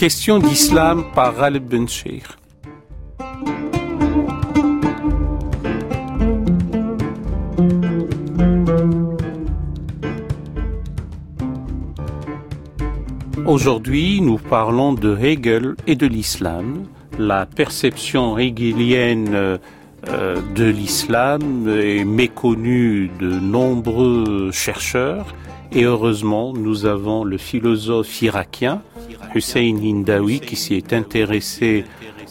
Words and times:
Question 0.00 0.38
d'islam 0.38 1.04
par 1.14 1.34
Ghalib 1.36 1.68
Ben 1.68 1.86
Aujourd'hui, 13.44 14.22
nous 14.22 14.38
parlons 14.38 14.94
de 14.94 15.14
Hegel 15.18 15.74
et 15.86 15.96
de 15.96 16.06
l'islam. 16.06 16.86
La 17.18 17.44
perception 17.44 18.38
hegelienne 18.38 19.34
euh, 19.34 19.58
de 20.54 20.64
l'islam 20.64 21.68
est 21.68 22.04
méconnue 22.06 23.10
de 23.20 23.38
nombreux 23.38 24.50
chercheurs 24.50 25.26
et 25.72 25.84
heureusement, 25.84 26.54
nous 26.54 26.86
avons 26.86 27.22
le 27.22 27.36
philosophe 27.36 28.22
irakien 28.22 28.80
Hussein 29.34 29.76
Hindawi 29.82 30.40
qui 30.40 30.56
s'y 30.56 30.74
est 30.74 30.92
intéressé 30.92 31.84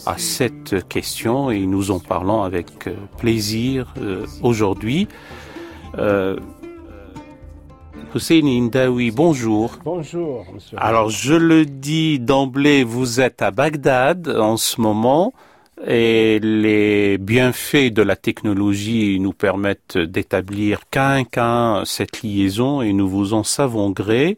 à 0.05 0.17
cette 0.17 0.88
question 0.88 1.52
et 1.52 1.65
nous 1.65 1.91
en 1.91 1.99
parlons 1.99 2.43
avec 2.43 2.88
euh, 2.88 2.95
plaisir 3.17 3.93
euh, 4.02 4.25
aujourd'hui. 4.41 5.07
Euh, 5.97 6.38
Hussein 8.15 8.41
Hindawi, 8.43 9.11
bonjour. 9.11 9.77
Bonjour, 9.83 10.45
monsieur. 10.53 10.77
Alors, 10.79 11.09
je 11.09 11.35
le 11.35 11.65
dis 11.65 12.19
d'emblée, 12.19 12.83
vous 12.83 13.21
êtes 13.21 13.41
à 13.41 13.52
Bagdad 13.52 14.27
en 14.30 14.57
ce 14.57 14.81
moment 14.81 15.33
et 15.85 16.39
les 16.39 17.17
bienfaits 17.17 17.94
de 17.94 18.02
la 18.02 18.16
technologie 18.16 19.19
nous 19.19 19.33
permettent 19.33 19.97
d'établir 19.97 20.81
qu'un 20.89 21.23
qu'un 21.23 21.83
cette 21.85 22.22
liaison 22.22 22.81
et 22.81 22.94
nous 22.94 23.07
vous 23.07 23.33
en 23.33 23.44
savons 23.44 23.91
gré. 23.91 24.38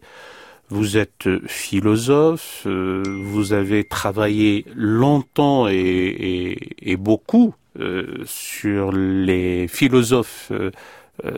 Vous 0.71 0.95
êtes 0.95 1.27
philosophe, 1.47 2.63
euh, 2.65 3.03
vous 3.05 3.51
avez 3.51 3.83
travaillé 3.83 4.65
longtemps 4.73 5.67
et, 5.67 6.95
beaucoup 6.97 7.53
euh, 7.77 8.23
sur 8.25 8.93
les 8.93 9.67
philosophes 9.67 10.49
euh, 10.53 10.71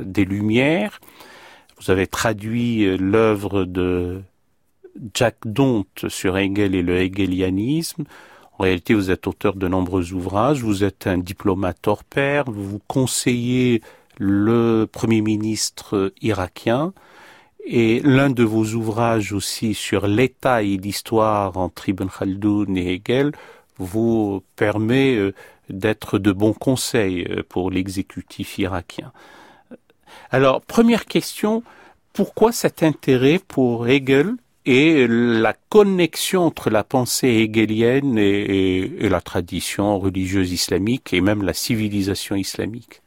des 0.03 0.23
Lumières. 0.23 1.01
Vous 1.81 1.89
avez 1.89 2.05
traduit 2.05 2.95
l'œuvre 2.95 3.63
de 3.63 4.21
Jack 5.15 5.37
Dont 5.45 5.85
sur 6.07 6.37
Hegel 6.37 6.75
et 6.75 6.83
le 6.83 6.97
hegelianisme. 6.99 8.03
En 8.59 8.63
réalité, 8.65 8.93
vous 8.93 9.09
êtes 9.09 9.25
auteur 9.25 9.55
de 9.55 9.67
nombreux 9.67 10.13
ouvrages, 10.13 10.61
vous 10.61 10.83
êtes 10.83 11.07
un 11.07 11.17
diplomate 11.17 11.87
hors 11.87 12.03
pair, 12.03 12.43
vous 12.51 12.79
conseillez 12.85 13.81
le 14.19 14.85
Premier 14.85 15.21
ministre 15.21 16.13
irakien, 16.21 16.93
et 17.65 18.01
l'un 18.01 18.29
de 18.29 18.43
vos 18.43 18.65
ouvrages 18.73 19.31
aussi 19.31 19.73
sur 19.73 20.07
l'état 20.07 20.63
et 20.63 20.77
l'histoire 20.77 21.57
entre 21.57 21.89
Ibn 21.89 22.07
Khaldoun 22.07 22.77
et 22.77 22.93
Hegel 22.93 23.31
vous 23.77 24.43
permet 24.55 25.15
euh, 25.15 25.33
d'être 25.69 26.19
de 26.19 26.31
bons 26.31 26.53
conseils 26.53 27.25
euh, 27.29 27.43
pour 27.47 27.71
l'exécutif 27.71 28.57
irakien. 28.57 29.11
Alors, 30.29 30.61
première 30.61 31.05
question, 31.05 31.63
pourquoi 32.11 32.51
cet 32.51 32.83
intérêt 32.83 33.39
pour 33.39 33.87
Hegel 33.87 34.33
et 34.65 35.07
la 35.07 35.53
connexion 35.69 36.43
entre 36.45 36.69
la 36.69 36.83
pensée 36.83 37.27
hegelienne 37.27 38.17
et, 38.17 39.09
la 39.09 39.21
tradition 39.21 39.99
religieuse 39.99 40.51
islamique 40.51 41.13
et 41.13 41.21
même 41.21 41.43
la 41.43 41.53
civilisation 41.53 42.35
islamique? 42.35 43.02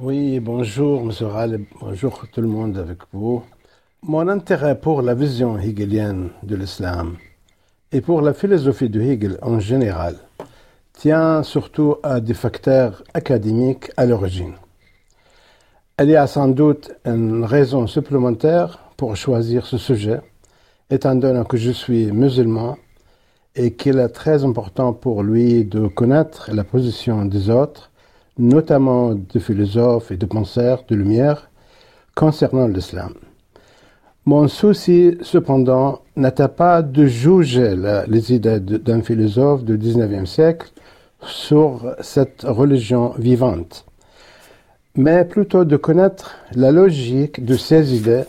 Oui, 0.00 0.38
bonjour 0.38 1.00
M. 1.00 1.10
Rale, 1.26 1.60
bonjour 1.80 2.24
tout 2.30 2.40
le 2.40 2.46
monde 2.46 2.78
avec 2.78 2.98
vous. 3.12 3.42
Mon 4.00 4.28
intérêt 4.28 4.78
pour 4.78 5.02
la 5.02 5.12
vision 5.12 5.58
hegelienne 5.58 6.30
de 6.44 6.54
l'islam 6.54 7.16
et 7.90 8.00
pour 8.00 8.22
la 8.22 8.32
philosophie 8.32 8.88
de 8.88 9.00
Hegel 9.00 9.38
en 9.42 9.58
général 9.58 10.14
tient 10.92 11.42
surtout 11.42 11.96
à 12.04 12.20
des 12.20 12.34
facteurs 12.34 13.02
académiques 13.12 13.90
à 13.96 14.06
l'origine. 14.06 14.54
Il 16.00 16.10
y 16.10 16.14
a 16.14 16.28
sans 16.28 16.46
doute 16.46 16.92
une 17.04 17.42
raison 17.44 17.88
supplémentaire 17.88 18.78
pour 18.96 19.16
choisir 19.16 19.66
ce 19.66 19.78
sujet 19.78 20.20
étant 20.90 21.16
donné 21.16 21.42
que 21.48 21.56
je 21.56 21.72
suis 21.72 22.12
musulman 22.12 22.76
et 23.56 23.74
qu'il 23.74 23.98
est 23.98 24.10
très 24.10 24.44
important 24.44 24.92
pour 24.92 25.24
lui 25.24 25.64
de 25.64 25.88
connaître 25.88 26.50
la 26.52 26.62
position 26.62 27.24
des 27.24 27.50
autres, 27.50 27.90
notamment 28.38 29.14
des 29.14 29.40
philosophes 29.40 30.10
et 30.10 30.16
de 30.16 30.26
penseurs 30.26 30.84
de 30.88 30.94
lumière, 30.94 31.50
concernant 32.14 32.68
l'islam. 32.68 33.14
Mon 34.24 34.46
souci, 34.48 35.16
cependant, 35.22 36.02
n'était 36.16 36.48
pas 36.48 36.82
de 36.82 37.06
juger 37.06 37.74
les 38.06 38.32
idées 38.32 38.60
d'un 38.60 39.02
philosophe 39.02 39.64
du 39.64 39.78
XIXe 39.78 40.28
siècle 40.28 40.70
sur 41.22 41.94
cette 42.00 42.42
religion 42.42 43.14
vivante, 43.18 43.86
mais 44.94 45.24
plutôt 45.24 45.64
de 45.64 45.76
connaître 45.76 46.36
la 46.54 46.72
logique 46.72 47.44
de 47.44 47.56
ces 47.56 47.94
idées 47.94 48.24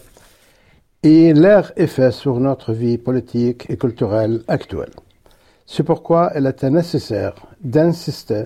et 1.04 1.34
leur 1.34 1.72
effet 1.78 2.12
sur 2.12 2.40
notre 2.40 2.74
vie 2.74 2.98
politique 2.98 3.66
et 3.70 3.78
culturelle 3.78 4.42
actuelle. 4.48 4.94
C'est 5.66 5.84
pourquoi 5.84 6.32
il 6.36 6.48
était 6.48 6.70
nécessaire 6.70 7.36
d'insister 7.62 8.44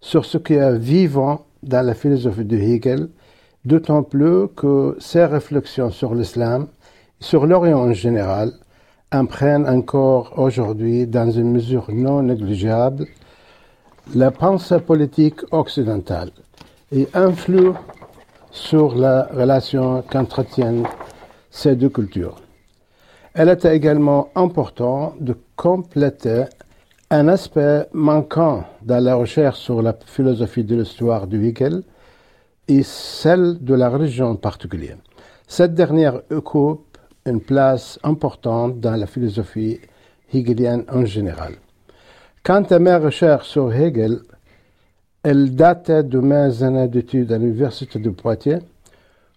sur 0.00 0.24
ce 0.24 0.38
qui 0.38 0.54
est 0.54 0.78
vivant 0.78 1.46
dans 1.62 1.84
la 1.84 1.94
philosophie 1.94 2.44
de 2.44 2.56
Hegel, 2.56 3.08
d'autant 3.64 4.02
plus 4.02 4.48
que 4.56 4.96
ses 4.98 5.24
réflexions 5.24 5.90
sur 5.90 6.14
l'islam 6.14 6.68
sur 7.20 7.46
l'Orient 7.46 7.78
en 7.78 7.92
général 7.92 8.52
imprègnent 9.12 9.66
encore 9.66 10.38
aujourd'hui, 10.38 11.06
dans 11.06 11.30
une 11.30 11.52
mesure 11.52 11.86
non 11.92 12.22
négligeable, 12.22 13.06
la 14.14 14.30
pensée 14.30 14.80
politique 14.80 15.40
occidentale 15.52 16.30
et 16.92 17.08
influent 17.12 17.74
sur 18.50 18.94
la 18.94 19.24
relation 19.32 20.02
qu'entretiennent 20.10 20.86
ces 21.50 21.76
deux 21.76 21.88
cultures. 21.90 22.40
Elle 23.34 23.48
était 23.48 23.76
également 23.76 24.28
important 24.34 25.14
de 25.20 25.36
compléter 25.56 26.44
un 27.12 27.26
aspect 27.26 27.88
manquant 27.92 28.64
dans 28.82 29.02
la 29.02 29.16
recherche 29.16 29.58
sur 29.58 29.82
la 29.82 29.96
philosophie 30.06 30.62
de 30.62 30.76
l'histoire 30.76 31.26
de 31.26 31.38
Hegel 31.38 31.82
et 32.68 32.84
celle 32.84 33.58
de 33.64 33.74
la 33.74 33.88
religion 33.88 34.26
en 34.26 34.36
particulier. 34.36 34.94
Cette 35.48 35.74
dernière 35.74 36.20
occupe 36.30 36.98
une 37.26 37.40
place 37.40 37.98
importante 38.04 38.78
dans 38.78 38.94
la 38.94 39.06
philosophie 39.06 39.80
hegelienne 40.32 40.84
en 40.88 41.04
général. 41.04 41.54
Quant 42.44 42.62
à 42.62 42.78
mes 42.78 42.94
recherches 42.94 43.48
sur 43.48 43.74
Hegel, 43.74 44.20
elles 45.24 45.56
dataient 45.56 46.04
de 46.04 46.20
mes 46.20 46.62
années 46.62 46.86
d'études 46.86 47.32
à 47.32 47.38
l'Université 47.38 47.98
de 47.98 48.10
Poitiers 48.10 48.60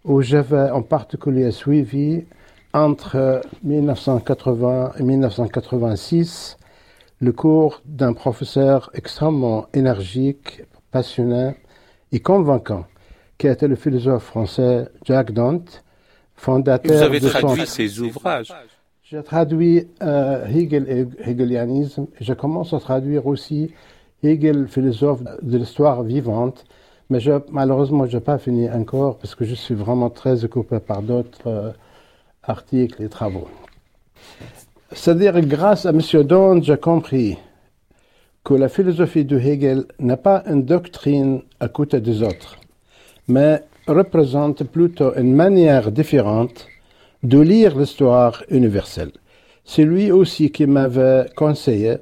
où 0.05 0.21
j'avais 0.21 0.69
en 0.69 0.83
particulier 0.83 1.49
suivi 1.49 2.23
entre 2.71 3.41
1980 3.63 4.91
et 4.99 5.03
1986 5.03 6.57
le 7.23 7.31
cours 7.31 7.81
d'un 7.85 8.13
professeur 8.13 8.91
extrêmement 8.93 9.67
énergique, 9.73 10.63
passionné 10.91 11.55
et 12.11 12.19
convaincant, 12.19 12.85
qui 13.37 13.47
était 13.47 13.67
le 13.67 13.75
philosophe 13.75 14.25
français 14.25 14.89
Jacques 15.05 15.31
Dante, 15.31 15.83
fondateur 16.35 16.97
Vous 16.97 17.03
avez 17.03 17.19
traduit 17.21 17.65
ses 17.65 18.01
ouvrages. 18.01 18.53
J'ai 19.03 19.23
traduit 19.23 19.87
euh, 20.01 20.45
Hegel 20.47 20.85
et 20.89 21.29
Hegelianisme. 21.29 22.07
Et 22.19 22.23
je 22.23 22.33
commence 22.33 22.73
à 22.73 22.79
traduire 22.79 23.25
aussi 23.25 23.71
Hegel, 24.21 24.67
philosophe 24.67 25.21
de 25.41 25.57
l'histoire 25.57 26.03
vivante, 26.03 26.65
mais 27.09 27.19
je, 27.19 27.31
malheureusement, 27.51 28.05
je 28.05 28.17
n'ai 28.17 28.23
pas 28.23 28.37
fini 28.37 28.69
encore 28.69 29.17
parce 29.17 29.35
que 29.35 29.45
je 29.45 29.55
suis 29.55 29.75
vraiment 29.75 30.09
très 30.09 30.43
occupé 30.43 30.79
par 30.79 31.01
d'autres 31.01 31.47
euh, 31.47 31.71
articles 32.43 33.01
et 33.01 33.09
travaux. 33.09 33.47
C'est-à-dire, 34.95 35.39
grâce 35.41 35.85
à 35.85 35.89
M. 35.89 36.01
Don, 36.23 36.61
j'ai 36.61 36.77
compris 36.77 37.37
que 38.43 38.53
la 38.53 38.69
philosophie 38.69 39.25
de 39.25 39.39
Hegel 39.39 39.85
n'est 39.99 40.17
pas 40.17 40.43
une 40.47 40.63
doctrine 40.63 41.41
à 41.59 41.67
côté 41.67 41.99
des 41.99 42.21
autres, 42.21 42.57
mais 43.27 43.63
représente 43.87 44.63
plutôt 44.65 45.15
une 45.15 45.33
manière 45.33 45.91
différente 45.91 46.67
de 47.23 47.39
lire 47.39 47.77
l'histoire 47.77 48.43
universelle. 48.49 49.11
C'est 49.65 49.85
lui 49.85 50.11
aussi 50.11 50.51
qui 50.51 50.67
m'avait 50.67 51.25
conseillé 51.35 51.97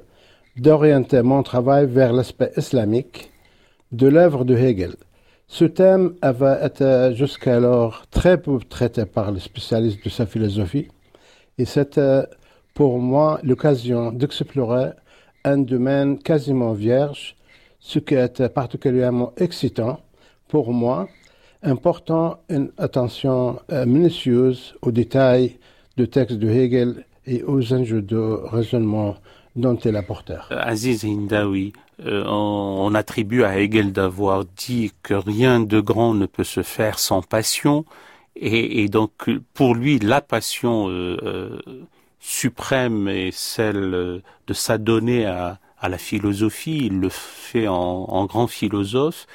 d'orienter 0.56 1.22
mon 1.22 1.42
travail 1.42 1.86
vers 1.86 2.12
l'aspect 2.12 2.52
islamique 2.56 3.30
de 3.92 4.08
l'œuvre 4.08 4.44
de 4.44 4.56
Hegel. 4.56 4.94
Ce 5.46 5.64
thème 5.64 6.14
avait 6.20 6.66
été 6.66 7.14
jusqu'alors 7.14 8.04
très 8.10 8.36
peu 8.40 8.58
traité 8.68 9.06
par 9.06 9.30
les 9.30 9.40
spécialistes 9.40 10.04
de 10.04 10.10
sa 10.10 10.26
philosophie, 10.26 10.88
et 11.56 11.64
c'était 11.64 12.24
pour 12.74 12.98
moi 12.98 13.40
l'occasion 13.42 14.12
d'explorer 14.12 14.90
un 15.44 15.58
domaine 15.58 16.18
quasiment 16.18 16.72
vierge, 16.72 17.36
ce 17.80 17.98
qui 17.98 18.14
était 18.14 18.48
particulièrement 18.48 19.32
excitant 19.36 20.00
pour 20.48 20.72
moi, 20.72 21.08
important 21.62 22.38
une 22.48 22.70
attention 22.78 23.58
euh, 23.70 23.86
minutieuse 23.86 24.74
aux 24.82 24.92
détails 24.92 25.58
du 25.96 26.08
texte 26.08 26.38
de 26.38 26.48
Hegel 26.48 27.04
et 27.26 27.42
aux 27.42 27.72
enjeux 27.72 28.02
de 28.02 28.18
raisonnement 28.18 29.16
dont 29.56 29.76
est 29.76 29.92
la 29.92 30.02
porteur. 30.02 30.48
Aziz 30.50 31.04
Hindawi, 31.04 31.72
euh, 32.04 32.24
on, 32.26 32.86
on, 32.86 32.94
attribue 32.94 33.44
à 33.44 33.58
Hegel 33.58 33.92
d'avoir 33.92 34.44
dit 34.44 34.92
que 35.02 35.14
rien 35.14 35.60
de 35.60 35.80
grand 35.80 36.14
ne 36.14 36.26
peut 36.26 36.44
se 36.44 36.62
faire 36.62 36.98
sans 36.98 37.22
passion, 37.22 37.84
et, 38.36 38.82
et 38.82 38.88
donc 38.88 39.30
pour 39.54 39.74
lui 39.74 39.98
la 39.98 40.20
passion 40.20 40.88
euh, 40.88 41.16
euh, 41.22 41.58
suprême 42.22 43.08
est 43.08 43.32
celle 43.32 44.22
de 44.46 44.54
s'adonner 44.54 45.26
à, 45.26 45.58
la 45.82 45.98
philosophie. 45.98 46.86
Il 46.86 47.00
le 47.00 47.08
fait 47.08 47.66
en, 47.66 47.74
en 47.74 48.24
grand 48.26 48.46
philosophe. 48.46 49.26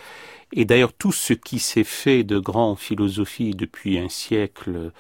Et 0.54 0.63
d'ailleurs, 0.63 0.94
tout 0.94 1.12
ce 1.12 1.34
qui 1.34 1.60
s'est 1.60 1.84
fait 1.84 2.24
de 2.24 2.39
grand 2.39 2.72
en 2.72 2.75
philosophie 2.75 3.51
depuis 3.51 4.00
un 4.00 4.07
siècle 4.07 4.92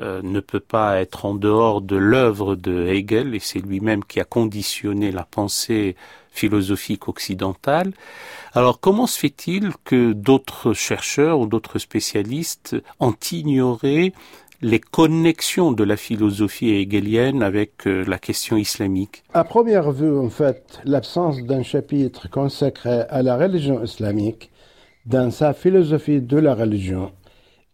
euh, 0.00 0.22
ne 0.22 0.40
peut 0.40 0.58
pas 0.58 1.00
être 1.00 1.24
en 1.24 1.34
dehors 1.34 1.80
de 1.80 1.94
l'œuvre 1.94 2.56
de 2.56 2.88
Hegel, 2.88 3.32
et 3.32 3.38
c'est 3.38 3.60
lui-même 3.60 4.04
qui 4.04 4.18
a 4.18 4.24
conditionné 4.24 5.12
la 5.12 5.22
pensée 5.22 5.94
philosophique 6.32 7.06
occidentale. 7.06 7.92
Alors 8.54 8.80
comment 8.80 9.06
se 9.06 9.20
fait-il 9.20 9.70
que 9.84 10.12
d'autres 10.12 10.72
chercheurs 10.72 11.38
ou 11.38 11.46
d'autres 11.46 11.78
spécialistes 11.78 12.74
ont 12.98 13.14
ignoré 13.30 14.12
les 14.64 14.80
connexions 14.80 15.72
de 15.72 15.84
la 15.84 15.98
philosophie 15.98 16.70
hegelienne 16.70 17.42
avec 17.42 17.86
euh, 17.86 18.02
la 18.08 18.16
question 18.16 18.56
islamique. 18.56 19.22
À 19.34 19.44
première 19.44 19.92
vue, 19.92 20.16
en 20.16 20.30
fait, 20.30 20.80
l'absence 20.86 21.42
d'un 21.42 21.62
chapitre 21.62 22.30
consacré 22.30 23.02
à 23.10 23.22
la 23.22 23.36
religion 23.36 23.84
islamique 23.84 24.50
dans 25.04 25.30
sa 25.30 25.52
philosophie 25.52 26.22
de 26.22 26.38
la 26.38 26.54
religion 26.54 27.12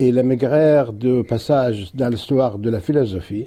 et 0.00 0.10
la 0.10 0.24
maigrière 0.24 0.92
de 0.92 1.22
passage 1.22 1.94
dans 1.94 2.08
l'histoire 2.08 2.58
de 2.58 2.68
la 2.70 2.80
philosophie 2.80 3.46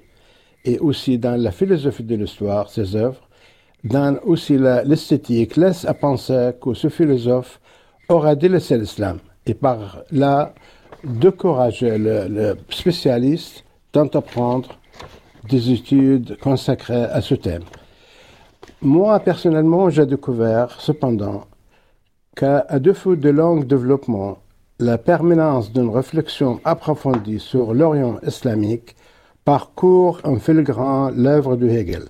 et 0.64 0.80
aussi 0.80 1.18
dans 1.18 1.36
la 1.36 1.52
philosophie 1.52 2.04
de 2.04 2.16
l'histoire, 2.16 2.70
ses 2.70 2.96
œuvres, 2.96 3.28
dans 3.84 4.18
aussi 4.24 4.58
l'esthétique, 4.58 5.58
laisse 5.58 5.84
à 5.84 5.94
penser 5.94 6.52
que 6.62 6.74
ce 6.74 6.88
philosophe 6.88 7.60
aura 8.08 8.36
délaissé 8.36 8.78
l'islam. 8.78 9.20
Et 9.46 9.54
par 9.54 10.04
là 10.12 10.54
décourager 11.04 11.98
le, 11.98 12.28
le 12.28 12.58
spécialiste 12.70 13.64
d'entreprendre 13.92 14.78
des 15.50 15.72
études 15.72 16.38
consacrées 16.40 17.06
à 17.06 17.22
ce 17.22 17.36
thème. 17.36 17.64
Moi, 18.82 19.20
personnellement, 19.20 19.90
j'ai 19.90 20.06
découvert 20.06 20.80
cependant 20.80 21.46
qu'à 22.36 22.80
défaut 22.80 23.16
de 23.16 23.30
long 23.30 23.58
développement, 23.58 24.40
la 24.80 24.98
permanence 24.98 25.72
d'une 25.72 25.90
réflexion 25.90 26.60
approfondie 26.66 27.40
sur 27.40 27.74
l'Orient 27.74 28.20
islamique 28.26 28.96
parcourt 29.46 30.20
en 30.24 30.38
filigrane 30.38 31.16
l'œuvre 31.16 31.56
de 31.56 31.68
Hegel 31.68 32.10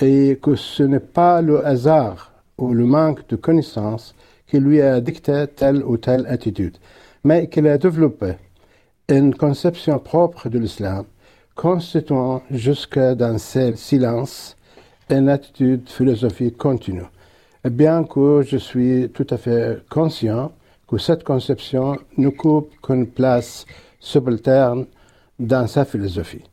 et 0.00 0.38
que 0.42 0.56
ce 0.56 0.82
n'est 0.82 1.00
pas 1.00 1.42
le 1.42 1.64
hasard 1.64 2.32
ou 2.58 2.72
le 2.74 2.84
manque 2.84 3.26
de 3.28 3.36
connaissances 3.36 4.14
qui 4.46 4.58
lui 4.58 4.80
a 4.80 5.00
dicté 5.00 5.46
telle 5.54 5.84
ou 5.84 5.96
telle 5.96 6.26
attitude, 6.26 6.76
mais 7.24 7.48
qu'il 7.48 7.66
a 7.66 7.78
développé 7.78 8.34
une 9.08 9.34
conception 9.34 9.98
propre 9.98 10.48
de 10.48 10.58
l'islam, 10.58 11.04
constituant 11.54 12.42
jusque 12.50 12.98
dans 12.98 13.38
ses 13.38 13.76
silences 13.76 14.56
une 15.10 15.28
attitude 15.28 15.88
philosophique 15.88 16.56
continue. 16.56 17.04
Bien 17.64 18.04
que 18.04 18.42
je 18.42 18.56
suis 18.56 19.10
tout 19.12 19.26
à 19.30 19.36
fait 19.36 19.82
conscient 19.90 20.52
que 20.88 20.98
cette 20.98 21.24
conception 21.24 21.98
ne 22.16 22.28
coupe 22.30 22.72
qu'une 22.82 23.06
place 23.06 23.66
subalterne 23.98 24.86
dans 25.38 25.66
sa 25.66 25.84
philosophie. 25.84 26.44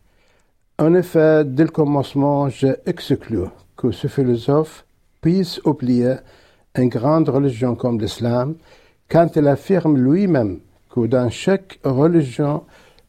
En 0.79 0.93
effet, 0.93 1.43
dès 1.45 1.63
le 1.63 1.69
commencement, 1.69 2.49
j'ai 2.49 2.75
que 2.85 3.91
ce 3.91 4.07
philosophe 4.07 4.85
puisse 5.21 5.59
oublier 5.63 6.15
une 6.75 6.89
grande 6.89 7.29
religion 7.29 7.75
comme 7.75 7.99
l'islam 7.99 8.55
quand 9.09 9.35
il 9.35 9.47
affirme 9.47 9.97
lui-même 9.97 10.59
que 10.89 11.07
dans 11.07 11.29
chaque 11.29 11.79
religion 11.83 12.63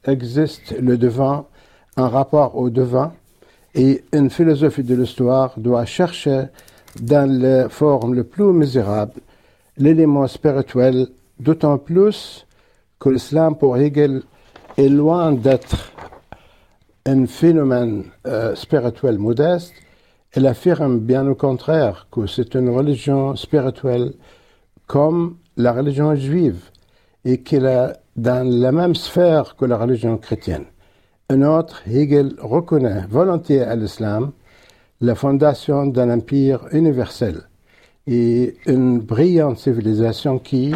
existe 0.05 0.75
le 0.79 0.97
devant, 0.97 1.49
un 1.97 2.09
rapport 2.09 2.57
au 2.57 2.71
devant, 2.71 3.13
et 3.75 4.05
une 4.13 4.31
philosophie 4.31 4.83
de 4.83 4.95
l'histoire 4.95 5.55
doit 5.57 5.85
chercher 5.85 6.45
dans 7.01 7.31
les 7.31 7.67
formes 7.69 8.15
les 8.15 8.25
plus 8.25 8.53
misérables 8.53 9.21
l'élément 9.77 10.27
spirituel 10.27 11.09
d'autant 11.39 11.79
plus 11.79 12.47
que 12.99 13.09
l'islam 13.11 13.57
pour 13.57 13.77
Hegel 13.77 14.23
est 14.77 14.89
loin 14.89 15.33
d'être 15.33 15.93
un 17.07 17.27
phénomène 17.27 18.05
euh, 18.27 18.55
spirituel 18.55 19.19
modeste, 19.19 19.73
elle 20.33 20.47
affirme 20.47 20.99
bien 20.99 21.27
au 21.27 21.35
contraire 21.35 22.07
que 22.11 22.27
c'est 22.27 22.55
une 22.55 22.69
religion 22.69 23.35
spirituelle 23.35 24.13
comme 24.87 25.37
la 25.59 25.73
religion 25.73 26.15
juive 26.15 26.71
et 27.25 27.43
qu'elle 27.43 27.67
est 27.67 27.93
dans 28.17 28.49
la 28.49 28.73
même 28.73 28.95
sphère 28.95 29.57
que 29.57 29.65
la 29.65 29.77
religion 29.77 30.17
chrétienne. 30.17 30.65
Un 31.29 31.43
autre, 31.43 31.83
Hegel 31.87 32.37
reconnaît 32.39 33.05
volontiers 33.11 33.63
à 33.63 33.77
l'islam 33.77 34.33
la 35.01 35.15
fondation 35.15 35.87
d'un 35.87 36.11
empire 36.11 36.61
universel 36.73 37.43
et 38.07 38.57
une 38.67 39.01
brillante 39.01 39.59
civilisation 39.59 40.39
qui, 40.39 40.75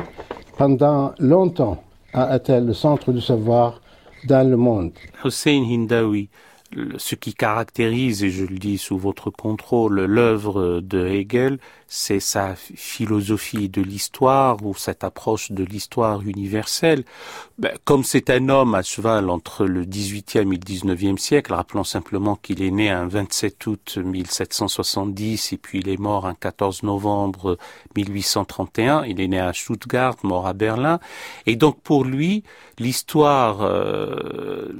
pendant 0.59 1.15
longtemps 1.19 1.83
a 2.13 2.37
été 2.37 2.61
le 2.61 2.75
centre 2.75 3.13
du 3.13 3.21
savoir 3.21 3.81
dans 4.27 4.47
le 4.49 4.57
monde. 4.57 4.93
Hussein 5.25 5.65
Hindawi, 5.65 6.29
ce 6.99 7.15
qui 7.15 7.35
caractérise, 7.35 8.23
et 8.23 8.31
je 8.31 8.45
le 8.45 8.59
dis 8.59 8.79
sous 8.79 8.99
votre 8.99 9.31
contrôle, 9.31 10.05
l'œuvre 10.05 10.81
de 10.81 11.07
Hegel, 11.07 11.59
c'est 11.95 12.21
sa 12.21 12.55
philosophie 12.57 13.69
de 13.69 13.83
l'histoire 13.83 14.65
ou 14.65 14.75
cette 14.75 15.05
approche 15.05 15.53
de 15.53 15.63
l'histoire 15.63 16.23
universelle. 16.23 17.05
Ben, 17.59 17.77
comme 17.85 18.03
c'est 18.03 18.31
un 18.31 18.49
homme 18.49 18.75
à 18.75 18.83
cheval 18.83 19.29
entre 19.29 19.67
le 19.67 19.85
18e 19.85 20.41
et 20.41 20.57
le 20.57 20.57
19e 20.57 21.19
siècle, 21.19 21.53
rappelons 21.53 21.85
simplement 21.85 22.35
qu'il 22.35 22.63
est 22.63 22.71
né 22.71 22.89
un 22.89 23.07
27 23.07 23.67
août 23.67 23.99
1770 24.03 25.53
et 25.53 25.59
puis 25.59 25.81
il 25.81 25.91
est 25.91 26.01
mort 26.01 26.27
un 26.27 26.33
14 26.35 26.83
novembre 26.83 27.59
1831. 27.95 29.05
Il 29.05 29.21
est 29.21 29.29
né 29.29 29.39
à 29.39 29.53
Stuttgart, 29.53 30.17
mort 30.23 30.47
à 30.47 30.55
Berlin. 30.55 30.99
Et 31.45 31.57
donc 31.57 31.79
pour 31.83 32.05
lui, 32.05 32.43
l'histoire, 32.79 33.59
euh, 33.61 34.73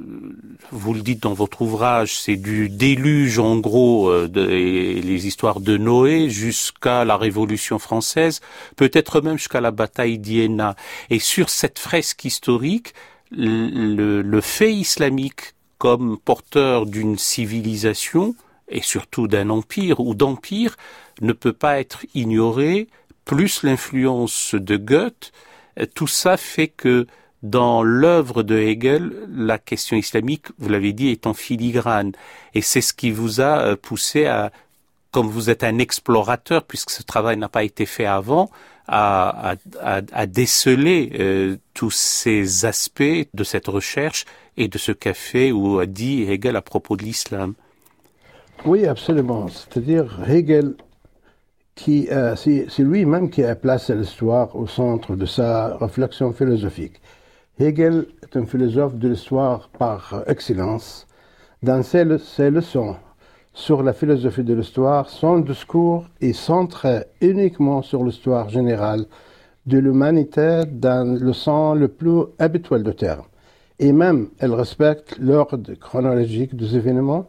vous 0.71 0.95
le 0.95 1.01
dites 1.01 1.21
dans 1.21 1.33
votre 1.33 1.61
ouvrage, 1.61 2.17
c'est 2.17 2.37
du 2.37 2.69
déluge 2.69 3.37
en 3.37 3.57
gros 3.57 4.09
euh, 4.09 4.27
de, 4.27 4.41
les 4.41 5.27
histoires 5.27 5.59
de 5.59 5.77
Noé 5.77 6.31
jusqu'à 6.31 7.02
la 7.05 7.17
Révolution 7.17 7.79
française, 7.79 8.41
peut-être 8.75 9.21
même 9.21 9.37
jusqu'à 9.37 9.61
la 9.61 9.71
bataille 9.71 10.19
d'Iéna. 10.19 10.75
Et 11.09 11.19
sur 11.19 11.49
cette 11.49 11.79
fresque 11.79 12.25
historique, 12.25 12.93
le, 13.31 14.21
le 14.21 14.41
fait 14.41 14.73
islamique 14.73 15.53
comme 15.77 16.17
porteur 16.17 16.85
d'une 16.85 17.17
civilisation 17.17 18.35
et 18.69 18.81
surtout 18.81 19.27
d'un 19.27 19.49
empire 19.49 19.99
ou 19.99 20.13
d'empire 20.13 20.77
ne 21.21 21.33
peut 21.33 21.53
pas 21.53 21.79
être 21.79 22.05
ignoré, 22.13 22.87
plus 23.25 23.63
l'influence 23.63 24.55
de 24.55 24.77
Goethe, 24.77 25.31
tout 25.93 26.07
ça 26.07 26.37
fait 26.37 26.67
que 26.67 27.07
dans 27.41 27.83
l'œuvre 27.83 28.41
de 28.41 28.57
Hegel, 28.57 29.11
la 29.29 29.57
question 29.57 29.97
islamique, 29.97 30.47
vous 30.57 30.69
l'avez 30.69 30.93
dit, 30.93 31.09
est 31.09 31.27
en 31.27 31.33
filigrane. 31.33 32.13
Et 32.53 32.61
c'est 32.61 32.81
ce 32.81 32.93
qui 32.93 33.11
vous 33.11 33.41
a 33.41 33.59
euh, 33.59 33.75
poussé 33.75 34.25
à 34.25 34.51
comme 35.13 35.27
vous 35.27 35.49
êtes 35.49 35.63
un 35.63 35.77
explorateur, 35.77 36.63
puisque 36.63 36.89
ce 36.89 37.03
travail 37.03 37.37
n'a 37.37 37.47
pas 37.47 37.63
été 37.63 37.85
fait 37.85 38.07
avant, 38.07 38.49
à, 38.87 39.55
à, 39.81 40.25
déceler 40.25 41.13
euh, 41.17 41.55
tous 41.73 41.91
ces 41.91 42.65
aspects 42.65 43.27
de 43.33 43.43
cette 43.45 43.67
recherche 43.67 44.25
et 44.57 44.67
de 44.67 44.77
ce 44.77 44.91
qu'a 44.91 45.13
fait 45.13 45.53
ou 45.53 45.79
a 45.79 45.85
dit 45.85 46.23
Hegel 46.23 46.57
à 46.57 46.61
propos 46.61 46.97
de 46.97 47.03
l'islam. 47.03 47.53
Oui, 48.65 48.85
absolument. 48.85 49.47
C'est-à-dire 49.47 50.19
Hegel, 50.27 50.75
qui 51.75 52.09
euh, 52.11 52.35
c'est 52.35 52.67
lui-même 52.79 53.29
qui 53.29 53.43
a 53.43 53.55
placé 53.55 53.95
l'histoire 53.95 54.55
au 54.55 54.67
centre 54.67 55.15
de 55.15 55.25
sa 55.25 55.77
réflexion 55.77 56.33
philosophique. 56.33 56.99
Hegel 57.59 58.07
est 58.23 58.35
un 58.35 58.45
philosophe 58.45 58.95
de 58.95 59.09
l'histoire 59.09 59.69
par 59.69 60.23
excellence. 60.27 61.07
Dans 61.61 61.83
ses 61.83 62.03
leçons 62.03 62.95
sur 63.53 63.83
la 63.83 63.93
philosophie 63.93 64.43
de 64.43 64.55
l'histoire, 64.55 65.09
son 65.09 65.39
discours 65.39 66.05
est 66.19 66.33
centré 66.33 67.05
uniquement 67.21 67.83
sur 67.83 68.03
l'histoire 68.03 68.49
générale 68.49 69.05
de 69.67 69.77
l'humanité 69.77 70.63
dans 70.71 71.17
le 71.19 71.33
sens 71.33 71.77
le 71.77 71.87
plus 71.87 72.23
habituel 72.39 72.83
du 72.83 72.95
terme. 72.95 73.25
Et 73.77 73.93
même, 73.93 74.29
elle 74.39 74.53
respecte 74.53 75.17
l'ordre 75.19 75.73
chronologique 75.75 76.55
des 76.55 76.75
événements, 76.75 77.27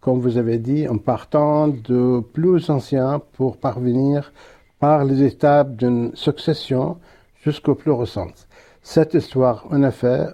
comme 0.00 0.20
vous 0.20 0.38
avez 0.38 0.58
dit, 0.58 0.88
en 0.88 0.98
partant 0.98 1.68
de 1.68 2.20
plus 2.20 2.70
anciens 2.70 3.20
pour 3.32 3.56
parvenir 3.56 4.32
par 4.78 5.04
les 5.04 5.22
étapes 5.24 5.74
d'une 5.74 6.14
succession 6.14 6.98
jusqu'aux 7.42 7.74
plus 7.74 7.92
récentes. 7.92 8.46
Cette 8.80 9.14
histoire, 9.14 9.66
en 9.70 9.82
effet, 9.82 10.26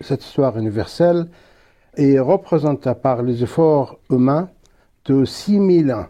cette 0.00 0.24
histoire 0.24 0.56
universelle, 0.56 1.26
est 1.96 2.18
représenté 2.18 2.92
par 2.94 3.22
les 3.22 3.42
efforts 3.42 3.98
humains 4.10 4.48
de 5.06 5.24
6000 5.24 5.92
ans, 5.92 6.06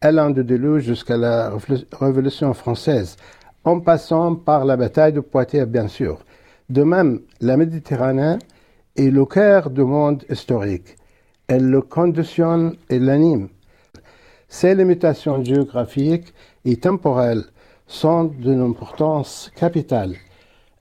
allant 0.00 0.30
de 0.30 0.42
Deleuze 0.42 0.84
jusqu'à 0.84 1.16
la 1.16 1.52
Révolution 2.00 2.54
française, 2.54 3.16
en 3.64 3.80
passant 3.80 4.34
par 4.34 4.64
la 4.64 4.76
bataille 4.76 5.12
de 5.12 5.20
Poitiers, 5.20 5.66
bien 5.66 5.88
sûr. 5.88 6.24
De 6.70 6.82
même, 6.82 7.20
la 7.40 7.56
Méditerranée 7.56 8.36
est 8.96 9.10
le 9.10 9.24
cœur 9.24 9.70
du 9.70 9.82
monde 9.82 10.24
historique. 10.28 10.96
Elle 11.46 11.68
le 11.68 11.80
conditionne 11.80 12.76
et 12.90 12.98
l'anime. 12.98 13.48
Ces 14.48 14.74
limitations 14.74 15.42
géographiques 15.44 16.32
et 16.64 16.76
temporelles 16.76 17.44
sont 17.86 18.24
d'une 18.24 18.60
importance 18.60 19.50
capitale. 19.56 20.14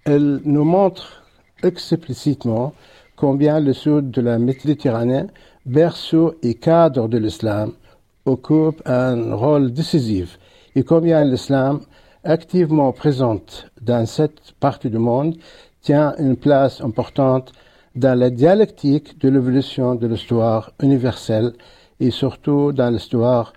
Elles 0.05 0.41
nous 0.43 0.63
montrent 0.63 1.23
explicitement 1.63 2.73
combien 3.15 3.59
le 3.59 3.73
sud 3.73 4.11
de 4.11 4.21
la 4.21 4.37
Méditerranée, 4.39 5.25
berceau 5.67 6.35
et 6.41 6.55
cadre 6.55 7.07
de 7.07 7.17
l'islam, 7.17 7.73
occupe 8.25 8.81
un 8.85 9.35
rôle 9.35 9.71
décisif 9.71 10.39
et 10.75 10.83
combien 10.83 11.23
l'islam, 11.23 11.81
activement 12.23 12.91
présent 12.91 13.39
dans 13.81 14.05
cette 14.05 14.53
partie 14.59 14.89
du 14.89 14.97
monde, 14.97 15.35
tient 15.81 16.15
une 16.17 16.35
place 16.35 16.81
importante 16.81 17.51
dans 17.95 18.17
la 18.17 18.29
dialectique 18.29 19.19
de 19.19 19.29
l'évolution 19.29 19.95
de 19.95 20.07
l'histoire 20.07 20.71
universelle 20.81 21.53
et 21.99 22.11
surtout 22.11 22.71
dans 22.71 22.89
l'histoire 22.89 23.53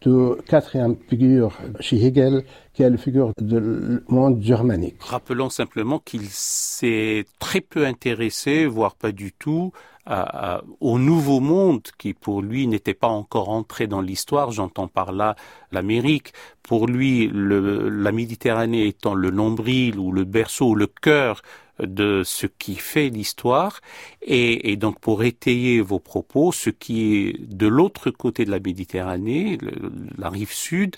de 0.00 0.38
quatrième 0.48 0.96
figure 1.08 1.52
chez 1.80 2.04
Hegel, 2.04 2.44
qui 2.72 2.82
est 2.82 2.90
la 2.90 2.96
figure 2.96 3.32
du 3.38 4.00
monde 4.08 4.42
germanique. 4.42 4.96
Rappelons 5.00 5.50
simplement 5.50 5.98
qu'il 5.98 6.26
s'est 6.30 7.24
très 7.38 7.60
peu 7.60 7.86
intéressé, 7.86 8.66
voire 8.66 8.96
pas 8.96 9.12
du 9.12 9.32
tout, 9.32 9.72
au 10.06 10.98
nouveau 10.98 11.40
monde 11.40 11.82
qui 11.98 12.12
pour 12.12 12.42
lui 12.42 12.66
n'était 12.66 12.94
pas 12.94 13.08
encore 13.08 13.48
entré 13.48 13.86
dans 13.86 14.00
l'histoire, 14.00 14.50
j'entends 14.50 14.88
par 14.88 15.12
là 15.12 15.34
l'Amérique. 15.72 16.32
Pour 16.62 16.86
lui, 16.86 17.28
le, 17.32 17.88
la 17.88 18.12
Méditerranée 18.12 18.86
étant 18.86 19.14
le 19.14 19.30
nombril 19.30 19.98
ou 19.98 20.12
le 20.12 20.24
berceau, 20.24 20.74
le 20.74 20.86
cœur 20.86 21.42
de 21.80 22.22
ce 22.24 22.46
qui 22.46 22.76
fait 22.76 23.08
l'histoire 23.08 23.80
et, 24.22 24.70
et, 24.70 24.76
donc 24.76 25.00
pour 25.00 25.24
étayer 25.24 25.80
vos 25.80 25.98
propos, 25.98 26.52
ce 26.52 26.70
qui 26.70 27.16
est 27.16 27.52
de 27.52 27.66
l'autre 27.66 28.10
côté 28.10 28.44
de 28.44 28.50
la 28.50 28.60
Méditerranée, 28.60 29.58
la 30.16 30.30
rive 30.30 30.52
sud, 30.52 30.96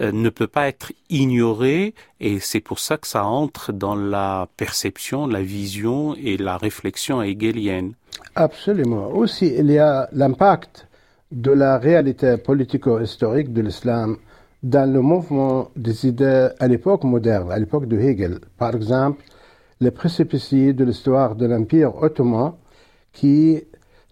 ne 0.00 0.28
peut 0.30 0.46
pas 0.46 0.68
être 0.68 0.92
ignoré 1.10 1.94
et 2.20 2.40
c'est 2.40 2.60
pour 2.60 2.78
ça 2.78 2.96
que 2.96 3.06
ça 3.06 3.24
entre 3.24 3.72
dans 3.72 3.94
la 3.94 4.48
perception, 4.56 5.26
la 5.26 5.42
vision 5.42 6.14
et 6.14 6.36
la 6.36 6.56
réflexion 6.56 7.22
hegelienne. 7.22 7.92
Absolument. 8.34 9.08
Aussi, 9.10 9.52
il 9.58 9.70
y 9.70 9.78
a 9.78 10.08
l'impact 10.12 10.86
de 11.30 11.50
la 11.50 11.78
réalité 11.78 12.36
politico-historique 12.36 13.52
de 13.52 13.62
l'islam 13.62 14.16
dans 14.62 14.90
le 14.90 15.00
mouvement 15.00 15.70
des 15.76 16.06
idées 16.06 16.48
à 16.58 16.68
l'époque 16.68 17.04
moderne, 17.04 17.50
à 17.50 17.58
l'époque 17.58 17.86
de 17.86 17.98
Hegel. 17.98 18.38
Par 18.58 18.74
exemple, 18.74 19.22
les 19.80 19.90
précipiciers 19.90 20.72
de 20.72 20.84
l'histoire 20.84 21.34
de 21.34 21.46
l'Empire 21.46 21.96
ottoman 22.00 22.52
qui, 23.12 23.62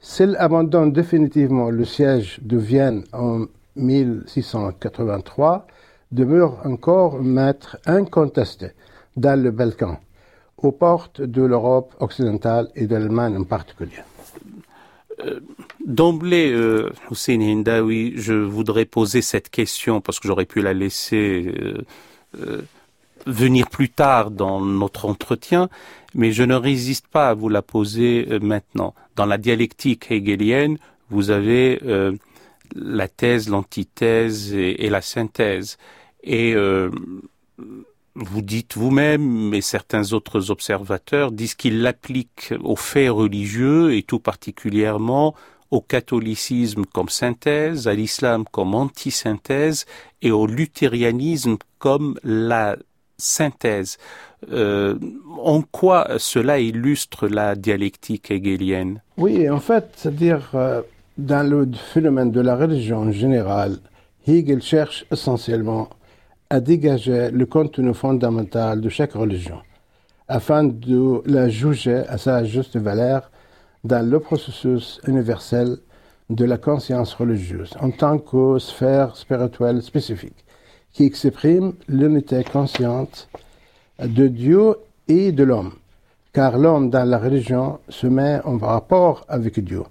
s'il 0.00 0.34
abandonne 0.36 0.92
définitivement 0.92 1.70
le 1.70 1.84
siège 1.84 2.40
de 2.42 2.56
Vienne 2.56 3.04
en 3.12 3.44
1683, 3.76 5.66
demeure 6.12 6.58
encore 6.64 7.22
maître 7.22 7.78
incontesté 7.86 8.68
dans 9.16 9.40
le 9.40 9.50
Balkan, 9.50 9.98
aux 10.58 10.72
portes 10.72 11.20
de 11.20 11.42
l'Europe 11.42 11.94
occidentale 12.00 12.68
et 12.74 12.86
de 12.86 12.96
l'Allemagne 12.96 13.36
en 13.36 13.44
particulier. 13.44 14.02
Euh, 15.24 15.40
d'emblée, 15.84 16.50
euh, 16.52 16.90
Hussein 17.10 17.40
Hindawi, 17.40 18.14
je 18.16 18.32
voudrais 18.32 18.84
poser 18.84 19.22
cette 19.22 19.50
question 19.50 20.00
parce 20.00 20.20
que 20.20 20.28
j'aurais 20.28 20.46
pu 20.46 20.62
la 20.62 20.72
laisser 20.72 21.52
euh, 21.60 21.78
euh 22.40 22.62
venir 23.26 23.68
plus 23.68 23.90
tard 23.90 24.30
dans 24.30 24.62
notre 24.62 25.04
entretien, 25.04 25.68
mais 26.14 26.32
je 26.32 26.42
ne 26.42 26.54
résiste 26.54 27.06
pas 27.06 27.28
à 27.28 27.34
vous 27.34 27.50
la 27.50 27.60
poser 27.60 28.26
maintenant. 28.40 28.94
Dans 29.14 29.26
la 29.26 29.36
dialectique 29.36 30.10
hegelienne, 30.10 30.78
vous 31.10 31.28
avez 31.28 31.78
la 32.74 33.08
thèse, 33.08 33.48
l'antithèse 33.48 34.54
et, 34.54 34.88
la 34.90 35.00
synthèse. 35.00 35.78
Et 36.22 36.54
euh, 36.54 36.90
vous 38.14 38.42
dites 38.42 38.76
vous-même, 38.76 39.48
mais 39.48 39.60
certains 39.60 40.12
autres 40.12 40.50
observateurs 40.50 41.32
disent 41.32 41.54
qu'il 41.54 41.82
l'applique 41.82 42.52
aux 42.62 42.76
faits 42.76 43.10
religieux 43.10 43.94
et 43.94 44.02
tout 44.02 44.18
particulièrement 44.18 45.34
au 45.70 45.80
catholicisme 45.80 46.84
comme 46.84 47.08
synthèse, 47.08 47.86
à 47.86 47.94
l'islam 47.94 48.44
comme 48.50 48.74
antisynthèse 48.74 49.86
et 50.20 50.32
au 50.32 50.46
luthérianisme 50.46 51.56
comme 51.78 52.18
la 52.24 52.76
synthèse. 53.18 53.98
Euh, 54.50 54.98
en 55.38 55.62
quoi 55.62 56.18
cela 56.18 56.58
illustre 56.58 57.28
la 57.28 57.54
dialectique 57.54 58.30
hegelienne 58.30 59.02
Oui, 59.16 59.48
en 59.48 59.60
fait, 59.60 59.92
c'est-à-dire 59.96 60.50
euh, 60.54 60.82
dans 61.20 61.48
le 61.48 61.68
phénomène 61.72 62.30
de 62.30 62.40
la 62.40 62.56
religion 62.56 62.98
en 62.98 63.12
général, 63.12 63.76
Hegel 64.26 64.62
cherche 64.62 65.04
essentiellement 65.12 65.88
à 66.48 66.60
dégager 66.60 67.30
le 67.30 67.46
contenu 67.46 67.92
fondamental 67.94 68.80
de 68.80 68.88
chaque 68.88 69.12
religion, 69.12 69.60
afin 70.28 70.64
de 70.64 71.22
la 71.26 71.48
juger 71.48 72.02
à 72.08 72.16
sa 72.16 72.44
juste 72.44 72.76
valeur 72.76 73.30
dans 73.84 74.08
le 74.08 74.18
processus 74.18 75.00
universel 75.06 75.76
de 76.30 76.44
la 76.44 76.58
conscience 76.58 77.12
religieuse, 77.14 77.74
en 77.80 77.90
tant 77.90 78.18
que 78.18 78.58
sphère 78.58 79.16
spirituelle 79.16 79.82
spécifique 79.82 80.44
qui 80.92 81.04
exprime 81.04 81.74
l'unité 81.86 82.44
consciente 82.44 83.28
de 84.02 84.26
Dieu 84.26 84.74
et 85.06 85.32
de 85.32 85.44
l'homme, 85.44 85.72
car 86.32 86.56
l'homme 86.56 86.88
dans 86.90 87.08
la 87.08 87.18
religion 87.18 87.78
se 87.88 88.06
met 88.06 88.40
en 88.44 88.56
rapport 88.58 89.24
avec 89.28 89.62
Dieu. 89.62 89.82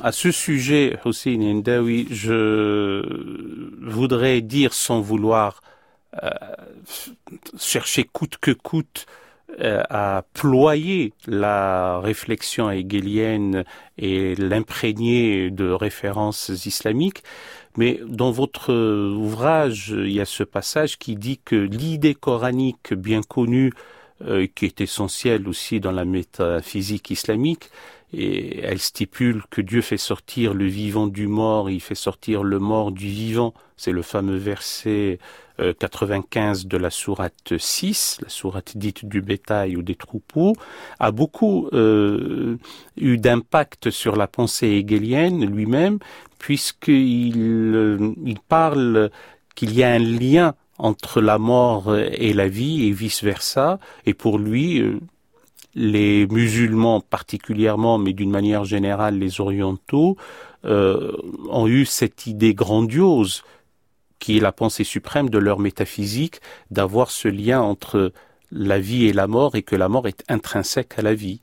À 0.00 0.12
ce 0.12 0.30
sujet, 0.30 0.98
Hussein 1.04 1.40
Indawi, 1.40 2.06
je 2.10 3.02
voudrais 3.80 4.40
dire 4.40 4.74
sans 4.74 5.00
vouloir 5.00 5.62
euh, 6.22 6.28
chercher 7.58 8.04
coûte 8.04 8.36
que 8.38 8.50
coûte 8.50 9.06
euh, 9.60 9.82
à 9.88 10.24
ployer 10.34 11.14
la 11.26 12.00
réflexion 12.00 12.70
hegelienne 12.70 13.64
et 13.96 14.34
l'imprégner 14.34 15.50
de 15.50 15.70
références 15.70 16.50
islamiques, 16.66 17.22
mais 17.76 18.00
dans 18.06 18.30
votre 18.30 18.72
ouvrage, 18.72 19.94
il 19.96 20.12
y 20.12 20.20
a 20.20 20.26
ce 20.26 20.42
passage 20.42 20.98
qui 20.98 21.16
dit 21.16 21.40
que 21.42 21.56
l'idée 21.56 22.14
coranique 22.14 22.92
bien 22.92 23.22
connue, 23.22 23.72
euh, 24.24 24.46
qui 24.54 24.66
est 24.66 24.80
essentielle 24.80 25.48
aussi 25.48 25.80
dans 25.80 25.90
la 25.90 26.04
métaphysique 26.04 27.10
islamique, 27.10 27.70
et 28.12 28.60
elle 28.60 28.78
stipule 28.78 29.42
que 29.50 29.60
Dieu 29.60 29.80
fait 29.80 29.96
sortir 29.96 30.54
le 30.54 30.66
vivant 30.66 31.06
du 31.06 31.26
mort, 31.26 31.70
il 31.70 31.80
fait 31.80 31.94
sortir 31.94 32.42
le 32.42 32.58
mort 32.58 32.92
du 32.92 33.06
vivant. 33.06 33.54
C'est 33.76 33.92
le 33.92 34.02
fameux 34.02 34.36
verset 34.36 35.18
95 35.58 36.64
euh, 36.64 36.68
de 36.68 36.76
la 36.76 36.90
sourate 36.90 37.58
6, 37.58 38.18
la 38.22 38.28
sourate 38.28 38.76
dite 38.76 39.04
du 39.04 39.22
bétail 39.22 39.76
ou 39.76 39.82
des 39.82 39.94
troupeaux, 39.94 40.54
a 41.00 41.10
beaucoup 41.10 41.68
euh, 41.72 42.58
eu 42.96 43.18
d'impact 43.18 43.90
sur 43.90 44.16
la 44.16 44.26
pensée 44.26 44.68
hegelienne 44.68 45.44
lui-même, 45.44 45.98
puisqu'il 46.38 47.74
euh, 47.74 48.14
il 48.24 48.40
parle 48.40 49.10
qu'il 49.54 49.74
y 49.74 49.82
a 49.82 49.90
un 49.90 49.98
lien 49.98 50.54
entre 50.78 51.20
la 51.20 51.38
mort 51.38 51.96
et 51.96 52.32
la 52.32 52.48
vie 52.48 52.88
et 52.88 52.92
vice-versa, 52.92 53.78
et 54.04 54.14
pour 54.14 54.38
lui, 54.38 54.80
euh, 54.80 54.98
les 55.74 56.26
musulmans 56.26 57.00
particulièrement, 57.00 57.98
mais 57.98 58.12
d'une 58.12 58.30
manière 58.30 58.64
générale 58.64 59.18
les 59.18 59.40
orientaux, 59.40 60.16
euh, 60.64 61.12
ont 61.50 61.66
eu 61.66 61.84
cette 61.84 62.26
idée 62.26 62.54
grandiose 62.54 63.42
qui 64.18 64.36
est 64.36 64.40
la 64.40 64.52
pensée 64.52 64.84
suprême 64.84 65.30
de 65.30 65.38
leur 65.38 65.58
métaphysique, 65.58 66.40
d'avoir 66.70 67.10
ce 67.10 67.26
lien 67.26 67.60
entre 67.60 68.12
la 68.52 68.78
vie 68.78 69.06
et 69.06 69.12
la 69.12 69.26
mort 69.26 69.56
et 69.56 69.62
que 69.62 69.74
la 69.74 69.88
mort 69.88 70.06
est 70.06 70.22
intrinsèque 70.28 70.98
à 70.98 71.02
la 71.02 71.14
vie. 71.14 71.40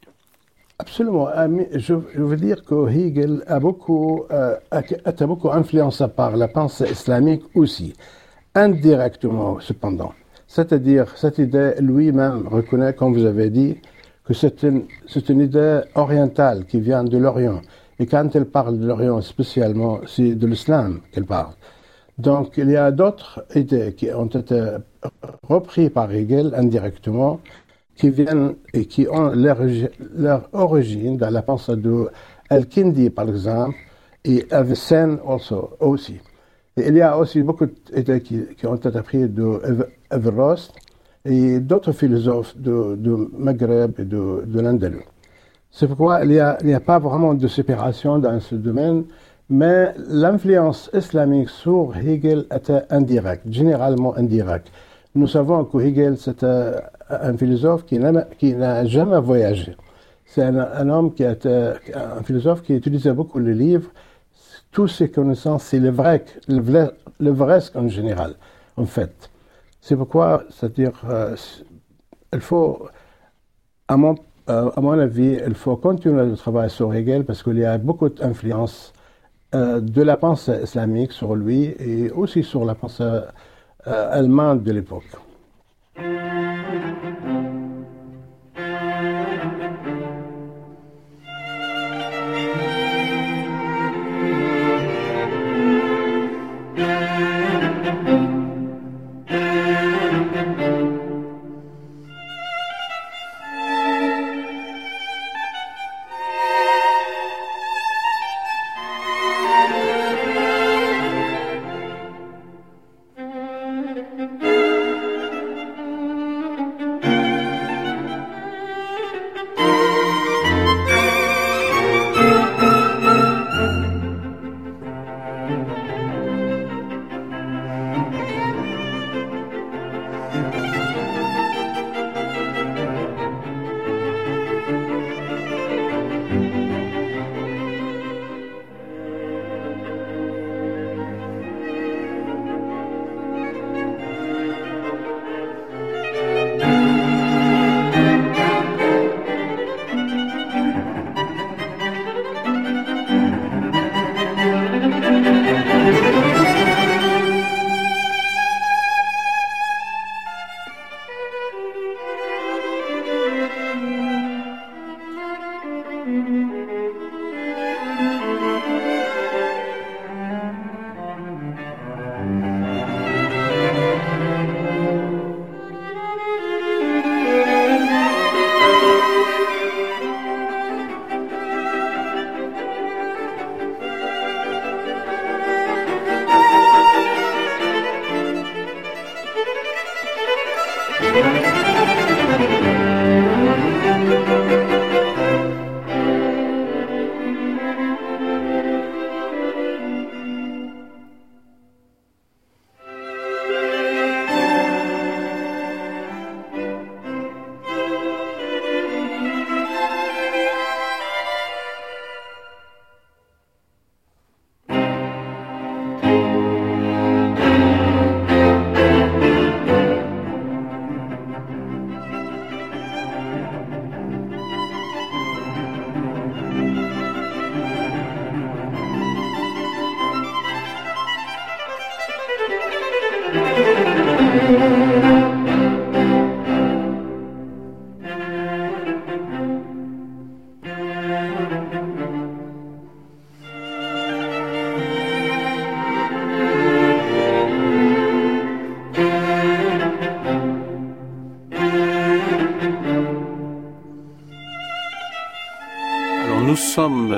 Absolument. 0.78 1.28
Je, 1.74 1.94
veux 1.94 2.38
dire 2.38 2.64
que 2.64 2.88
Hegel 2.90 3.44
a 3.48 3.60
beaucoup, 3.60 4.24
euh, 4.32 4.56
a, 4.72 5.26
beaucoup 5.26 5.52
influencé 5.52 6.08
par 6.08 6.38
la 6.38 6.48
pensée 6.48 6.90
islamique 6.90 7.44
aussi, 7.54 7.94
indirectement 8.56 9.60
cependant. 9.60 10.14
C'est-à-dire, 10.48 11.18
cette 11.18 11.38
idée, 11.38 11.74
lui-même 11.82 12.48
reconnaît, 12.48 12.94
comme 12.94 13.14
vous 13.14 13.26
avez 13.26 13.50
dit, 13.50 13.78
que 14.30 14.36
c'est 14.36 14.62
une, 14.62 14.84
une 15.28 15.42
idée 15.42 15.82
orientale 15.96 16.66
qui 16.66 16.80
vient 16.80 17.04
de 17.04 17.18
l'Orient. 17.18 17.62
Et 17.98 18.06
quand 18.06 18.36
elle 18.36 18.46
parle 18.46 18.78
de 18.80 18.86
l'Orient 18.86 19.22
spécialement, 19.22 20.02
c'est 20.06 20.36
de 20.36 20.46
l'islam 20.46 21.02
qu'elle 21.12 21.26
parle. 21.26 21.54
Donc, 22.20 22.54
il 22.58 22.70
y 22.70 22.78
a 22.78 22.92
d'autres 22.92 23.44
idées 23.56 23.96
qui 23.98 24.12
ont 24.12 24.28
été 24.28 24.62
reprises 25.48 25.90
par 25.90 26.12
Hegel 26.12 26.54
indirectement, 26.56 27.40
qui 27.96 28.12
viennent 28.12 28.54
et 28.72 28.86
qui 28.86 29.08
ont 29.10 29.32
leur, 29.32 30.48
origine 30.54 31.18
dans 31.18 31.32
la 31.32 31.42
pensée 31.42 31.76
de 31.76 32.08
Al-Kindi, 32.52 33.10
par 33.10 33.28
exemple, 33.28 33.78
et 34.26 34.46
Avicenne 34.52 35.18
aussi. 35.80 36.20
Et 36.78 36.90
il 36.90 36.98
y 36.98 37.02
a 37.02 37.18
aussi 37.18 37.42
beaucoup 37.42 37.66
d'idées 37.66 38.22
qui, 38.22 38.68
ont 38.68 38.76
été 38.76 38.92
prises 39.02 39.34
de 39.34 39.60
et 41.30 41.60
d'autres 41.60 41.92
philosophes 41.92 42.58
de, 42.58 43.30
Maghreb 43.38 44.00
et 44.00 44.06
de, 44.06 44.44
de. 44.46 44.92
C'est 45.72 45.88
pourquoi 45.88 46.26
il 46.26 46.30
n'y 46.32 46.40
a, 46.40 46.58
a, 46.58 46.80
pas 46.80 46.98
vraiment 46.98 47.36
de 47.36 47.48
séparation 47.48 48.18
dans 48.18 48.40
ce 48.40 48.56
domaine, 48.56 49.04
mais 49.48 49.94
l'influence 50.08 50.90
islamique 50.92 51.50
sur 51.50 51.94
Hegel 51.96 52.46
était 52.54 52.82
indirecte, 52.90 53.44
généralement 53.50 54.18
indirecte. 54.18 54.72
Nous 55.14 55.28
savons 55.28 55.66
que 55.66 55.78
Hegel, 55.78 56.18
c'était 56.18 56.72
un 57.10 57.38
philosophe 57.38 57.86
qui 57.86 58.00
n'a 58.00 58.86
jamais 58.86 59.20
voyagé. 59.20 59.76
C'est 60.26 60.44
un, 60.44 60.58
un, 60.58 60.90
homme 60.90 61.14
qui 61.14 61.24
était 61.24 61.74
un 61.94 62.24
philosophe 62.24 62.64
qui 62.64 62.74
utilisait 62.74 63.14
beaucoup 63.14 63.40
les 63.40 63.54
livres. 63.54 63.90
Toutes 64.72 64.92
ses 64.92 65.10
connaissances, 65.10 65.64
c'est 65.64 65.80
le 65.80 65.90
vrai, 65.90 66.26
le 66.48 66.62
vrai, 66.62 66.92
le 67.20 67.32
vrai 67.32 67.60
en 67.76 67.88
général, 67.88 68.34
en 68.78 68.86
fait. 68.86 69.29
C'est 69.90 69.98
pourquoi, 69.98 70.44
c'est-à-dire, 70.52 70.92
euh, 71.10 71.36
il 72.32 72.42
faut, 72.42 72.88
à 73.88 73.98
mon, 73.98 74.14
euh, 74.48 74.70
à 74.76 74.82
mon 74.82 74.92
avis, 74.92 75.40
il 75.44 75.56
faut 75.56 75.78
continuer 75.78 76.28
le 76.28 76.38
travail 76.38 76.70
sur 76.70 76.94
Hegel 76.94 77.26
parce 77.26 77.42
qu'il 77.42 77.58
y 77.58 77.66
a 77.66 77.76
beaucoup 77.80 78.08
d'influence 78.08 78.94
euh, 79.56 79.82
de 79.82 80.04
la 80.04 80.16
pensée 80.16 80.60
islamique 80.62 81.12
sur 81.12 81.36
lui 81.36 81.74
et 81.80 82.12
aussi 82.12 82.44
sur 82.44 82.66
la 82.66 82.76
pensée 82.76 83.22
allemande 83.84 84.62
de 84.62 84.74
l'époque. 84.74 85.10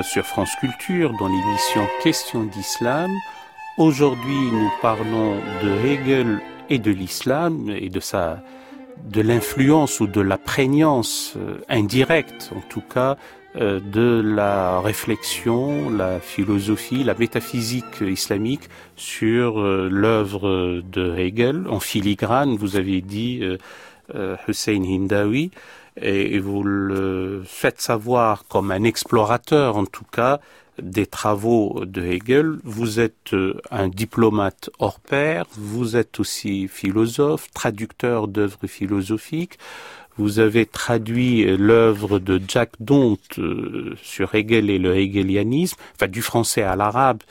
Sur 0.02 0.24
France 0.24 0.54
Culture 0.58 1.12
dans 1.18 1.28
l'émission 1.28 1.86
Question 2.02 2.44
d'Islam. 2.44 3.10
Aujourd'hui, 3.78 4.50
nous 4.50 4.70
parlons 4.80 5.36
de 5.62 5.86
Hegel 5.86 6.40
et 6.70 6.78
de 6.78 6.90
l'islam 6.90 7.70
et 7.70 7.88
de 7.88 8.00
sa 8.00 8.42
de 9.04 9.20
l'influence 9.20 10.00
ou 10.00 10.06
de 10.06 10.20
la 10.20 10.38
prégnance 10.38 11.34
euh, 11.36 11.58
indirecte, 11.68 12.52
en 12.54 12.60
tout 12.68 12.82
cas, 12.82 13.16
euh, 13.56 13.80
de 13.80 14.20
la 14.24 14.80
réflexion, 14.80 15.90
la 15.90 16.20
philosophie, 16.20 17.02
la 17.02 17.14
métaphysique 17.14 18.00
islamique 18.00 18.68
sur 18.96 19.60
euh, 19.60 19.88
l'œuvre 19.90 20.80
de 20.82 21.16
Hegel. 21.16 21.66
En 21.68 21.80
filigrane, 21.80 22.56
vous 22.56 22.76
avez 22.76 23.00
dit 23.00 23.42
Hussein 24.46 24.82
Hindawi 24.84 25.50
et 25.96 26.38
vous 26.38 26.62
le 26.62 27.42
faites 27.44 27.80
savoir 27.80 28.44
comme 28.48 28.70
un 28.70 28.82
explorateur 28.84 29.76
en 29.76 29.84
tout 29.84 30.06
cas 30.10 30.40
des 30.80 31.06
travaux 31.06 31.82
de 31.84 32.02
Hegel. 32.02 32.58
Vous 32.64 32.98
êtes 32.98 33.34
euh, 33.34 33.60
un 33.70 33.88
diplomate 33.88 34.70
hors 34.78 35.00
pair, 35.00 35.44
vous 35.56 35.96
êtes 35.96 36.18
aussi 36.18 36.66
philosophe, 36.68 37.50
traducteur 37.52 38.28
d'œuvres 38.28 38.66
philosophiques. 38.66 39.58
Vous 40.18 40.38
avez 40.38 40.66
traduit 40.66 41.44
l'œuvre 41.56 42.18
de 42.18 42.40
Jack 42.46 42.72
Dont 42.80 43.16
euh, 43.38 43.94
sur 44.02 44.34
Hegel 44.34 44.68
et 44.68 44.78
le 44.78 44.96
hegelianisme, 44.96 45.76
enfin 45.94 46.08
du 46.08 46.20
français 46.20 46.62
à 46.62 46.76
l'arabe, 46.76 47.22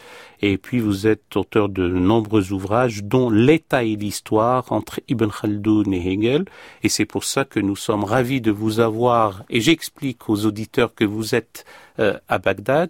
et 0.42 0.58
puis 0.58 0.80
vous 0.80 1.06
êtes 1.06 1.36
auteur 1.36 1.70
de 1.70 1.88
nombreux 1.88 2.52
ouvrages, 2.52 3.04
dont 3.04 3.30
L'État 3.30 3.84
et 3.84 3.96
l'Histoire 3.96 4.72
entre 4.72 5.00
Ibn 5.08 5.28
Khaldoun 5.30 5.94
et 5.94 6.12
Hegel. 6.12 6.46
Et 6.82 6.90
c'est 6.90 7.06
pour 7.06 7.24
ça 7.24 7.46
que 7.46 7.60
nous 7.60 7.76
sommes 7.76 8.04
ravis 8.04 8.42
de 8.42 8.52
vous 8.52 8.80
avoir. 8.80 9.44
Et 9.50 9.62
j'explique 9.62 10.30
aux 10.30 10.46
auditeurs 10.46 10.96
que 10.96 11.06
vous 11.06 11.36
êtes 11.36 11.66
euh, 12.00 12.18
à 12.28 12.40
Bagdad. 12.40 12.90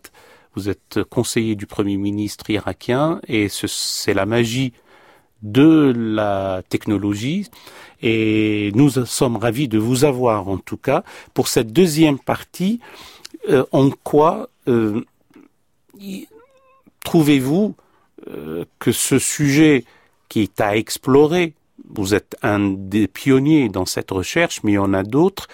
Vous 0.56 0.70
êtes 0.70 1.00
conseiller 1.10 1.56
du 1.56 1.66
Premier 1.66 1.98
ministre 1.98 2.50
irakien 2.50 3.22
et 3.28 3.48
c'est 3.50 4.14
la 4.14 4.26
magie 4.26 4.74
de 5.42 5.94
la 5.96 6.62
technologie 6.70 7.50
et 8.02 8.72
nous 8.76 8.90
sommes 8.90 9.38
ravis 9.38 9.68
de 9.68 9.78
vous 9.78 10.06
avoir 10.06 10.48
en 10.48 10.58
tout 10.58 10.78
cas 10.78 11.04
pour 11.34 11.48
cette 11.48 11.72
deuxième 11.72 12.20
partie. 12.20 12.80
Euh, 13.50 13.66
en 13.72 13.90
quoi 13.90 14.50
euh, 14.68 15.04
trouvez-vous 17.04 17.76
euh, 18.30 18.66
que 18.80 18.92
ce 18.92 19.20
sujet 19.20 19.86
qui 20.30 20.42
est 20.42 20.62
à 20.62 20.78
explorer, 20.78 21.54
vous 21.94 22.14
êtes 22.14 22.38
un 22.42 22.60
des 22.60 23.08
pionniers 23.08 23.70
dans 23.70 23.86
cette 23.86 24.12
recherche, 24.12 24.62
mais 24.64 24.74
il 24.74 24.76
y 24.76 24.80
en 24.80 24.94
a 24.94 25.04
d'autres, 25.04 25.48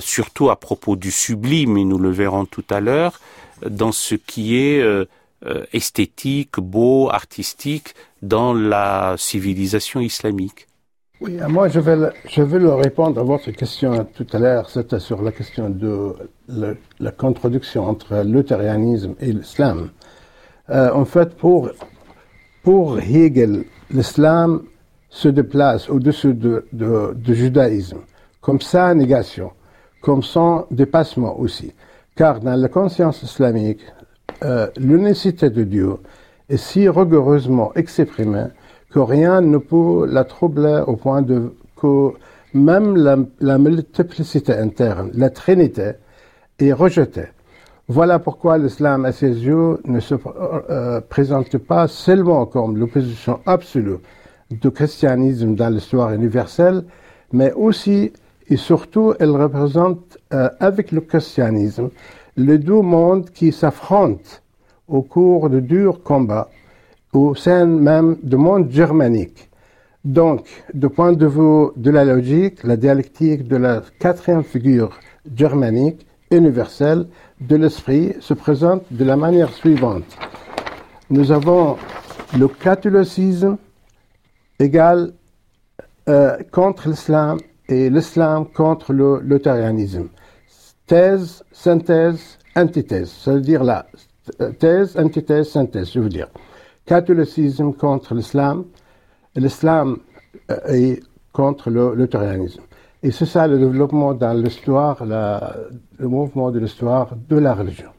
surtout 0.00 0.48
à 0.48 0.56
propos 0.56 0.96
du 0.96 1.10
sublime, 1.10 1.76
et 1.76 1.84
nous 1.84 1.98
le 1.98 2.10
verrons 2.10 2.46
tout 2.46 2.64
à 2.70 2.80
l'heure, 2.80 3.20
dans 3.68 3.92
ce 3.92 4.14
qui 4.14 4.56
est 4.56 4.82
esthétique, 5.72 6.58
beau, 6.58 7.10
artistique 7.10 7.94
dans 8.22 8.54
la 8.54 9.14
civilisation 9.18 10.00
islamique. 10.00 10.66
Oui, 11.18 11.38
moi 11.48 11.68
je 11.68 11.80
vais, 11.80 12.10
je 12.28 12.42
vais 12.42 12.58
le 12.58 12.74
répondre 12.74 13.18
à 13.18 13.24
votre 13.24 13.50
question 13.50 14.06
tout 14.14 14.26
à 14.34 14.38
l'heure, 14.38 14.68
c'était 14.68 15.00
sur 15.00 15.22
la 15.22 15.32
question 15.32 15.70
de 15.70 16.14
la, 16.48 17.10
contradiction 17.12 17.88
entre 17.88 18.22
luthérianisme 18.22 19.14
et 19.18 19.32
l'islam. 19.32 19.90
Euh, 20.68 20.92
en 20.92 21.06
fait, 21.06 21.34
pour, 21.36 21.70
pour 22.62 22.98
Hegel, 22.98 23.64
l'islam 23.90 24.64
se 25.08 25.28
déplace 25.28 25.88
au-dessus 25.88 26.34
de, 26.34 26.66
de, 26.74 27.14
de, 27.14 27.34
judaïsme, 27.34 28.00
comme 28.42 28.60
sa 28.60 28.92
négation, 28.92 29.52
comme 30.02 30.22
son 30.22 30.66
dépassement 30.70 31.38
aussi. 31.38 31.72
Car 32.14 32.40
dans 32.40 32.60
la 32.60 32.68
conscience 32.68 33.22
islamique, 33.22 33.80
euh, 34.44 34.68
l'unicité 34.76 35.50
de 35.50 35.64
Dieu 35.64 35.96
est 36.48 36.56
si 36.56 36.88
rigoureusement 36.88 37.72
exprimée 37.74 38.46
que 38.90 38.98
rien 38.98 39.40
ne 39.40 39.58
peut 39.58 40.06
la 40.06 40.24
troubler 40.24 40.82
au 40.86 40.96
point 40.96 41.22
de 41.22 41.52
que 41.76 42.12
même 42.54 42.96
la, 43.40 43.58
multiplicité 43.58 44.54
interne, 44.54 45.10
la 45.12 45.28
trinité, 45.28 45.92
est 46.58 46.72
rejetée. 46.72 47.28
Voilà 47.88 48.18
pourquoi 48.18 48.56
l'islam, 48.56 49.04
à 49.04 49.12
ses 49.12 49.28
yeux, 49.28 49.78
ne 49.84 50.00
se 50.00 50.14
euh, 50.70 51.00
présente 51.02 51.58
pas 51.58 51.86
seulement 51.86 52.46
comme 52.46 52.78
l'opposition 52.78 53.40
absolue 53.44 53.98
du 54.50 54.70
christianisme 54.70 55.54
dans 55.54 55.68
l'histoire 55.68 56.12
universelle, 56.12 56.84
mais 57.32 57.52
aussi 57.52 58.12
et 58.48 58.56
surtout, 58.56 59.14
elle 59.18 59.30
représente 59.30 60.18
euh, 60.32 60.48
avec 60.60 60.92
le 60.92 61.00
christianisme 61.00 61.90
les 62.36 62.58
deux 62.58 62.82
mondes 62.82 63.30
qui 63.30 63.52
s'affrontent 63.52 64.40
au 64.88 65.02
cours 65.02 65.50
de 65.50 65.60
durs 65.60 66.02
combats 66.02 66.48
au 67.12 67.34
sein 67.34 67.66
même 67.66 68.16
du 68.22 68.36
monde 68.36 68.70
germanique. 68.70 69.48
Donc, 70.04 70.46
du 70.72 70.88
point 70.88 71.12
de 71.12 71.26
vue 71.26 71.68
de 71.76 71.90
la 71.90 72.04
logique, 72.04 72.62
la 72.62 72.76
dialectique 72.76 73.48
de 73.48 73.56
la 73.56 73.82
quatrième 73.98 74.44
figure 74.44 74.90
germanique 75.34 76.06
universelle 76.30 77.06
de 77.40 77.56
l'esprit 77.56 78.14
se 78.20 78.34
présente 78.34 78.84
de 78.90 79.04
la 79.04 79.16
manière 79.16 79.52
suivante. 79.52 80.04
Nous 81.10 81.32
avons 81.32 81.76
le 82.38 82.48
catholicisme 82.48 83.56
égal 84.58 85.12
euh, 86.08 86.36
contre 86.52 86.88
l'islam 86.88 87.38
et 87.68 87.90
l'islam 87.90 88.46
contre 88.46 88.92
le 88.92 89.20
luthérianisme. 89.20 90.08
Thèse, 90.86 91.44
synthèse, 91.52 92.38
antithèse. 92.54 93.10
Ça 93.10 93.32
veut 93.32 93.40
dire 93.40 93.64
la 93.64 93.86
thèse, 94.58 94.96
antithèse, 94.96 95.48
synthèse, 95.48 95.92
je 95.92 96.00
veux 96.00 96.08
dire 96.08 96.28
catholicisme 96.86 97.72
contre 97.72 98.14
l'islam, 98.14 98.64
l'islam 99.34 99.98
euh, 100.50 100.56
est 100.68 101.02
contre 101.32 101.68
le 101.68 101.94
luthérianisme. 101.94 102.62
Et 103.02 103.10
c'est 103.10 103.26
ça 103.26 103.46
le 103.46 103.58
développement 103.58 104.14
dans 104.14 104.32
l'histoire, 104.32 105.04
le 105.04 106.08
mouvement 106.08 106.50
de 106.50 106.58
l'histoire 106.58 107.14
de 107.28 107.36
la 107.36 107.54
religion. 107.54 107.90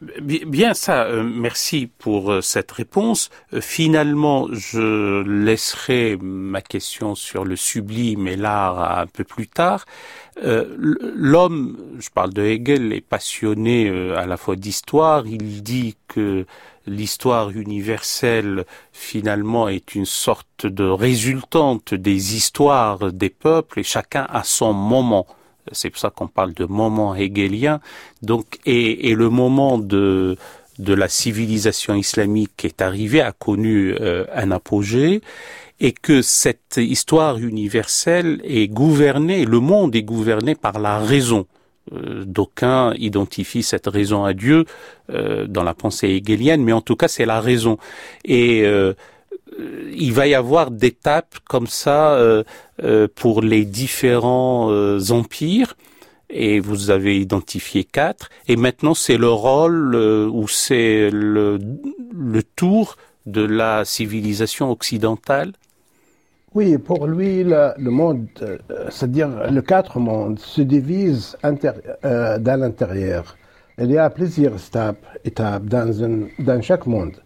Bien 0.00 0.74
ça, 0.74 1.06
euh, 1.06 1.24
merci 1.24 1.90
pour 1.98 2.30
euh, 2.30 2.40
cette 2.40 2.70
réponse. 2.70 3.30
finalement, 3.60 4.46
je 4.52 5.22
laisserai 5.22 6.16
ma 6.20 6.60
question 6.60 7.16
sur 7.16 7.44
le 7.44 7.56
sublime 7.56 8.28
et 8.28 8.36
l'art 8.36 9.00
un 9.00 9.06
peu 9.06 9.24
plus 9.24 9.48
tard. 9.48 9.84
L'homme, 10.40 11.76
je 11.98 12.10
parle 12.10 12.32
de 12.32 12.42
Hegel, 12.42 12.92
est 12.92 13.00
passionné 13.00 13.90
à 14.14 14.24
la 14.24 14.36
fois 14.36 14.54
d'histoire. 14.54 15.26
Il 15.26 15.64
dit 15.64 15.96
que 16.06 16.46
l'histoire 16.86 17.50
universelle 17.50 18.64
finalement 18.92 19.68
est 19.68 19.96
une 19.96 20.06
sorte 20.06 20.66
de 20.66 20.84
résultante 20.84 21.92
des 21.92 22.36
histoires 22.36 23.12
des 23.12 23.30
peuples 23.30 23.80
et 23.80 23.84
chacun 23.84 24.26
a 24.30 24.44
son 24.44 24.72
moment. 24.72 25.26
C'est 25.72 25.90
pour 25.90 25.98
ça 25.98 26.10
qu'on 26.10 26.28
parle 26.28 26.54
de 26.54 26.64
moment 26.64 27.14
hegelien. 27.14 27.80
Donc, 28.22 28.58
et, 28.66 29.14
le 29.14 29.28
moment 29.28 29.78
de 29.78 30.36
de 30.78 30.94
la 30.94 31.08
civilisation 31.08 31.96
islamique 31.96 32.64
est 32.64 32.80
arrivée 32.82 33.20
a 33.20 33.32
connu 33.32 33.96
euh, 34.00 34.24
un 34.32 34.52
apogée 34.52 35.22
et 35.80 35.90
que 35.90 36.22
cette 36.22 36.76
histoire 36.76 37.38
universelle 37.38 38.40
est 38.44 38.68
gouvernée, 38.68 39.44
le 39.44 39.58
monde 39.58 39.96
est 39.96 40.02
gouverné 40.02 40.54
par 40.54 40.78
la 40.78 40.98
raison. 40.98 41.46
Euh, 41.92 42.24
d'aucuns 42.26 42.92
identifient 42.98 43.62
cette 43.62 43.86
raison 43.86 44.24
à 44.24 44.34
Dieu 44.34 44.66
euh, 45.10 45.46
dans 45.46 45.62
la 45.62 45.74
pensée 45.74 46.08
hegelienne, 46.08 46.62
mais 46.62 46.72
en 46.72 46.80
tout 46.80 46.96
cas 46.96 47.08
c'est 47.08 47.24
la 47.24 47.40
raison. 47.40 47.78
Et 48.24 48.62
euh, 48.64 48.92
il 49.94 50.12
va 50.12 50.26
y 50.26 50.34
avoir 50.34 50.70
d'étapes 50.70 51.36
comme 51.48 51.66
ça 51.66 52.20
pour 53.14 53.42
les 53.42 53.64
différents 53.64 54.70
empires. 55.10 55.76
Et 56.30 56.60
vous 56.60 56.90
avez 56.90 57.18
identifié 57.18 57.84
quatre. 57.84 58.28
Et 58.48 58.56
maintenant, 58.56 58.94
c'est 58.94 59.16
le 59.16 59.30
rôle 59.30 59.96
ou 59.96 60.46
c'est 60.46 61.10
le, 61.10 61.58
tour 62.56 62.96
de 63.26 63.42
la 63.42 63.84
civilisation 63.84 64.70
occidentale 64.70 65.52
oui, 66.54 66.78
pour 66.78 67.06
lui, 67.06 67.44
le, 67.44 67.90
monde, 67.90 68.26
euh, 68.40 68.56
c'est-à-dire 68.88 69.28
le 69.50 69.60
quatre 69.60 70.00
mondes, 70.00 70.38
se 70.38 70.62
divise 70.62 71.36
euh, 71.44 72.38
dans 72.38 72.60
l'intérieur. 72.60 73.36
Il 73.78 73.90
y 73.90 73.98
a 73.98 74.08
plusieurs 74.08 74.56
étapes, 74.56 75.04
étapes 75.24 75.66
dans, 75.66 75.94
dans, 76.38 76.62
chaque 76.62 76.86
monde. 76.86 77.16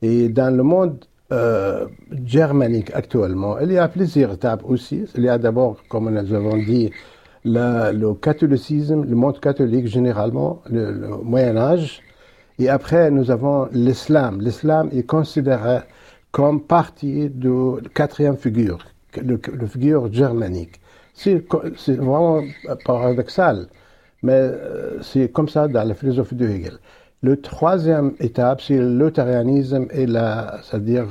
Et 0.00 0.28
dans 0.28 0.54
le 0.56 0.62
monde 0.62 1.04
euh, 1.32 1.86
germanique 2.26 2.90
actuellement, 2.94 3.58
il 3.58 3.72
y 3.72 3.78
a 3.78 3.88
plusieurs 3.88 4.34
étapes 4.34 4.62
aussi. 4.64 5.04
Il 5.16 5.22
y 5.22 5.28
a 5.28 5.38
d'abord, 5.38 5.78
comme 5.88 6.10
nous 6.10 6.34
avons 6.34 6.56
dit, 6.56 6.90
le 7.44 8.12
catholicisme, 8.14 9.04
le 9.04 9.16
monde 9.16 9.40
catholique 9.40 9.86
généralement, 9.86 10.62
le, 10.70 10.92
Moyen 11.22 11.56
Âge. 11.56 12.02
Et 12.58 12.68
après, 12.68 13.10
nous 13.10 13.30
avons 13.30 13.68
l'islam. 13.72 14.40
L'islam 14.40 14.90
est 14.92 15.04
considéré 15.04 15.80
comme 16.30 16.60
partie 16.60 17.30
de 17.30 17.80
la 17.82 17.88
quatrième 17.88 18.36
figure, 18.36 18.78
le, 19.16 19.66
figure 19.66 20.12
germanique. 20.12 20.80
C'est 21.14 21.44
vraiment 21.88 22.42
paradoxal, 22.84 23.68
mais 24.22 24.32
euh, 24.32 25.00
c'est 25.00 25.30
comme 25.32 25.48
ça 25.48 25.68
dans 25.68 25.84
la 25.86 25.94
philosophie 25.94 26.34
de 26.34 26.48
Hegel. 26.48 26.78
Le 27.24 27.40
troisième 27.40 28.12
étape, 28.20 28.60
c'est 28.60 28.76
le 28.76 29.02
luthérianisme 29.02 29.86
et 29.92 30.04
la, 30.04 30.58
c'est-à-dire 30.62 31.06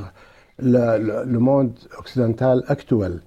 le, 0.59 1.39
monde 1.39 1.71
occidental 1.97 2.63
actuel. 2.67 3.21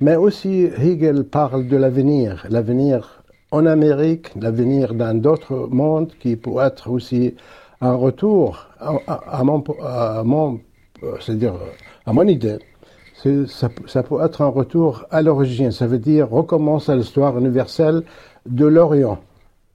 Mais 0.00 0.16
aussi, 0.16 0.68
Hegel 0.76 1.22
parle 1.22 1.68
de 1.68 1.76
l'avenir, 1.76 2.44
l'avenir 2.50 3.22
en 3.52 3.64
Amérique, 3.64 4.32
l'avenir 4.34 4.94
dans 4.94 5.16
d'autres 5.16 5.68
mondes 5.70 6.14
qui 6.18 6.34
peut 6.34 6.58
être 6.60 6.90
aussi 6.90 7.36
un 7.80 7.94
retour 7.94 8.70
à, 8.80 9.44
mon, 9.44 9.62
à 9.84 10.24
mon 10.24 10.58
c'est-à-dire, 11.20 11.54
à 12.06 12.12
mon 12.12 12.26
idée, 12.26 12.58
ça, 13.46 13.68
ça, 13.86 14.02
peut 14.02 14.20
être 14.20 14.42
un 14.42 14.48
retour 14.48 15.04
à 15.12 15.22
l'origine. 15.22 15.70
Ça 15.70 15.86
veut 15.86 16.00
dire 16.00 16.28
recommencer 16.28 16.96
l'histoire 16.96 17.38
universelle 17.38 18.02
de 18.46 18.66
l'Orient, 18.66 19.20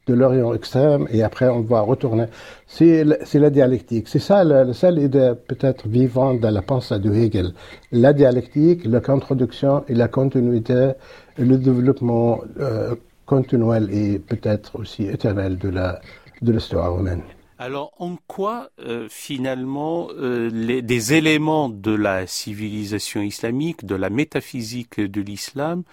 de 0.07 0.13
l'Orient 0.13 0.53
extrême, 0.53 1.07
et 1.11 1.23
après 1.23 1.47
on 1.47 1.61
va 1.61 1.81
retourner. 1.81 2.25
C'est 2.67 3.03
la 3.03 3.49
dialectique. 3.49 4.07
C'est 4.07 4.19
ça 4.19 4.43
la, 4.43 4.73
seule 4.73 4.99
idée 4.99 5.33
peut-être 5.47 5.87
vivante 5.87 6.39
dans 6.39 6.51
la 6.51 6.61
pensée 6.61 6.99
de 6.99 7.13
Hegel. 7.13 7.53
La 7.91 8.13
dialectique, 8.13 8.85
la 8.85 8.99
contradiction 8.99 9.83
et 9.87 9.93
la 9.93 10.07
continuité, 10.07 10.91
le 11.37 11.57
développement 11.57 12.41
euh, 12.59 12.95
continuel 13.25 13.89
et 13.91 14.19
peut-être 14.19 14.79
aussi 14.79 15.03
éternel 15.05 15.57
de 15.57 15.69
la 15.69 16.01
de 16.41 16.51
l'histoire 16.51 16.97
humaine. 16.97 17.21
Alors, 17.59 17.93
en 17.99 18.15
quoi, 18.25 18.71
euh, 18.79 19.05
finalement, 19.07 20.07
euh, 20.17 20.49
les, 20.51 20.81
des 20.81 21.13
éléments 21.13 21.69
de 21.69 21.91
la 21.91 22.25
civilisation 22.25 23.21
islamique, 23.21 23.85
de 23.85 23.93
la 23.93 24.09
métaphysique 24.09 24.99
de 24.99 25.21
l'islam, 25.21 25.83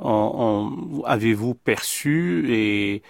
avez-vous 0.00 1.54
perçu 1.54 2.52
et 2.52 3.02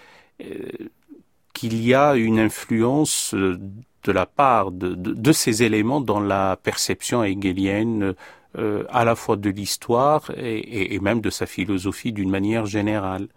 qu'il 1.53 1.83
y 1.83 1.95
a 1.95 2.15
une 2.17 2.39
influence 2.39 3.35
de 3.35 4.13
la 4.13 4.27
part 4.27 4.73
de, 4.73 5.33
ces 5.33 5.63
éléments 5.63 6.01
dans 6.01 6.21
la 6.21 6.57
perception 6.57 7.23
hegelienne 7.23 8.15
euh, 8.59 8.85
à 8.91 9.05
la 9.05 9.15
fois 9.15 9.37
de 9.37 9.49
l'histoire 9.49 10.31
et, 10.37 10.99
même 11.01 11.21
de 11.21 11.31
sa 11.31 11.47
philosophie 11.47 12.13
d'une 12.13 12.31
manière 12.31 12.67
générale. 12.67 13.29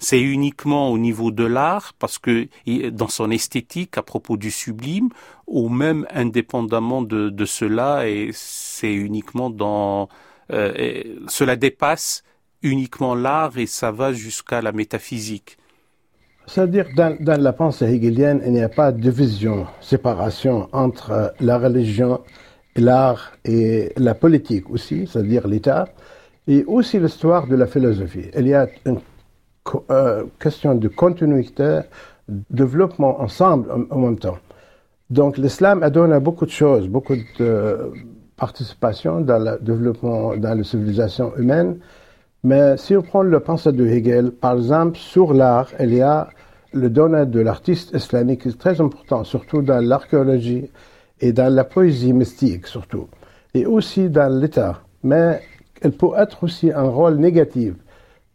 C'est 0.00 0.20
uniquement 0.20 0.90
au 0.90 0.98
niveau 0.98 1.30
de 1.30 1.44
l'art, 1.44 1.92
parce 1.96 2.18
que 2.18 2.48
dans 2.90 3.06
son 3.06 3.30
esthétique 3.30 3.96
à 3.96 4.02
propos 4.02 4.36
du 4.36 4.50
sublime, 4.50 5.10
ou 5.46 5.68
même 5.68 6.08
indépendamment 6.10 7.02
de, 7.02 7.44
cela, 7.44 8.08
et 8.08 8.30
c'est 8.32 8.92
uniquement 8.92 9.48
dans 9.48 10.08
euh, 10.52 11.02
cela 11.28 11.54
dépasse 11.54 12.24
uniquement 12.62 13.14
l'art 13.14 13.58
et 13.58 13.66
ça 13.66 13.92
va 13.92 14.12
jusqu'à 14.12 14.60
la 14.60 14.72
métaphysique. 14.72 15.56
C'est-à-dire, 16.46 16.86
dans, 16.96 17.16
dans, 17.20 17.40
la 17.40 17.52
pensée 17.52 17.86
hegelienne, 17.86 18.42
il 18.44 18.52
n'y 18.52 18.62
a 18.62 18.68
pas 18.68 18.92
de 18.92 19.00
division, 19.00 19.66
séparation 19.80 20.68
entre 20.72 21.10
euh, 21.10 21.28
la 21.40 21.58
religion, 21.58 22.20
l'art 22.76 23.32
et 23.44 23.92
la 23.96 24.14
politique 24.14 24.68
aussi, 24.70 25.06
c'est-à-dire 25.06 25.46
l'État, 25.46 25.88
et 26.48 26.64
aussi 26.64 26.98
l'histoire 26.98 27.46
de 27.46 27.54
la 27.54 27.66
philosophie. 27.66 28.30
Il 28.36 28.48
y 28.48 28.54
a 28.54 28.66
une 28.86 28.98
euh, 29.90 30.24
question 30.40 30.74
de 30.74 30.88
continuité, 30.88 31.80
développement 32.28 33.20
ensemble 33.20 33.70
en, 33.90 33.98
même 33.98 34.18
temps. 34.18 34.38
Donc 35.10 35.38
l'islam 35.38 35.82
a 35.82 35.90
donné 35.90 36.18
beaucoup 36.18 36.46
de 36.46 36.50
choses, 36.50 36.88
beaucoup 36.88 37.16
de 37.38 37.92
participation 38.36 39.20
dans 39.20 39.38
le 39.38 39.58
développement, 39.60 40.36
dans 40.36 40.58
la 40.58 40.64
civilisation 40.64 41.36
humaine, 41.36 41.78
mais 42.44 42.76
si 42.76 42.96
on 42.96 43.02
prend 43.02 43.22
le 43.22 43.38
pensée 43.40 43.72
de 43.72 43.86
Hegel, 43.86 44.32
par 44.32 44.54
exemple, 44.56 44.98
sur 44.98 45.32
l'art, 45.32 45.68
il 45.78 45.94
y 45.94 46.00
a 46.00 46.28
le 46.72 46.90
domaine 46.90 47.30
de 47.30 47.40
l'artiste 47.40 47.92
islamique 47.94 48.42
qui 48.42 48.48
est 48.48 48.58
très 48.58 48.80
important, 48.80 49.24
surtout 49.24 49.62
dans 49.62 49.84
l'archéologie 49.84 50.70
et 51.20 51.32
dans 51.32 51.54
la 51.54 51.64
poésie 51.64 52.12
mystique 52.12 52.66
surtout, 52.66 53.08
et 53.54 53.64
aussi 53.66 54.08
dans 54.08 54.32
l'État. 54.40 54.80
Mais 55.04 55.40
elle 55.80 55.92
peut 55.92 56.10
être 56.16 56.42
aussi 56.42 56.72
un 56.72 56.88
rôle 56.88 57.16
négatif. 57.16 57.74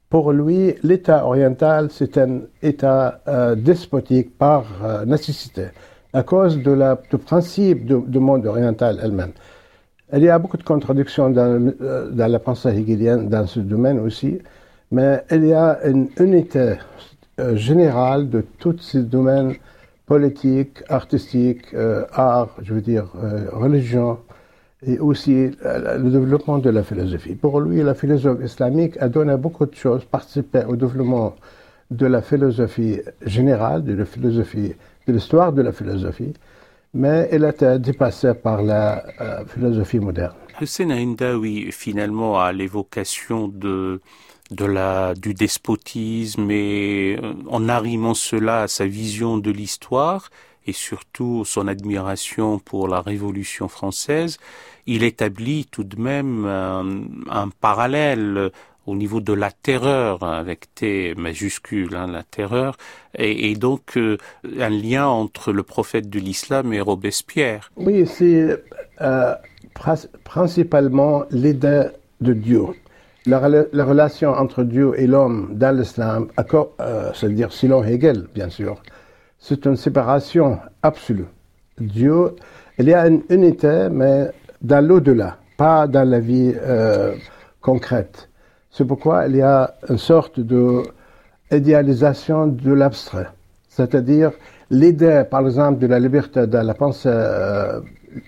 Pour 0.09 0.31
lui, 0.31 0.75
l'État 0.83 1.25
oriental, 1.25 1.89
c'est 1.91 2.17
un 2.17 2.41
État 2.61 3.19
euh, 3.27 3.55
despotique 3.55 4.37
par 4.37 4.65
euh, 4.83 5.03
nécessité, 5.03 5.65
à 6.13 6.23
cause 6.23 6.57
de 6.61 6.71
la, 6.71 6.97
du 7.11 7.17
principe 7.17 7.85
du 7.85 8.19
monde 8.19 8.45
oriental 8.45 8.99
elle-même. 9.03 9.33
Il 10.13 10.23
y 10.23 10.29
a 10.29 10.39
beaucoup 10.39 10.55
de 10.55 10.63
contradictions 10.63 11.29
dans, 11.29 11.73
euh, 11.81 12.09
la 12.15 12.39
pensée 12.39 12.69
hegelienne 12.69 13.27
dans 13.27 13.45
ce 13.45 13.59
domaine 13.59 13.99
aussi, 13.99 14.39
mais 14.89 15.21
il 15.31 15.45
y 15.47 15.53
a 15.53 15.85
une 15.85 16.07
unité 16.17 16.75
euh, 17.41 17.57
générale 17.57 18.29
de 18.29 18.45
tous 18.57 18.77
ces 18.79 19.03
domaines 19.03 19.55
politiques, 20.05 20.81
artistiques, 20.87 21.73
euh, 21.73 22.05
art, 22.13 22.55
je 22.61 22.73
veux 22.73 22.81
dire, 22.81 23.07
religion, 23.51 24.19
et 24.85 24.97
aussi 24.97 25.51
le 25.61 26.09
développement 26.09 26.59
de 26.59 26.69
la 26.69 26.83
philosophie. 26.83 27.35
Pour 27.35 27.59
lui, 27.59 27.83
la 27.83 27.93
philosophie 27.93 28.45
islamique 28.45 28.95
a 29.01 29.09
donné 29.09 29.35
beaucoup 29.35 29.65
de 29.65 29.75
choses, 29.75 30.05
participé 30.05 30.63
au 30.69 30.77
développement 30.77 31.35
de 31.91 32.05
la 32.05 32.21
philosophie 32.21 33.01
générale, 33.25 33.83
de 33.83 33.93
la 33.93 34.05
philosophie, 34.05 34.73
de 35.05 35.11
l'histoire 35.13 35.51
de 35.51 35.63
la 35.63 35.73
philosophie, 35.73 36.33
mais 36.93 37.27
elle 37.31 37.45
été 37.45 37.79
dépassée 37.79 38.33
par 38.33 38.61
la 38.61 39.03
euh, 39.21 39.45
philosophie 39.45 39.99
moderne. 39.99 40.33
Hussein 40.61 40.89
Hindawi, 40.89 41.71
finalement, 41.71 42.39
a 42.39 42.51
l'évocation 42.51 43.47
de, 43.47 44.01
de 44.51 44.65
la, 44.65 45.13
du 45.13 45.33
despotisme 45.33 46.49
et 46.49 47.17
euh, 47.21 47.33
en 47.47 47.69
arrimant 47.69 48.13
cela 48.13 48.63
à 48.63 48.67
sa 48.67 48.85
vision 48.85 49.37
de 49.37 49.51
l'histoire 49.51 50.29
et 50.65 50.73
surtout 50.73 51.43
son 51.45 51.67
admiration 51.67 52.59
pour 52.59 52.87
la 52.87 52.99
Révolution 52.99 53.69
française, 53.69 54.37
il 54.85 55.03
établit 55.03 55.65
tout 55.65 55.85
de 55.85 55.97
même 55.97 56.45
un 56.45 57.49
parallèle 57.61 58.51
au 58.87 58.95
niveau 58.95 59.19
de 59.19 59.33
la 59.33 59.51
terreur, 59.51 60.23
avec 60.23 60.73
T 60.73 61.13
majuscule, 61.15 61.93
hein, 61.95 62.07
la 62.07 62.23
terreur, 62.23 62.77
et, 63.15 63.53
donc 63.55 63.97
euh, 63.97 64.17
un 64.59 64.69
lien 64.69 65.05
entre 65.05 65.51
le 65.51 65.61
prophète 65.61 66.09
de 66.09 66.19
l'islam 66.19 66.73
et 66.73 66.79
Robespierre. 66.79 67.69
Oui, 67.75 68.07
c'est 68.07 68.63
euh, 69.01 69.35
principalement 70.23 71.25
l'idée 71.31 71.87
de 72.21 72.33
Dieu. 72.33 72.63
La, 73.25 73.41
la, 73.49 73.85
relation 73.85 74.31
entre 74.31 74.63
Dieu 74.63 74.93
et 74.97 75.05
l'homme 75.05 75.49
dans 75.51 75.77
l'islam, 75.77 76.29
euh, 76.39 77.11
c'est-à-dire 77.13 77.51
selon 77.51 77.83
Hegel, 77.83 78.27
bien 78.33 78.49
sûr, 78.49 78.81
c'est 79.37 79.65
une 79.65 79.75
séparation 79.75 80.59
absolue. 80.81 81.27
Dieu, 81.77 82.35
il 82.79 82.87
y 82.87 82.93
a 82.93 83.05
une 83.05 83.21
unité, 83.29 83.89
mais 83.91 84.31
dans 84.61 84.85
l'au-delà, 84.85 85.37
pas 85.57 85.87
dans 85.87 86.09
la 86.09 86.19
vie 86.21 86.55
concrète. 87.59 88.26
C'est 88.77 88.85
pourquoi 88.85 89.25
il 89.25 89.37
y 89.37 89.41
a 89.41 89.73
une 89.89 89.97
sorte 89.97 90.39
de 90.39 90.83
idéalisation 91.51 92.45
de 92.45 92.73
l'abstrait. 92.73 93.25
C'est-à-dire 93.69 94.33
l'idée, 94.69 95.23
par 95.31 95.47
exemple, 95.47 95.79
de 95.79 95.87
la 95.87 95.97
liberté 95.97 96.45
de 96.45 96.59
la 96.59 96.75
pensée 96.75 97.09
euh, 97.11 97.81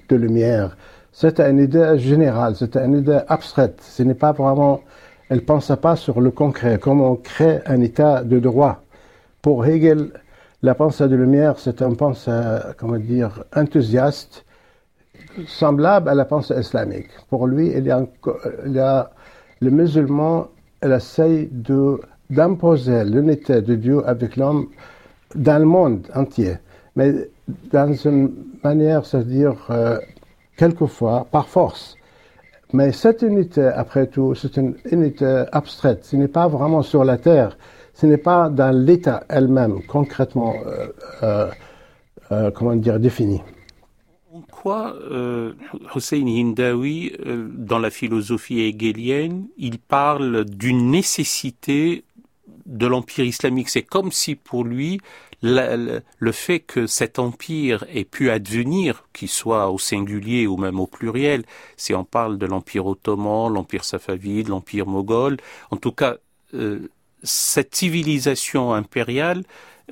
de 0.09 0.15
lumière, 0.15 0.75
c'est 1.13 1.39
une 1.39 1.59
idée 1.59 1.99
générale, 1.99 2.55
c'est 2.55 2.75
une 2.77 2.97
idée 2.97 3.19
abstraite. 3.27 3.79
Ce 3.83 4.01
n'est 4.01 4.15
pas 4.15 4.31
vraiment, 4.31 4.81
elle 5.29 5.37
ne 5.37 5.43
pense 5.43 5.71
pas 5.79 5.95
sur 5.95 6.19
le 6.19 6.31
concret, 6.31 6.79
comment 6.81 7.11
on 7.11 7.15
crée 7.17 7.59
un 7.67 7.81
état 7.81 8.23
de 8.23 8.39
droit. 8.39 8.81
Pour 9.43 9.67
Hegel, 9.67 10.09
la 10.63 10.73
pensée 10.73 11.07
de 11.07 11.15
lumière, 11.15 11.59
c'est 11.59 11.79
une 11.83 11.95
pensée, 11.95 12.57
comment 12.75 12.97
dire, 12.97 13.43
enthousiaste, 13.55 14.45
semblable 15.45 16.09
à 16.09 16.15
la 16.15 16.25
pensée 16.25 16.55
islamique. 16.55 17.09
Pour 17.29 17.45
lui, 17.45 17.67
il 17.67 17.85
il 18.65 18.71
y 18.73 18.79
a 18.79 19.11
le 19.61 19.69
musulman 19.69 20.47
essaye 20.81 21.49
de, 21.51 21.99
d'imposer 22.29 23.03
l'unité 23.03 23.61
de 23.61 23.75
Dieu 23.75 24.01
avec 24.07 24.35
l'homme 24.35 24.67
dans 25.35 25.59
le 25.59 25.65
monde 25.65 26.07
entier, 26.15 26.55
mais 26.95 27.29
dans 27.71 27.93
une 27.93 28.31
manière, 28.63 29.05
c'est-à-dire 29.05 29.55
euh, 29.69 29.99
quelquefois 30.57 31.27
par 31.31 31.47
force. 31.47 31.95
Mais 32.71 32.91
cette 32.91 33.23
unité, 33.23 33.63
après 33.63 34.07
tout, 34.07 34.35
c'est 34.35 34.55
une 34.57 34.75
unité 34.91 35.45
abstraite. 35.51 36.05
Ce 36.05 36.15
n'est 36.15 36.27
pas 36.27 36.47
vraiment 36.47 36.83
sur 36.83 37.03
la 37.03 37.17
terre. 37.17 37.57
Ce 37.95 38.05
n'est 38.05 38.17
pas 38.17 38.49
dans 38.49 38.71
l'État 38.71 39.23
elle-même, 39.27 39.81
concrètement, 39.87 40.53
euh, 40.65 40.87
euh, 41.23 41.49
euh 42.31 42.51
comment 42.51 42.75
dire, 42.75 42.99
défini 42.99 43.41
quoi 44.59 44.93
euh, 45.09 45.53
Hussein 45.95 46.27
Hindawi, 46.27 47.13
euh, 47.25 47.47
dans 47.53 47.79
la 47.79 47.89
philosophie 47.89 48.59
hegelienne, 48.59 49.47
il 49.57 49.79
parle 49.79 50.43
d'une 50.43 50.91
nécessité 50.91 52.03
de 52.65 52.85
l'empire 52.85 53.23
islamique. 53.23 53.69
C'est 53.69 53.83
comme 53.83 54.11
si 54.11 54.35
pour 54.35 54.65
lui, 54.65 54.99
le 55.41 56.31
fait 56.33 56.59
que 56.59 56.87
cet 56.87 57.19
empire 57.19 57.85
ait 57.87 58.03
pu 58.03 58.29
advenir, 58.31 59.05
qu'il 59.13 59.29
soit 59.29 59.69
au 59.69 59.79
singulier 59.79 60.45
ou 60.45 60.57
même 60.57 60.77
au 60.81 60.87
pluriel, 60.87 61.45
si 61.77 61.93
on 61.93 62.03
parle 62.03 62.37
de 62.37 62.45
l'empire 62.45 62.85
ottoman, 62.85 63.53
l'empire 63.53 63.85
safavide, 63.85 64.49
l'empire 64.49 64.87
moghol, 64.87 65.37
en 65.71 65.77
tout 65.77 65.93
cas, 65.93 66.17
euh, 66.53 66.89
cette 67.23 67.75
civilisation 67.75 68.73
impériale, 68.73 69.43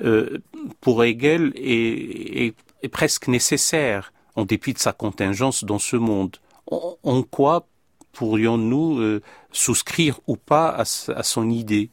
euh, 0.04 0.36
pour 0.82 1.02
Hegel, 1.04 1.54
est 1.56 2.54
presque 2.92 3.28
nécessaire 3.28 4.12
en 4.38 4.44
dépit 4.44 4.72
de 4.72 4.78
sa 4.78 4.92
contingence 4.92 5.64
dans 5.64 5.80
ce 5.80 5.96
monde. 5.96 6.36
En, 6.70 7.22
quoi 7.22 7.66
pourrions-nous 8.12 9.00
euh, 9.00 9.20
souscrire 9.50 10.20
ou 10.28 10.36
pas 10.36 10.68
à, 10.68 11.22
son 11.24 11.50
idée? 11.50 11.90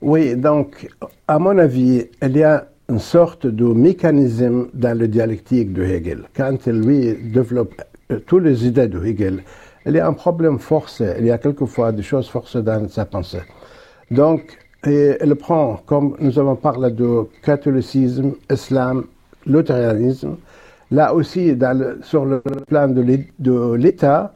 Oui, 0.00 0.34
donc, 0.34 0.88
à 1.28 1.38
mon 1.38 1.58
avis, 1.58 2.06
il 2.22 2.36
y 2.36 2.42
a 2.42 2.68
une 2.88 2.98
sorte 2.98 3.46
de 3.46 3.64
mécanisme 3.64 4.68
dans 4.72 4.96
le 4.96 5.08
dialectique 5.08 5.72
de 5.74 5.82
Hegel. 5.82 6.24
Quand 6.34 6.66
lui 6.66 7.14
développe 7.14 7.74
euh, 8.10 8.20
toutes 8.26 8.44
les 8.44 8.66
idées 8.66 8.88
de 8.88 9.04
Hegel, 9.04 9.44
il 9.84 9.94
y 9.94 10.00
a 10.00 10.06
un 10.06 10.14
problème 10.14 10.58
forcé, 10.58 11.16
il 11.18 11.26
y 11.26 11.30
a 11.30 11.38
quelquefois 11.38 11.92
des 11.92 12.02
choses 12.02 12.28
forcées 12.28 12.62
dans 12.62 12.88
sa 12.88 13.04
pensée. 13.04 13.42
Donc, 14.10 14.58
il 14.86 15.34
prend, 15.34 15.82
comme 15.84 16.16
nous 16.18 16.38
avons 16.38 16.56
parlé 16.56 16.90
de 16.92 17.26
catholicisme, 17.42 18.34
islam, 18.50 19.04
luthérianisme, 19.46 20.36
Là 20.90 21.14
aussi, 21.14 21.56
sur 22.02 22.24
le 22.24 22.40
plan 22.66 22.88
de 22.88 23.76
l'État, 23.76 24.32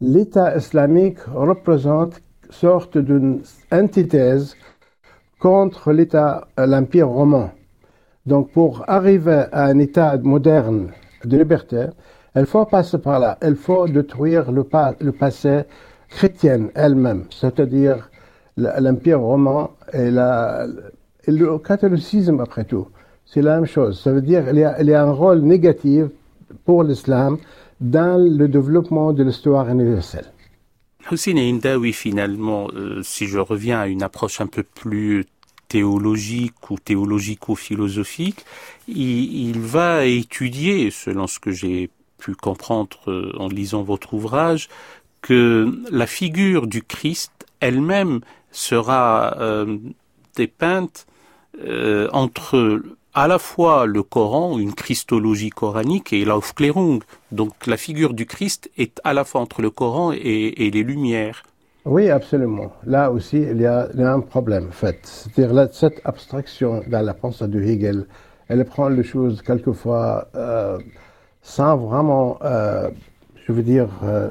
l'État 0.00 0.56
islamique 0.56 1.20
représente 1.32 2.20
sorte 2.50 2.98
d'une 2.98 3.40
antithèse 3.70 4.56
contre 5.38 5.92
l'État, 5.92 6.46
euh, 6.58 6.66
l'Empire 6.66 7.08
romain. 7.08 7.50
Donc, 8.26 8.52
pour 8.52 8.84
arriver 8.88 9.44
à 9.52 9.64
un 9.64 9.78
État 9.78 10.16
moderne 10.18 10.90
de 11.24 11.36
liberté, 11.36 11.86
il 12.36 12.46
faut 12.46 12.64
passer 12.66 12.98
par 12.98 13.18
là. 13.18 13.38
Il 13.42 13.56
faut 13.56 13.88
détruire 13.88 14.52
le, 14.52 14.62
passé 15.12 15.62
chrétien 16.08 16.68
elle-même, 16.74 17.24
c'est-à-dire 17.30 18.10
l'Empire 18.56 19.20
romain 19.20 19.70
et 19.92 20.10
le 20.10 21.58
catholicisme 21.58 22.40
après 22.40 22.64
tout. 22.64 22.86
C'est 23.32 23.42
la 23.42 23.56
même 23.56 23.66
chose. 23.66 24.00
Ça 24.00 24.12
veut 24.12 24.20
dire 24.20 24.46
qu'il 24.46 24.58
y, 24.58 24.64
a, 24.64 25.00
a 25.00 25.02
un 25.02 25.12
rôle 25.12 25.40
négatif 25.40 26.04
pour 26.64 26.84
l'islam 26.84 27.38
dans 27.80 28.20
le 28.20 28.46
développement 28.46 29.12
de 29.12 29.22
l'histoire 29.22 29.68
universelle. 29.68 30.26
Hussein 31.10 31.36
Indawi, 31.36 31.92
finalement, 31.92 32.68
euh, 32.74 33.00
si 33.02 33.26
je 33.26 33.38
reviens 33.38 33.80
à 33.80 33.86
une 33.86 34.02
approche 34.02 34.40
un 34.40 34.46
peu 34.46 34.62
plus 34.62 35.24
théologique 35.68 36.70
ou 36.70 36.78
théologico-philosophique, 36.78 38.44
il, 38.86 39.48
il, 39.48 39.58
va 39.60 40.04
étudier, 40.04 40.90
selon 40.90 41.26
ce 41.26 41.40
que 41.40 41.50
j'ai 41.50 41.88
pu 42.18 42.34
comprendre 42.34 42.98
euh, 43.08 43.32
en 43.38 43.48
lisant 43.48 43.82
votre 43.82 44.12
ouvrage, 44.12 44.68
que 45.22 45.72
la 45.90 46.06
figure 46.06 46.66
du 46.66 46.82
Christ 46.82 47.32
elle-même 47.60 48.20
sera 48.50 49.36
euh, 49.40 49.78
dépeinte 50.36 51.06
euh, 51.60 52.08
entre 52.12 52.82
à 53.14 53.28
la 53.28 53.38
fois 53.38 53.86
le 53.86 54.02
Coran, 54.02 54.58
une 54.58 54.74
christologie 54.74 55.50
coranique 55.50 56.12
et 56.12 56.24
l'Aufklärung. 56.24 57.02
Donc 57.30 57.66
la 57.66 57.76
figure 57.76 58.14
du 58.14 58.26
Christ 58.26 58.70
est 58.78 59.00
à 59.04 59.12
la 59.12 59.24
fois 59.24 59.40
entre 59.40 59.60
le 59.60 59.70
Coran 59.70 60.12
et, 60.12 60.70
les 60.70 60.82
Lumières. 60.82 61.42
Oui, 61.84 62.08
absolument. 62.08 62.72
Là 62.86 63.10
aussi, 63.10 63.38
il 63.38 63.60
y 63.60 63.66
a, 63.66 63.88
il 63.92 64.00
y 64.00 64.04
a 64.04 64.12
un 64.12 64.20
problème, 64.20 64.68
en 64.68 64.72
fait. 64.72 65.00
C'est-à-dire 65.02 65.68
cette 65.72 66.00
abstraction 66.04 66.82
dans 66.86 67.04
la 67.04 67.12
pensée 67.12 67.48
de 67.48 67.60
Hegel, 67.60 68.06
elle 68.48 68.64
prend 68.64 68.88
les 68.88 69.02
choses 69.02 69.42
quelquefois 69.42 70.28
euh, 70.36 70.78
sans 71.42 71.76
vraiment, 71.76 72.38
euh, 72.42 72.88
je 73.46 73.52
veux 73.52 73.64
dire, 73.64 73.88
euh, 74.04 74.30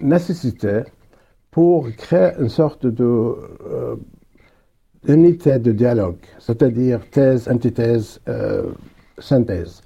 nécessité 0.00 0.82
pour 1.50 1.88
créer 1.96 2.32
une 2.38 2.50
sorte 2.50 2.86
de 2.86 3.34
unité 5.08 5.58
de 5.58 5.72
dialogue, 5.72 6.18
c'est-à-dire 6.38 7.00
thèse, 7.10 7.48
antithèse, 7.48 8.20
euh, 8.28 8.70
synthèse. 9.18 9.82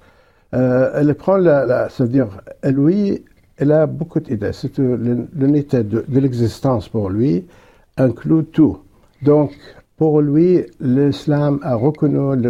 Euh, 0.53 0.91
elle 0.95 1.15
prend 1.15 1.37
la, 1.37 1.65
la 1.65 1.89
c'est-à-dire, 1.89 2.41
lui, 2.63 3.23
elle 3.57 3.71
a 3.71 3.87
beaucoup 3.87 4.19
d'idées. 4.19 4.51
C'est 4.53 4.77
l'unité 4.77 5.83
de, 5.83 6.03
l'existence 6.09 6.89
pour 6.89 7.09
lui 7.09 7.45
inclut 7.97 8.45
tout. 8.45 8.79
Donc, 9.21 9.51
pour 9.97 10.21
lui, 10.21 10.65
l'islam 10.79 11.59
a 11.63 11.75
reconnu 11.75 12.41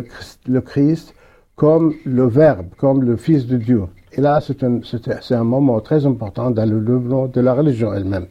le 0.47 0.61
Christ, 0.61 1.13
comme 1.55 1.93
le 2.05 2.25
Verbe, 2.25 2.67
comme 2.77 3.03
le 3.03 3.15
Fils 3.15 3.45
de 3.45 3.57
Dieu. 3.57 3.83
Et 4.13 4.21
là, 4.21 4.39
c'est 4.41 4.63
un, 4.63 5.43
moment 5.43 5.79
très 5.81 6.05
important 6.05 6.51
dans 6.51 6.69
le 6.69 6.79
développement 6.79 7.27
de 7.27 7.41
la 7.41 7.53
religion 7.53 7.93
elle-même. 7.93 8.27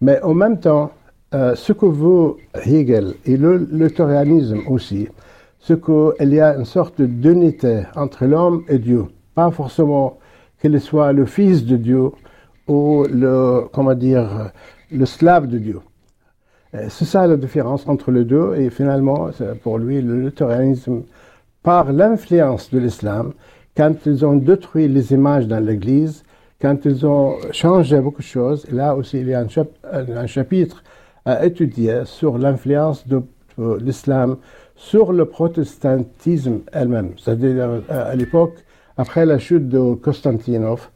Mais 0.00 0.20
en 0.22 0.34
même 0.34 0.58
temps, 0.60 0.92
euh, 1.34 1.54
ce 1.54 1.72
que 1.72 1.86
veut 1.86 2.34
Hegel 2.64 3.14
et 3.24 3.36
le 3.36 3.56
luthérianisme 3.56 4.60
aussi, 4.68 5.08
c'est 5.60 5.80
qu'il 5.80 6.34
y 6.34 6.40
a 6.40 6.56
une 6.56 6.64
sorte 6.64 7.00
d'unité 7.00 7.84
entre 7.96 8.26
l'homme 8.26 8.64
et 8.68 8.78
Dieu. 8.78 9.06
Pas 9.34 9.50
forcément 9.50 10.18
qu'il 10.60 10.78
soit 10.80 11.12
le 11.12 11.24
fils 11.24 11.64
de 11.64 11.76
Dieu 11.76 12.10
ou 12.68 13.04
le, 13.10 13.62
comment 13.72 13.94
dire, 13.94 14.50
le 14.90 15.06
slave 15.06 15.46
de 15.46 15.58
Dieu. 15.58 15.80
C'est 16.88 17.04
ça 17.04 17.26
la 17.26 17.36
différence 17.36 17.86
entre 17.86 18.10
les 18.10 18.24
deux 18.24 18.54
et 18.56 18.70
finalement, 18.70 19.30
pour 19.62 19.78
lui, 19.78 20.00
le 20.00 20.22
luthérianisme, 20.22 21.02
par 21.62 21.92
l'influence 21.92 22.70
de 22.70 22.78
l'islam, 22.78 23.32
quand 23.76 23.94
ils 24.06 24.24
ont 24.24 24.36
détruit 24.36 24.88
les 24.88 25.12
images 25.12 25.46
dans 25.46 25.64
l'Église, 25.64 26.24
quand 26.60 26.84
ils 26.84 27.06
ont 27.06 27.36
changé 27.52 28.00
beaucoup 28.00 28.22
de 28.22 28.26
choses, 28.26 28.66
et 28.70 28.74
là 28.74 28.94
aussi 28.94 29.18
il 29.20 29.28
y 29.28 29.34
a 29.34 29.44
un 29.44 30.26
chapitre 30.26 30.82
à 31.24 31.44
étudier 31.44 32.02
sur 32.04 32.38
l'influence 32.38 33.06
de, 33.06 33.22
de 33.58 33.78
l'islam 33.80 34.36
sur 34.76 35.12
le 35.12 35.24
protestantisme 35.26 36.60
elle-même. 36.72 37.12
C'est-à-dire 37.18 37.82
à 37.88 38.14
l'époque, 38.14 38.64
après 38.96 39.24
la 39.24 39.38
chute 39.38 39.68
de 39.68 39.94
Constantinov, 39.94 40.90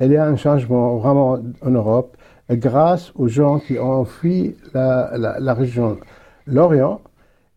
il 0.00 0.12
y 0.12 0.16
a 0.16 0.26
un 0.26 0.36
changement 0.36 0.96
vraiment 0.96 1.38
en 1.62 1.70
Europe 1.70 2.16
grâce 2.50 3.12
aux 3.16 3.28
gens 3.28 3.58
qui 3.58 3.78
ont 3.78 4.04
fui 4.04 4.56
la, 4.74 5.16
la, 5.16 5.40
la 5.40 5.54
région, 5.54 5.98
l'Orient, 6.46 7.00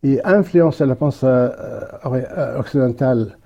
et 0.04 0.24
influencé 0.24 0.86
la 0.86 0.96
pensée 0.96 1.26
euh, 1.26 2.60
occidentale 2.60 3.38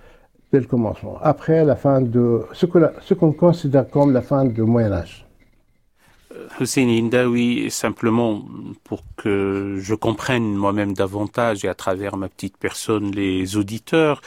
dès 0.51 0.59
le 0.59 0.65
commencement, 0.65 1.17
après 1.21 1.63
la 1.63 1.75
fin 1.75 2.01
de 2.01 2.41
ce 2.51 3.13
qu'on 3.13 3.31
considère 3.31 3.89
comme 3.89 4.11
la 4.11 4.21
fin 4.21 4.43
du 4.45 4.61
Moyen 4.63 4.91
Âge. 4.91 5.25
Hussein 6.59 6.87
Indawi, 6.87 7.71
simplement 7.71 8.45
pour 8.83 9.01
que 9.17 9.77
je 9.79 9.95
comprenne 9.95 10.55
moi-même 10.55 10.93
davantage 10.93 11.65
et 11.65 11.67
à 11.67 11.75
travers 11.75 12.17
ma 12.17 12.29
petite 12.29 12.57
personne 12.57 13.11
les 13.11 13.57
auditeurs, 13.57 14.21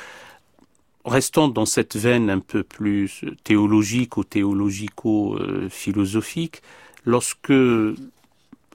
restons 1.05 1.49
dans 1.49 1.67
cette 1.67 1.97
veine 1.97 2.31
un 2.31 2.39
peu 2.41 2.63
plus 2.63 3.25
théologique 3.45 4.17
ou 4.17 4.25
théologico-philosophique, 4.25 6.63
lorsque 7.05 7.53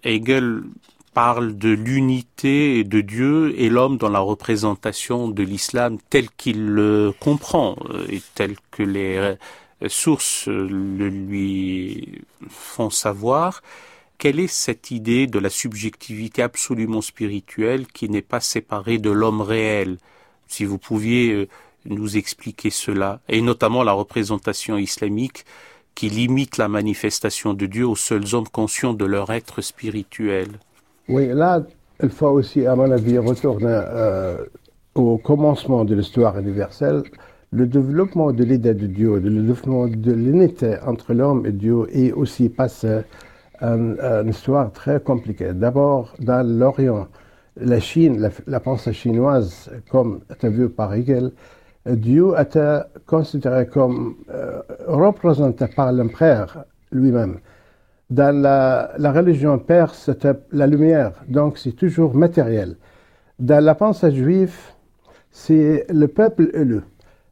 Hegel 0.03 0.63
parle 1.13 1.57
de 1.57 1.69
l'unité 1.69 2.83
de 2.83 3.01
Dieu 3.01 3.59
et 3.59 3.69
l'homme 3.69 3.97
dans 3.97 4.09
la 4.09 4.19
représentation 4.19 5.27
de 5.27 5.41
l'islam 5.43 5.97
tel 6.09 6.29
qu'il 6.29 6.67
le 6.67 7.13
comprend 7.19 7.75
et 8.09 8.21
tel 8.35 8.55
que 8.71 8.83
les 8.83 9.35
sources 9.87 10.47
le 10.47 11.09
lui 11.09 12.21
font 12.49 12.89
savoir. 12.89 13.61
Quelle 14.17 14.39
est 14.39 14.47
cette 14.47 14.91
idée 14.91 15.27
de 15.27 15.39
la 15.39 15.49
subjectivité 15.49 16.41
absolument 16.41 17.01
spirituelle 17.01 17.87
qui 17.87 18.09
n'est 18.09 18.21
pas 18.21 18.41
séparée 18.41 18.97
de 18.97 19.11
l'homme 19.11 19.41
réel 19.41 19.97
Si 20.47 20.65
vous 20.65 20.77
pouviez 20.77 21.47
nous 21.85 22.17
expliquer 22.17 22.69
cela, 22.69 23.21
et 23.29 23.41
notamment 23.41 23.83
la 23.83 23.93
représentation 23.93 24.77
islamique 24.77 25.45
qui 25.95 26.09
limite 26.09 26.57
la 26.57 26.67
manifestation 26.67 27.53
de 27.53 27.65
Dieu 27.65 27.87
aux 27.87 27.95
seuls 27.95 28.33
hommes 28.33 28.47
conscients 28.47 28.93
de 28.93 29.05
leur 29.05 29.31
être 29.31 29.61
spirituel. 29.61 30.47
Oui, 31.07 31.27
là, 31.27 31.61
il 32.01 32.09
faut 32.09 32.27
aussi, 32.27 32.65
à 32.65 32.75
mon 32.75 32.89
avis, 32.91 33.17
retourner 33.17 33.67
euh, 33.67 34.45
au 34.95 35.17
commencement 35.17 35.83
de 35.83 35.95
l'histoire 35.95 36.37
universelle. 36.37 37.03
Le 37.51 37.65
développement 37.65 38.31
de 38.31 38.43
l'idée 38.43 38.73
de 38.73 38.87
Dieu, 38.87 39.19
le 39.19 39.29
développement 39.29 39.87
de 39.87 40.11
l'unité 40.11 40.75
entre 40.85 41.13
l'homme 41.13 41.45
et 41.45 41.51
Dieu 41.51 41.87
est 41.91 42.11
aussi 42.11 42.49
passé 42.49 43.01
une, 43.61 43.97
une 43.99 44.29
histoire 44.29 44.71
très 44.71 44.99
compliquée. 44.99 45.53
D'abord, 45.53 46.13
dans 46.19 46.45
l'Orient, 46.47 47.07
la 47.57 47.79
Chine, 47.79 48.29
la, 48.45 48.59
pensée 48.59 48.93
chinoise, 48.93 49.69
comme 49.89 50.21
était 50.31 50.49
vu 50.49 50.69
par 50.69 50.93
Hegel, 50.93 51.31
Dieu 51.85 52.33
était 52.37 52.81
considéré 53.07 53.65
comme 53.67 54.15
euh, 54.29 54.61
représenté 54.87 55.65
par 55.67 55.91
l'empereur 55.91 56.65
lui-même 56.91 57.39
dans 58.09 58.35
la, 58.35 58.91
la 58.97 59.11
religion 59.11 59.59
perse, 59.59 60.05
c'était 60.05 60.33
la 60.51 60.67
lumière, 60.67 61.13
donc 61.27 61.57
c'est 61.57 61.73
toujours 61.73 62.15
matériel. 62.15 62.75
Dans 63.37 63.63
la 63.63 63.75
pensée 63.75 64.11
juive, 64.11 64.55
c'est 65.31 65.85
le 65.89 66.07
peuple 66.07 66.49
élu. 66.53 66.81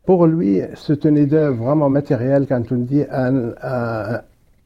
Pour 0.08 0.26
lui, 0.26 0.62
c'est 0.76 1.04
une 1.04 1.18
idée 1.18 1.50
vraiment 1.50 1.90
matérielle 1.90 2.46
quand 2.48 2.64
on 2.72 2.78
dit 2.78 3.04
un, 3.12 3.52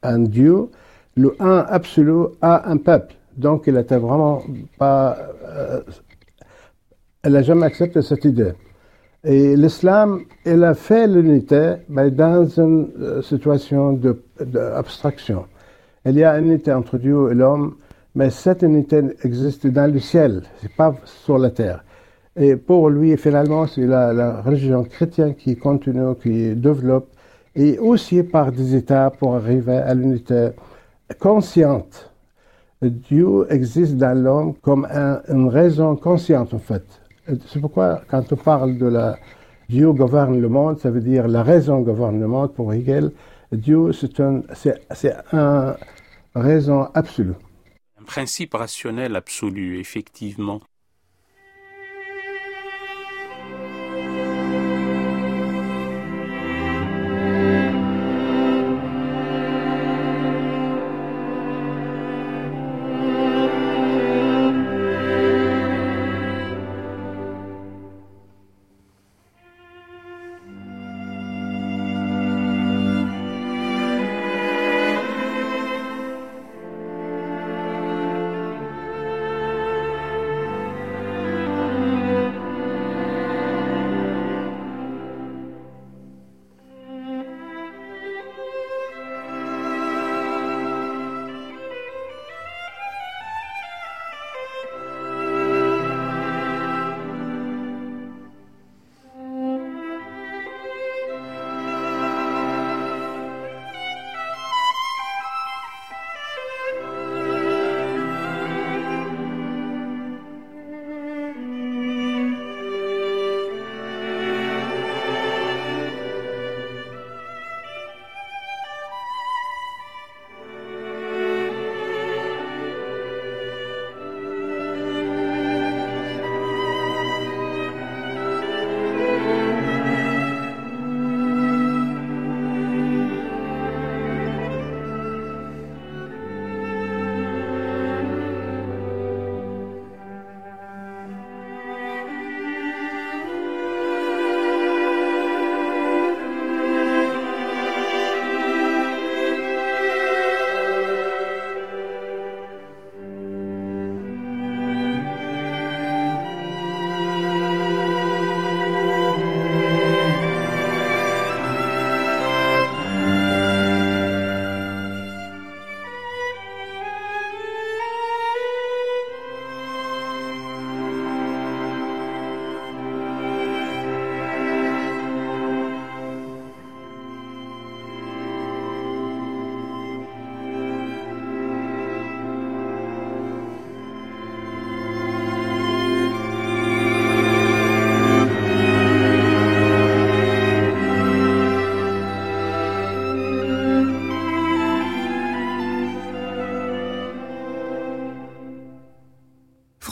un, 0.04 0.18
Dieu, 0.20 0.68
le 1.16 1.34
un 1.40 1.66
absolu 1.68 2.26
a 2.40 2.70
un 2.70 2.76
peuple. 2.76 3.16
Donc 3.36 3.64
il 3.66 3.76
était 3.76 3.96
vraiment 3.96 4.44
pas. 4.78 5.18
Euh, 5.44 5.80
elle 7.24 7.32
n'a 7.32 7.42
jamais 7.42 7.66
accepté 7.66 8.02
cette 8.02 8.24
idée. 8.24 8.52
Et 9.24 9.56
l'islam, 9.56 10.20
il 10.46 10.62
a 10.62 10.74
fait 10.74 11.08
l'unité, 11.08 11.74
mais 11.88 12.12
dans 12.12 12.46
une 12.46 12.92
euh, 13.00 13.20
situation 13.20 13.98
d'abstraction. 14.38 15.46
Il 16.04 16.18
y 16.18 16.22
a 16.22 16.38
une 16.38 16.52
unité 16.52 16.72
entre 16.72 16.98
Dieu 16.98 17.32
et 17.32 17.34
l'homme, 17.34 17.78
mais 18.14 18.30
cette 18.30 18.62
unité 18.62 19.02
existe 19.24 19.66
dans 19.66 19.92
le 19.92 19.98
ciel, 19.98 20.44
c'est 20.60 20.76
pas 20.76 20.94
sur 21.04 21.36
la 21.36 21.50
terre. 21.50 21.82
Et 22.36 22.56
pour 22.56 22.88
lui, 22.88 23.16
finalement, 23.16 23.66
c'est 23.66 23.86
la, 23.86 24.40
religion 24.40 24.84
chrétienne 24.84 25.34
qui 25.34 25.56
continue, 25.56 26.14
qui 26.22 26.54
développe, 26.54 27.08
et 27.54 27.78
aussi 27.78 28.22
par 28.22 28.50
des 28.52 28.74
étapes 28.74 29.18
pour 29.18 29.34
arriver 29.34 29.76
à 29.76 29.92
l'unité 29.94 30.50
consciente. 31.18 32.10
Dieu 32.80 33.46
existe 33.50 33.96
dans 33.96 34.18
l'homme 34.18 34.54
comme 34.62 34.86
un, 34.90 35.20
une 35.28 35.48
raison 35.48 35.94
consciente, 35.96 36.54
en 36.54 36.58
fait. 36.58 36.84
C'est 37.46 37.60
pourquoi, 37.60 38.02
quand 38.08 38.32
on 38.32 38.36
parle 38.36 38.78
de 38.78 38.86
la 38.86 39.18
Dieu 39.68 39.92
gouverne 39.92 40.40
le 40.40 40.48
monde, 40.48 40.78
ça 40.78 40.90
veut 40.90 41.00
dire 41.00 41.28
la 41.28 41.42
raison 41.42 41.80
gouverne 41.80 42.18
le 42.20 42.26
monde 42.26 42.52
pour 42.52 42.72
Hegel. 42.72 43.12
Dieu, 43.52 43.92
c'est 43.92 44.20
un 44.20 45.76
raison 46.34 46.88
absolue. 46.94 47.34
Un 48.00 48.04
principe 48.04 48.54
rationnel 48.54 49.14
absolu, 49.14 49.78
effectivement. 49.78 50.60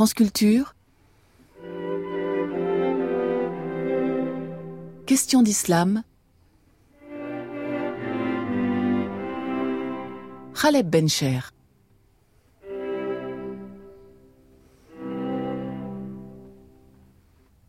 France 0.00 0.14
Culture. 0.14 0.74
Question 5.04 5.42
d'islam. 5.42 6.02
Khaleb 10.54 10.88
Bencher 10.88 11.40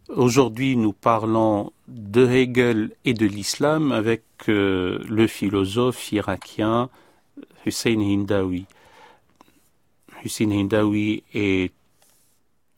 Aujourd'hui, 0.08 0.78
nous 0.78 0.94
parlons 0.94 1.74
de 1.90 2.26
Hegel 2.26 2.92
et 3.04 3.14
de 3.14 3.26
l'islam 3.26 3.92
avec 3.92 4.24
euh, 4.48 5.04
le 5.10 5.28
philosophe 5.28 6.14
irakien 6.14 6.90
Hussein 7.66 8.00
Hindawi. 8.00 8.68
Hussein 10.24 10.50
Hindawi 10.52 11.24
est 11.34 11.74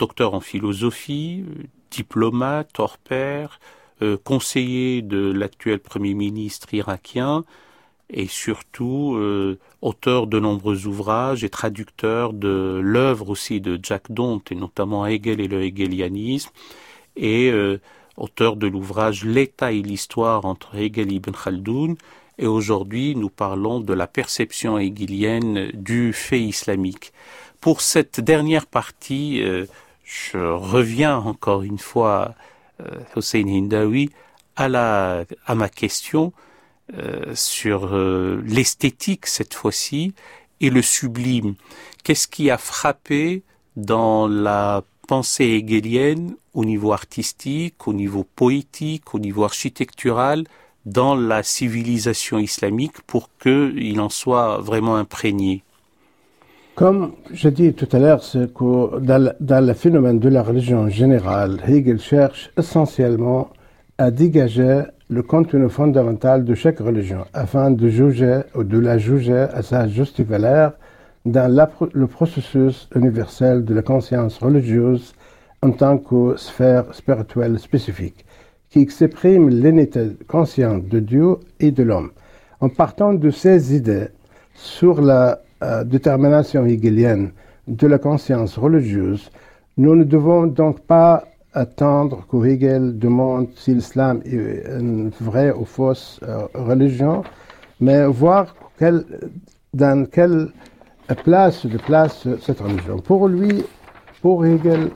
docteur 0.04 0.34
en 0.34 0.42
philosophie, 0.42 1.46
diplomate, 1.90 2.78
hors 2.78 2.98
pair, 2.98 3.62
euh, 4.02 4.18
conseiller 4.22 5.02
de 5.02 5.32
l'actuel 5.32 5.80
Premier 5.80 6.14
ministre 6.14 6.74
irakien 6.74 7.46
et 8.10 8.28
surtout 8.28 9.16
euh, 9.16 9.58
auteur 9.82 10.28
de 10.28 10.42
nombreux 10.42 10.88
ouvrages 10.88 11.46
et 11.46 11.50
traducteur 11.50 12.34
de 12.34 12.82
l'œuvre 12.84 13.30
aussi 13.30 13.62
de 13.62 13.80
Jack 13.82 14.12
Dont 14.12 14.42
et 14.52 14.56
notamment 14.56 15.08
Hegel 15.08 15.40
et 15.40 15.48
le 15.48 15.64
hegelianisme 15.64 16.52
et 17.16 17.50
euh, 17.50 17.80
auteur 18.18 18.58
de 18.58 18.68
l'ouvrage 18.68 19.24
L'État 19.24 19.72
et 19.72 19.82
l'histoire 19.82 20.44
entre 20.44 20.76
Hegel 20.76 21.14
et 21.14 21.16
Ibn 21.16 21.32
Khaldoun. 21.32 21.96
Et 22.38 22.48
aujourd'hui, 22.48 23.16
nous 23.16 23.30
parlons 23.30 23.80
de 23.80 23.94
la 23.94 24.08
perception 24.08 24.78
hegelienne 24.78 25.72
du 25.74 26.12
fait 26.12 26.42
islamique. 26.42 27.14
Pour 27.62 27.80
cette 27.80 28.20
dernière 28.20 28.66
partie, 28.66 29.42
je 30.04 30.38
reviens 30.38 31.18
encore 31.18 31.64
une 31.64 31.80
fois, 31.80 32.36
euh, 32.82 33.00
Hussein 33.16 33.48
Hindawi, 33.48 34.10
à, 34.56 34.68
la, 34.68 35.26
à 35.46 35.56
ma 35.56 35.70
question 35.70 36.34
sur 37.34 37.96
l'esthétique 38.46 39.26
cette 39.26 39.54
fois-ci 39.54 40.14
et 40.60 40.70
le 40.70 40.82
sublime. 40.82 41.56
Qu'est-ce 42.04 42.28
qui 42.28 42.50
a 42.50 42.58
frappé 42.58 43.44
dans 43.76 44.28
la 44.28 44.84
pensée 45.08 45.46
hegelienne 45.46 46.36
au 46.54 46.66
niveau 46.66 46.94
artistique, 46.94 47.88
au 47.88 47.94
niveau 47.94 48.24
poétique, 48.24 49.14
au 49.14 49.20
niveau 49.20 49.44
architectural 49.44 50.46
dans 50.86 51.16
la 51.16 51.44
civilisation 51.44 52.40
islamique 52.40 53.02
pour 53.02 53.30
qu'il 53.38 54.00
en 54.00 54.10
soit 54.10 54.60
vraiment 54.60 54.96
imprégné? 54.96 55.64
Comme 56.76 57.12
je 57.32 57.50
dis 57.50 57.74
tout 57.74 57.88
à 57.92 58.00
l'heure, 58.00 58.24
dans, 58.34 59.66
le 59.66 59.74
phénomène 59.74 60.18
de 60.18 60.28
la 60.28 60.42
religion 60.42 60.90
générale, 60.90 61.60
Hegel 61.68 62.00
cherche 62.00 62.52
essentiellement 62.58 63.50
à 64.00 64.10
dégager 64.10 64.82
le 65.08 65.22
contenu 65.22 65.70
fondamental 65.70 66.44
de 66.44 66.56
chaque 66.56 66.80
religion 66.80 67.26
afin 67.34 67.70
de 67.70 67.88
juger 67.90 68.42
ou 68.56 68.64
de 68.64 68.80
la 68.80 68.98
juger 68.98 69.46
à 69.54 69.62
sa 69.62 69.88
juste 69.88 70.22
valeur 70.22 70.74
dans 71.26 71.48
le 71.94 72.08
processus 72.08 72.90
universel 72.96 73.66
de 73.66 73.76
la 73.76 73.84
conscience 73.84 74.40
religieuse 74.40 75.14
en 75.62 75.70
tant 75.70 76.00
que 76.00 76.36
sphère 76.38 76.92
spirituelle 76.92 77.60
spécifique, 77.60 78.26
qui 78.72 78.80
exprime 78.80 79.48
l'unité 79.48 80.18
consciente 80.28 80.88
de 80.88 81.00
Dieu 81.00 81.36
et 81.60 81.70
de 81.70 81.84
l'homme. 81.84 82.10
En 82.62 82.70
partant 82.70 83.14
de 83.14 83.30
ces 83.30 83.76
idées 83.76 84.08
sur 84.56 85.02
la 85.02 85.40
euh, 85.64 85.84
détermination 85.84 86.66
hegelienne 86.66 87.32
de 87.68 87.88
la 87.88 87.98
conscience 87.98 88.58
religieuse, 88.58 89.32
nous 89.78 89.96
ne 89.96 90.04
devons 90.04 90.48
donc 90.48 90.82
pas 90.82 91.24
attendre 91.54 92.26
que 92.30 92.46
Hegel 92.46 93.00
demande 93.00 93.48
si 93.56 93.74
l'islam 93.74 94.22
est 94.26 94.66
une 94.80 95.12
vraie 95.22 95.52
ou 95.52 95.66
fausse 95.66 96.20
euh, 96.24 96.48
religion, 96.54 97.24
mais 97.80 98.06
voir 98.06 98.56
dans 99.74 100.06
quelle 100.10 100.50
place 101.24 101.66
de 101.66 101.78
place 101.78 102.28
cette 102.42 102.60
religion. 102.60 102.98
Pour 103.00 103.28
lui, 103.28 103.64
pour 104.22 104.46
Hegel, 104.46 104.90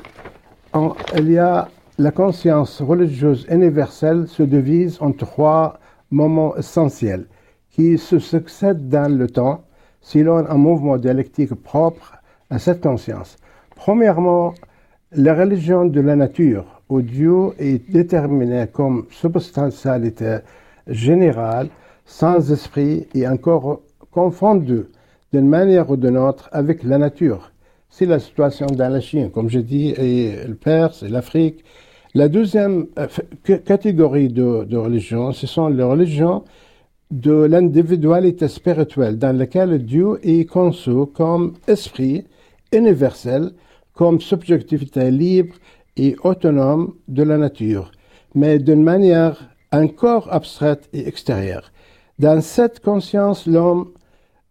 il 1.18 1.32
y 1.32 1.38
a 1.38 1.68
la 2.00 2.12
conscience 2.12 2.82
religieuse 2.82 3.48
universelle 3.50 4.28
se 4.28 4.44
divise 4.44 4.98
en 5.02 5.12
trois 5.12 5.80
moments 6.12 6.56
essentiels 6.56 7.26
qui 7.72 7.98
se 7.98 8.20
succèdent 8.20 8.90
dans 8.90 9.12
le 9.12 9.28
temps 9.28 9.64
selon 10.08 10.38
un 10.38 10.56
mouvement 10.56 10.98
dialectique 10.98 11.54
propre 11.54 12.14
à 12.50 12.60
cette 12.60 12.82
conscience. 12.82 13.36
Premièrement, 13.76 14.54
la 15.12 15.34
religion 15.34 15.86
de 15.86 16.00
la 16.00 16.16
nature, 16.16 16.82
où 16.88 17.02
Dieu 17.02 17.50
est 17.60 17.92
déterminé 17.92 18.68
comme 18.72 19.06
substantialité 19.10 20.38
générale, 20.88 21.68
sans 22.06 22.54
esprit 22.54 23.08
et 23.14 23.28
encore 23.28 23.82
confondu 24.10 24.86
d'une 25.34 25.50
manière 25.50 25.90
ou 25.90 25.98
d'une 25.98 26.18
autre 26.18 26.48
avec 26.54 26.84
la 26.84 26.98
nature. 26.98 27.52
C'est 27.90 28.06
la 28.06 28.20
situation 28.20 28.68
dans 28.68 28.90
la 28.90 29.02
Chine, 29.02 29.30
comme 29.30 29.50
je 29.50 29.60
dis, 29.60 29.90
et 29.90 30.48
le 30.48 30.56
Perse 30.56 31.04
et 31.04 31.10
l'Afrique. 31.10 31.66
La 32.14 32.30
deuxième 32.30 32.88
euh, 32.98 33.58
catégorie 33.66 34.30
de, 34.30 34.64
de 34.64 34.78
religions, 34.78 35.34
ce 35.34 35.48
sont 35.48 35.68
les 35.68 35.84
religions 35.84 36.46
de 37.12 37.32
l'individualité 37.32 38.48
spirituelle, 38.48 39.18
dans 39.18 39.36
laquelle 39.36 39.84
Dieu 39.86 40.20
est 40.24 40.46
conçu 40.46 41.06
comme 41.14 41.54
esprit 41.68 42.26
universel, 42.72 43.52
comme 43.94 44.20
subjectivité 44.20 45.10
libre 45.10 45.56
et 45.96 46.16
autonome 46.24 46.94
de 47.08 47.24
la 47.24 47.38
nature, 47.38 47.92
mais 48.36 48.60
d'une 48.60 48.84
manière 48.84 49.50
encore 49.72 50.32
abstraite 50.32 50.90
et 50.94 51.08
extérieure. 51.08 51.72
Dans 52.20 52.42
cette 52.42 52.80
conscience, 52.80 53.46
l'homme 53.48 53.92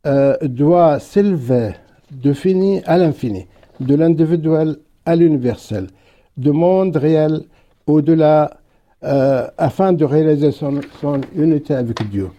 euh, 0.06 0.36
doit 0.42 0.98
s'élever 0.98 1.72
de 2.10 2.32
fini 2.32 2.80
à 2.86 2.98
l'infini, 2.98 3.46
de 3.80 3.94
l'individuel 3.94 4.76
à 5.04 5.16
l'universel, 5.16 5.88
du 6.36 6.52
monde 6.52 6.96
réel 6.96 7.42
au-delà, 7.86 8.58
euh, 9.04 9.46
afin 9.58 9.92
de 9.92 10.04
réaliser 10.04 10.52
son, 10.52 10.80
unité 11.34 11.74
avec 11.74 12.08
Dieu. 12.10 12.30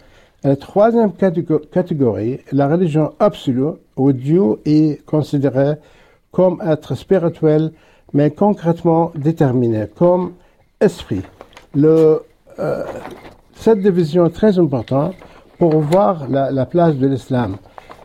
La 0.44 0.56
troisième 0.56 1.14
catégorie, 1.14 2.40
la 2.52 2.68
religion 2.68 3.14
absolue, 3.20 3.74
où 3.96 4.12
Dieu 4.12 4.60
est 4.66 5.04
considéré 5.06 5.78
comme 6.32 6.62
être 6.64 6.94
spirituel, 6.94 7.72
mais 8.14 8.30
concrètement 8.30 9.12
déterminé, 9.16 9.88
comme 9.96 10.34
esprit. 10.80 11.24
Euh, 11.76 12.20
cette 13.56 13.82
division 13.82 14.28
est 14.28 14.32
très 14.32 14.60
importante 14.60 15.16
pour 15.58 15.80
voir 15.80 16.28
la, 16.30 16.66
place 16.68 16.96
de 16.96 17.08
l'islam. 17.08 17.58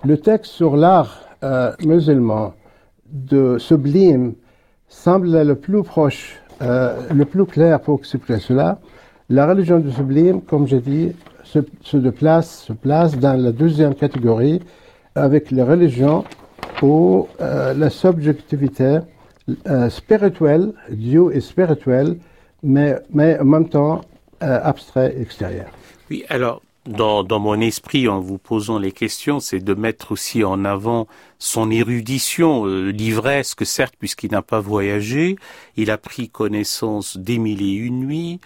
Le 0.02 0.16
texte 0.16 0.52
sur 0.52 0.74
l'art 0.76 1.20
euh, 1.44 1.72
musulman 1.84 2.54
de 3.10 3.58
sublime 3.58 4.32
semble 4.88 5.42
le 5.42 5.54
plus 5.54 5.82
proche, 5.82 6.40
euh, 6.62 6.96
le 7.12 7.26
plus 7.26 7.44
clair 7.44 7.80
pour 7.80 7.98
expliquer 7.98 8.38
cela. 8.38 8.78
La 9.28 9.46
religion 9.46 9.78
du 9.78 9.92
sublime, 9.92 10.40
comme 10.40 10.66
j'ai 10.66 10.80
dit, 10.80 11.12
se, 11.44 11.60
se, 11.82 11.96
place, 12.08 12.64
se 12.64 12.72
place 12.72 13.18
dans 13.18 13.40
la 13.40 13.52
deuxième 13.52 13.94
catégorie 13.94 14.60
avec 15.14 15.50
les 15.50 15.62
religions 15.62 16.24
où 16.80 17.28
euh, 17.40 17.74
la 17.74 17.90
subjectivité 17.90 18.98
spirituelle, 19.88 20.72
Dieu 20.88 21.34
est 21.34 21.40
spirituel, 21.40 22.16
mais, 22.62 22.94
mais 23.12 23.38
en 23.40 23.44
même 23.44 23.68
temps 23.68 24.02
abstrait 24.40 25.14
extérieur. 25.20 25.66
Oui, 26.10 26.24
alors 26.28 26.62
dans, 26.86 27.22
dans, 27.22 27.38
mon 27.38 27.60
esprit 27.60 28.08
en 28.08 28.20
vous 28.20 28.38
posant 28.38 28.78
les 28.78 28.92
questions, 28.92 29.38
c'est 29.38 29.60
de 29.60 29.74
mettre 29.74 30.12
aussi 30.12 30.42
en 30.42 30.64
avant 30.64 31.06
son 31.38 31.70
érudition 31.70 32.66
euh, 32.66 32.90
livresque, 32.90 33.64
certes, 33.64 33.94
puisqu'il 33.98 34.32
n'a 34.32 34.42
pas 34.42 34.60
voyagé. 34.60 35.36
Il 35.76 35.90
a 35.90 35.98
pris 35.98 36.28
connaissance 36.28 37.16
des 37.16 37.34
et 37.34 37.74
une 37.74 38.00
nuits, 38.00 38.40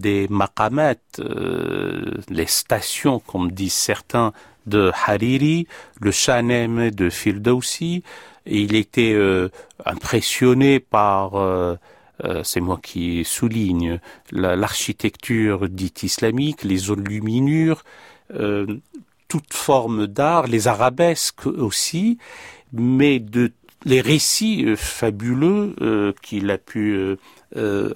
des 0.00 0.26
maqamat, 0.28 0.96
euh, 1.18 2.18
les 2.28 2.46
stations, 2.46 3.20
comme 3.20 3.52
disent 3.52 3.72
certains, 3.72 4.32
de 4.66 4.92
Hariri, 5.06 5.66
le 6.00 6.10
Shanem 6.10 6.90
de 6.90 7.10
Firdausi. 7.10 8.02
Et 8.46 8.60
il 8.60 8.74
était 8.74 9.12
euh, 9.12 9.48
impressionné 9.84 10.80
par 10.80 11.36
euh, 11.36 11.76
euh, 12.24 12.42
c'est 12.44 12.60
moi 12.60 12.78
qui 12.82 13.24
souligne 13.24 14.00
l'architecture 14.30 15.68
dite 15.68 16.02
islamique, 16.02 16.62
les 16.62 16.90
enluminures, 16.90 17.84
toute 19.28 19.52
forme 19.52 20.06
d'art, 20.06 20.46
les 20.46 20.66
arabesques 20.66 21.46
aussi, 21.46 22.16
mais 22.72 23.18
de 23.18 23.52
les 23.84 24.00
récits 24.00 24.64
euh, 24.64 24.76
fabuleux 24.76 25.74
euh, 25.80 26.12
qu'il 26.22 26.50
a 26.50 26.58
pu 26.58 27.16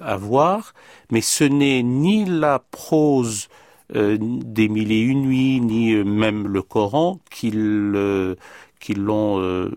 avoir, 0.01 0.73
mais 1.11 1.21
ce 1.21 1.43
n'est 1.43 1.81
ni 1.81 2.25
la 2.25 2.59
prose 2.71 3.47
des 3.89 4.67
mille 4.67 4.91
et 4.91 4.99
une 4.99 5.23
nuits, 5.23 5.59
ni 5.61 5.95
même 6.03 6.47
le 6.47 6.61
Coran 6.61 7.19
qui 7.29 7.51
l'ont 8.93 9.41
euh, 9.41 9.71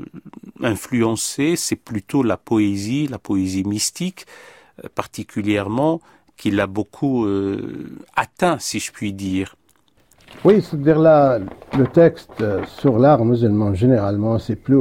influencé, 0.63 1.57
c'est 1.57 1.77
plutôt 1.77 2.23
la 2.23 2.37
poésie, 2.37 3.07
la 3.09 3.19
poésie 3.19 3.65
mystique 3.65 4.27
euh, 4.85 4.89
particulièrement, 4.95 6.01
qui 6.37 6.51
l'a 6.51 6.67
beaucoup 6.67 7.27
euh, 7.27 7.91
atteint, 8.17 8.59
si 8.59 8.79
je 8.79 8.93
puis 8.93 9.13
dire. 9.13 9.57
Oui, 10.45 10.63
c'est-à-dire 10.63 10.99
là, 10.99 11.39
le 11.77 11.87
texte 11.87 12.43
sur 12.79 12.99
l'art 12.99 13.25
musulman, 13.25 13.75
généralement, 13.75 14.39
c'est 14.39 14.57
plus 14.57 14.79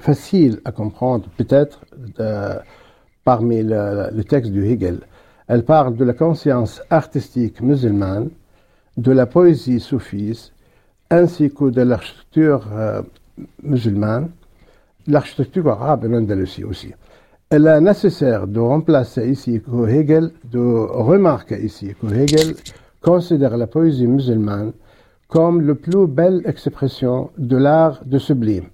facile 0.00 0.60
à 0.64 0.72
comprendre, 0.72 1.26
peut-être, 1.36 1.84
parmi 3.24 3.62
le, 3.62 4.08
le 4.12 4.24
texte 4.24 4.52
du 4.52 4.66
Hegel. 4.66 5.00
Elle 5.48 5.64
parle 5.64 5.96
de 5.96 6.04
la 6.04 6.12
conscience 6.12 6.82
artistique 6.90 7.60
musulmane, 7.60 8.30
de 8.96 9.12
la 9.12 9.26
poésie 9.26 9.80
soufise, 9.80 10.52
ainsi 11.10 11.50
que 11.50 11.70
de 11.70 11.82
l'architecture 11.82 12.66
euh, 12.72 13.02
musulmane, 13.62 14.30
l'architecture 15.06 15.68
arabe 15.68 16.04
et 16.04 16.08
l'Andalousie 16.08 16.64
aussi. 16.64 16.92
Elle 17.50 17.66
est 17.66 17.80
nécessaire 17.80 18.46
de 18.46 18.60
remplacer 18.60 19.30
ici 19.30 19.62
que 19.62 19.88
Hegel, 19.88 20.32
de 20.44 20.58
remarquer 20.58 21.64
ici 21.64 21.94
que 21.98 22.12
Hegel 22.12 22.54
considère 23.00 23.56
la 23.56 23.66
poésie 23.66 24.06
musulmane 24.06 24.72
comme 25.28 25.66
la 25.66 25.74
plus 25.74 26.06
belle 26.06 26.42
expression 26.44 27.30
de 27.38 27.56
l'art 27.56 28.02
de 28.04 28.18
sublime. 28.18 28.66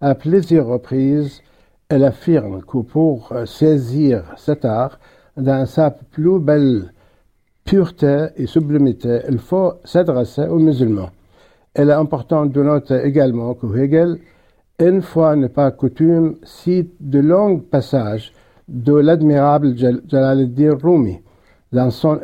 À 0.00 0.14
plusieurs 0.14 0.66
reprises, 0.66 1.42
elle 1.88 2.04
affirme 2.04 2.62
que 2.62 2.78
pour 2.78 3.32
saisir 3.46 4.22
cet 4.36 4.64
art 4.64 5.00
dans 5.36 5.66
sa 5.66 5.90
plus 5.90 6.38
belle 6.38 6.92
pureté 7.64 8.26
et 8.36 8.46
sublimité, 8.46 9.22
il 9.28 9.38
faut 9.38 9.72
s'adresser 9.82 10.46
aux 10.46 10.60
musulmans. 10.60 11.10
Il 11.76 11.90
est 11.90 11.92
important 11.92 12.46
de 12.46 12.62
noter 12.62 13.02
également 13.02 13.54
que 13.54 13.66
Hegel, 13.76 14.18
une 14.78 15.02
fois 15.02 15.34
n'est 15.34 15.48
pas 15.48 15.72
coutume, 15.72 16.36
cite 16.44 16.94
de 17.00 17.18
longs 17.18 17.58
passages 17.58 18.32
de 18.68 18.94
l'admirable 18.94 19.76
Jalaluddin 19.76 20.78
Rumi 20.80 21.18
dans 21.72 21.90
son 21.90 22.20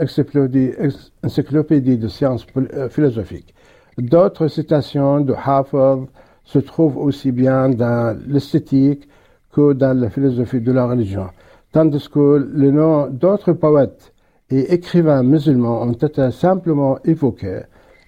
encyclopédie 1.24 1.98
de 1.98 2.08
sciences 2.08 2.46
euh, 2.56 2.88
philosophiques. 2.88 3.52
D'autres 3.98 4.46
citations 4.46 5.20
de 5.20 5.34
Hafez 5.34 6.06
se 6.44 6.58
trouvent 6.58 6.98
aussi 6.98 7.32
bien 7.32 7.68
dans 7.70 8.16
l'esthétique 8.26 9.08
que 9.52 9.72
dans 9.72 9.98
la 9.98 10.10
philosophie 10.10 10.60
de 10.60 10.72
la 10.72 10.86
religion, 10.86 11.28
tandis 11.72 12.08
que 12.08 12.48
le 12.52 12.70
nom 12.70 13.08
d'autres 13.08 13.52
poètes 13.52 14.12
et 14.50 14.72
écrivains 14.74 15.22
musulmans 15.22 15.82
ont 15.82 15.92
été 15.92 16.30
simplement 16.30 16.98
évoqués, 17.04 17.62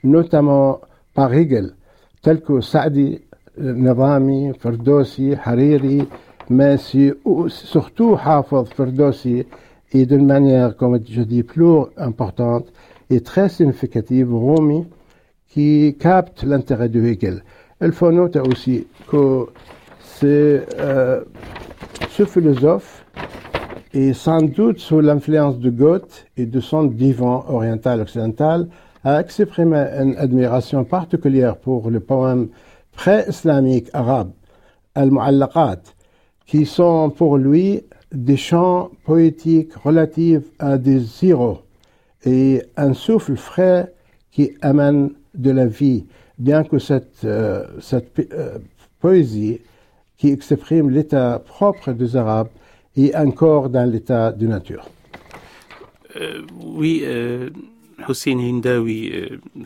notamment 0.04 0.80
par 1.14 1.32
Hegel, 1.32 1.74
tels 2.22 2.42
que 2.42 2.60
Saadi, 2.60 3.20
Navami, 3.58 4.52
Ferdowsi, 4.58 5.34
Hariri, 5.42 6.06
mais 6.50 6.76
surtout 7.48 8.16
Hafez, 8.22 8.64
Ferdowsi, 8.74 9.46
et 9.92 10.04
d'une 10.04 10.26
manière, 10.26 10.76
comme 10.76 10.98
je 11.08 11.22
dis, 11.22 11.42
plus 11.42 11.84
importante 11.96 12.66
et 13.08 13.20
très 13.20 13.48
significative, 13.48 14.34
Rumi, 14.34 14.84
qui 15.48 15.96
capte 15.98 16.42
l'intérêt 16.42 16.88
de 16.88 17.02
Hegel. 17.02 17.42
Il 17.82 17.92
faut 17.92 18.10
noter 18.10 18.40
aussi 18.40 18.86
que 19.06 19.46
euh, 20.24 21.24
ce 22.08 22.24
philosophe 22.24 23.04
est 23.92 24.14
sans 24.14 24.40
doute 24.40 24.78
sous 24.78 25.00
l'influence 25.00 25.58
de 25.58 25.68
Goethe 25.68 26.26
et 26.38 26.46
de 26.46 26.60
son 26.60 26.84
divan 26.84 27.44
oriental 27.48 28.00
occidental 28.00 28.68
a 29.04 29.20
exprimé 29.20 29.76
une 29.76 30.16
admiration 30.16 30.84
particulière 30.84 31.58
pour 31.58 31.90
le 31.90 32.00
poème 32.00 32.48
pré-islamique 32.92 33.88
arabe, 33.92 34.30
Al-Mu'allaqat, 34.94 35.82
qui 36.46 36.64
sont 36.64 37.10
pour 37.10 37.36
lui 37.36 37.82
des 38.10 38.38
chants 38.38 38.90
poétiques 39.04 39.74
relatifs 39.74 40.50
à 40.58 40.78
des 40.78 41.00
zéros 41.00 41.58
et 42.24 42.62
un 42.78 42.94
souffle 42.94 43.36
frais 43.36 43.92
qui 44.30 44.52
amène 44.62 45.10
de 45.34 45.50
la 45.50 45.66
vie, 45.66 46.06
bien 46.38 46.64
que 46.64 46.78
cette, 46.78 47.24
euh, 47.24 47.64
euh, 48.32 48.58
poésie 49.00 49.60
qui 50.16 50.30
exprime 50.30 50.90
l'état 50.90 51.42
propre 51.44 51.92
des 51.92 52.16
Arabes 52.16 52.48
est 52.96 53.14
encore 53.14 53.68
dans 53.68 53.90
l'état 53.90 54.32
de 54.32 54.46
nature. 54.46 54.88
Euh, 56.16 56.40
oui, 56.62 57.04
Hossein 58.08 58.38
Hindawi, 58.38 59.12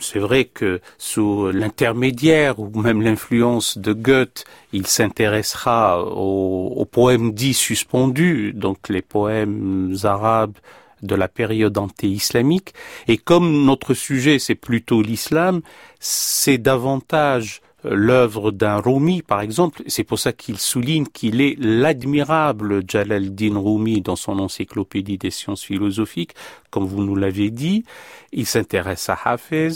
c'est 0.00 0.18
vrai 0.18 0.46
que 0.46 0.80
sous 0.98 1.52
l'intermédiaire 1.52 2.58
ou 2.58 2.70
même 2.80 3.02
l'influence 3.02 3.78
de 3.78 3.92
Goethe, 3.92 4.44
il 4.72 4.86
s'intéressera 4.88 6.04
aux, 6.04 6.84
poèmes 6.90 7.32
dits 7.32 7.54
suspendus, 7.54 8.52
donc 8.52 8.88
les 8.88 9.02
poèmes 9.02 9.94
arabes 10.02 10.58
de 11.03 11.14
la 11.14 11.28
période 11.28 11.76
anté-islamique. 11.78 12.74
Et 13.09 13.16
comme 13.16 13.64
notre 13.64 13.94
sujet 13.94 14.38
c'est 14.38 14.55
plutôt 14.55 15.03
l'islam, 15.03 15.61
c'est 15.98 16.59
davantage 16.59 17.62
l'œuvre 17.84 18.51
d'un 18.51 18.76
Rumi, 18.76 19.22
par 19.22 19.40
exemple. 19.40 19.82
C'est 19.86 20.05
pour 20.05 20.18
ça 20.18 20.32
qu'il 20.32 20.59
souligne 20.59 21.07
qu'il 21.07 21.40
est 21.40 21.57
l'admirable 21.59 22.82
Jalal-Din 22.86 23.59
Rumi 23.59 24.01
dans 24.01 24.16
son 24.16 24.38
encyclopédie 24.38 25.18
des 25.18 25.30
sciences 25.30 25.62
philosophiques, 25.62 26.34
comme 26.70 26.84
vous 26.84 27.03
nous 27.03 27.16
l'avez 27.16 27.51
dit. 27.51 27.84
Il 28.32 28.46
s'intéresse 28.46 29.09
à 29.09 29.18
Hafez, 29.24 29.70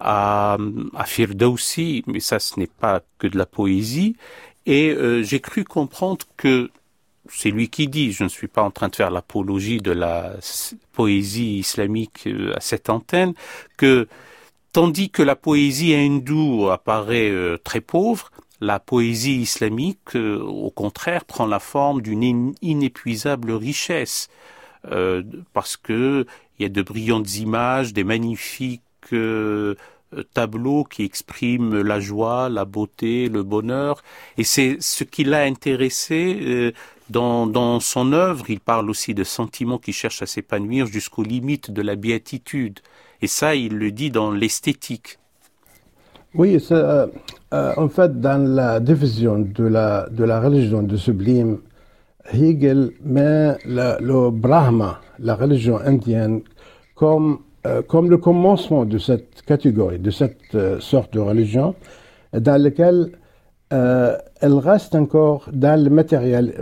à, 0.00 0.56
à 0.94 1.04
Firdausi, 1.04 2.04
mais 2.06 2.20
ça 2.20 2.38
ce 2.38 2.58
n'est 2.58 2.68
pas 2.68 3.02
que 3.18 3.26
de 3.26 3.38
la 3.38 3.46
poésie. 3.46 4.16
Et 4.66 4.90
euh, 4.90 5.22
j'ai 5.22 5.40
cru 5.40 5.64
comprendre 5.64 6.26
que 6.36 6.70
c'est 7.28 7.50
lui 7.50 7.68
qui 7.68 7.88
dit, 7.88 8.12
je 8.12 8.24
ne 8.24 8.28
suis 8.28 8.48
pas 8.48 8.62
en 8.62 8.70
train 8.70 8.88
de 8.88 8.96
faire 8.96 9.10
l'apologie 9.10 9.78
de 9.78 9.92
la 9.92 10.34
poésie 10.92 11.58
islamique 11.58 12.26
euh, 12.26 12.54
à 12.56 12.60
cette 12.60 12.90
antenne, 12.90 13.34
que 13.76 14.08
Tandis 14.70 15.08
que 15.10 15.22
la 15.22 15.34
poésie 15.34 15.94
hindoue 15.94 16.68
apparaît 16.70 17.30
euh, 17.30 17.56
très 17.56 17.80
pauvre, 17.80 18.30
la 18.60 18.78
poésie 18.78 19.40
islamique, 19.40 20.14
euh, 20.14 20.38
au 20.40 20.70
contraire, 20.70 21.24
prend 21.24 21.46
la 21.46 21.58
forme 21.58 22.02
d'une 22.02 22.54
inépuisable 22.60 23.52
richesse, 23.52 24.28
parce 25.52 25.76
que 25.76 26.26
il 26.58 26.62
y 26.62 26.66
a 26.66 26.68
de 26.68 26.82
brillantes 26.82 27.38
images, 27.38 27.92
des 27.92 28.04
magnifiques 28.04 28.82
tableaux 30.34 30.84
qui 30.84 31.04
expriment 31.04 31.82
la 31.82 32.00
joie, 32.00 32.48
la 32.48 32.64
beauté, 32.64 33.28
le 33.28 33.42
bonheur, 33.42 34.02
et 34.36 34.44
c'est 34.44 34.76
ce 34.80 35.04
qui 35.04 35.24
l'a 35.24 35.42
intéressé 35.42 36.72
dans, 37.10 37.46
dans 37.46 37.80
son 37.80 38.12
œuvre. 38.12 38.48
Il 38.48 38.60
parle 38.60 38.90
aussi 38.90 39.14
de 39.14 39.24
sentiments 39.24 39.78
qui 39.78 39.92
cherchent 39.92 40.22
à 40.22 40.26
s'épanouir 40.26 40.86
jusqu'aux 40.86 41.22
limites 41.22 41.70
de 41.70 41.82
la 41.82 41.96
béatitude. 41.96 42.80
Et 43.20 43.26
ça, 43.26 43.54
il 43.54 43.76
le 43.76 43.90
dit 43.90 44.10
dans 44.10 44.30
l'esthétique. 44.30 45.18
Oui, 46.34 46.62
euh, 46.70 47.06
euh, 47.54 47.72
en 47.76 47.88
fait, 47.88 48.20
dans 48.20 48.42
la 48.54 48.80
division 48.80 49.38
de 49.38 49.64
la, 49.64 50.08
de 50.10 50.24
la 50.24 50.40
religion 50.40 50.82
de 50.82 50.96
sublime, 50.96 51.58
Hegel 52.32 52.92
met 53.02 53.56
le 53.64 54.30
Brahma, 54.30 55.00
la 55.18 55.34
religion 55.34 55.78
indienne, 55.78 56.42
comme, 56.94 57.40
euh, 57.68 57.82
comme 57.82 58.10
le 58.10 58.18
commencement 58.18 58.84
de 58.84 58.98
cette 58.98 59.42
catégorie, 59.42 59.98
de 59.98 60.10
cette 60.10 60.56
sorte 60.80 61.12
de 61.12 61.20
religion, 61.20 61.74
dans 62.32 62.60
laquelle 62.60 63.12
elle 63.70 64.54
reste 64.54 64.94
encore 64.94 65.48
dans 65.52 65.82
le 65.82 65.90
matériel. 65.90 66.54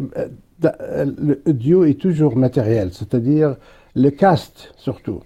le 0.62 1.52
Dieu 1.52 1.88
est 1.88 2.00
toujours 2.00 2.36
matériel, 2.36 2.90
c'est-à-dire 2.92 3.56
le 3.94 4.10
caste 4.10 4.74
surtout. 4.76 5.22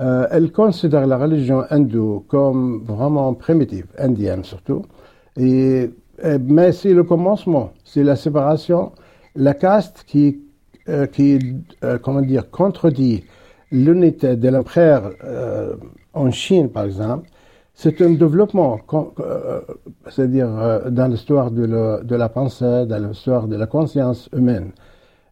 Euh, 0.00 0.26
elle 0.30 0.50
considère 0.50 1.06
la 1.06 1.16
religion 1.16 1.64
hindoue 1.70 2.24
comme 2.28 2.82
vraiment 2.84 3.32
primitive, 3.34 3.86
indienne 3.98 4.44
surtout. 4.44 4.82
Mais 5.36 6.72
c'est 6.72 6.92
le 6.92 7.04
commencement, 7.04 7.72
c'est 7.84 8.02
la 8.02 8.16
séparation, 8.16 8.92
la 9.36 9.54
caste 9.54 10.04
qui, 10.06 10.40
euh, 10.88 11.06
qui 11.06 11.38
euh, 11.82 11.98
comment 11.98 12.20
dire, 12.20 12.50
contredit 12.50 13.24
l'unité 13.74 14.36
de 14.36 14.48
l'empereur 14.48 15.12
en 16.14 16.30
Chine, 16.30 16.70
par 16.70 16.84
exemple. 16.84 17.28
C'est 17.74 18.00
un 18.02 18.10
développement, 18.10 18.78
c'est-à-dire 20.08 20.48
dans 20.90 21.10
l'histoire 21.10 21.50
de, 21.50 22.14
la 22.14 22.28
pensée, 22.28 22.86
dans 22.86 23.08
l'histoire 23.08 23.48
de 23.48 23.56
la 23.56 23.66
conscience 23.66 24.28
humaine. 24.32 24.70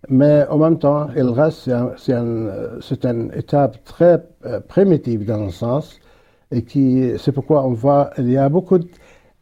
Mais 0.08 0.46
en 0.48 0.58
même 0.58 0.78
temps, 0.78 1.08
il 1.16 1.28
reste, 1.28 1.70
c'est 1.96 3.04
une 3.04 3.32
étape 3.36 3.84
très 3.84 4.24
euh, 4.44 4.60
primitive 4.60 5.24
dans 5.24 5.40
un 5.40 5.50
sens, 5.50 6.00
et 6.50 6.62
qui, 6.62 7.12
c'est 7.18 7.32
pourquoi 7.32 7.64
on 7.64 7.72
voit, 7.72 8.10
il 8.18 8.30
y 8.30 8.36
a 8.36 8.48
beaucoup, 8.48 8.78
de, 8.78 8.88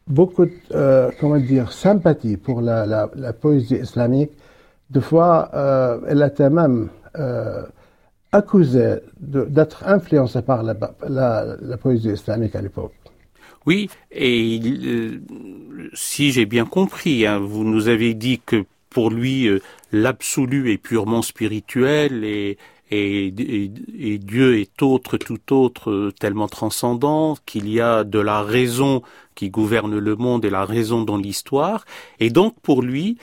beaucoup, 0.07 0.45
euh, 0.73 1.09
comment 1.19 1.37
dire, 1.39 1.71
sympathie 1.71 2.37
pour 2.37 2.61
la, 2.61 2.85
la, 2.85 3.33
poésie 3.33 3.77
islamique. 3.77 4.31
Des 4.91 5.01
fois, 5.01 5.49
euh, 5.55 5.99
elle 6.07 6.21
était 6.21 6.49
même 6.49 6.89
accusée 8.31 8.97
d'être 9.19 9.83
influencée 9.85 10.41
par 10.41 10.63
la, 10.63 11.77
poésie 11.77 12.09
islamique 12.09 12.55
à 12.55 12.61
l'époque. 12.61 12.93
Oui, 13.65 13.89
et 14.11 14.59
euh, 14.63 15.21
si 15.93 16.31
j'ai 16.31 16.45
bien 16.45 16.65
compris, 16.65 17.27
hein, 17.27 17.37
vous 17.37 17.63
nous 17.63 17.89
avez 17.89 18.15
dit 18.15 18.41
que 18.43 18.65
pour 18.89 19.11
lui, 19.11 19.47
euh, 19.47 19.59
l'absolu 19.91 20.71
est 20.71 20.77
purement 20.77 21.21
spirituel 21.21 22.23
et, 22.23 22.57
Dieu 22.91 24.59
est 24.59 24.81
autre, 24.81 25.15
tout 25.15 25.53
autre, 25.53 25.91
euh, 25.91 26.11
tellement 26.11 26.49
transcendant 26.49 27.37
qu'il 27.45 27.69
y 27.69 27.79
a 27.79 28.03
de 28.03 28.19
la 28.19 28.41
raison 28.41 29.01
qui 29.33 29.49
gouverne 29.49 29.97
le 29.97 30.15
monde 30.17 30.43
et 30.43 30.49
la 30.49 30.65
raison 30.65 31.03
dans 31.03 31.15
l'histoire. 31.15 31.85
Et 32.19 32.29
donc 32.29 32.59
pour 32.61 32.81
lui, 32.81 33.17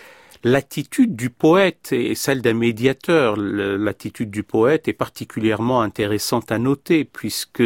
L'attitude 0.45 1.17
du 1.17 1.31
poète 1.31 1.93
et 1.93 2.15
celle 2.15 2.43
d'un 2.43 2.55
médiateur. 2.55 3.37
L'attitude 3.37 4.31
du 4.31 4.43
poète 4.43 4.87
est 4.87 4.93
particulièrement 4.93 5.83
intéressante 5.83 6.53
à 6.53 6.59
noter 6.59 7.05
puisque 7.05 7.63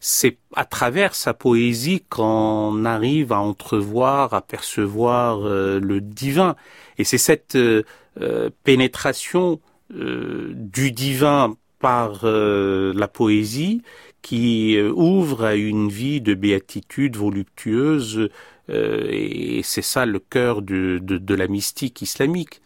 c'est 0.00 0.38
à 0.56 0.64
travers 0.64 1.14
sa 1.14 1.34
poésie 1.34 2.02
qu'on 2.08 2.84
arrive 2.84 3.32
à 3.32 3.40
entrevoir, 3.40 4.32
à 4.32 4.40
percevoir 4.40 5.40
euh, 5.44 5.78
le 5.80 6.00
divin. 6.00 6.56
Et 6.96 7.04
c'est 7.04 7.18
cette 7.18 7.56
euh, 7.56 7.82
euh, 8.20 8.50
pénétration 8.64 9.60
du 9.90 10.90
divin 10.92 11.56
par 11.78 12.24
la 12.24 13.08
poésie 13.08 13.82
qui 14.22 14.78
ouvre 14.80 15.44
à 15.44 15.54
une 15.54 15.90
vie 15.90 16.22
de 16.22 16.32
béatitude 16.32 17.16
voluptueuse 17.16 18.30
euh, 18.70 19.06
et 19.10 19.60
c'est 19.62 19.82
ça 19.82 20.06
le 20.06 20.18
cœur 20.18 20.62
de, 20.62 20.98
de, 20.98 21.34
la 21.34 21.48
mystique 21.48 22.02
islamique. 22.02 22.60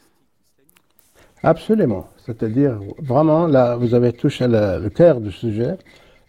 Absolument. 1.43 2.09
C'est-à-dire, 2.25 2.79
vraiment, 2.99 3.47
là, 3.47 3.77
vous 3.77 3.95
avez 3.95 4.13
touché 4.13 4.47
le, 4.49 4.89
cœur 4.89 5.21
du 5.21 5.33
sujet. 5.33 5.77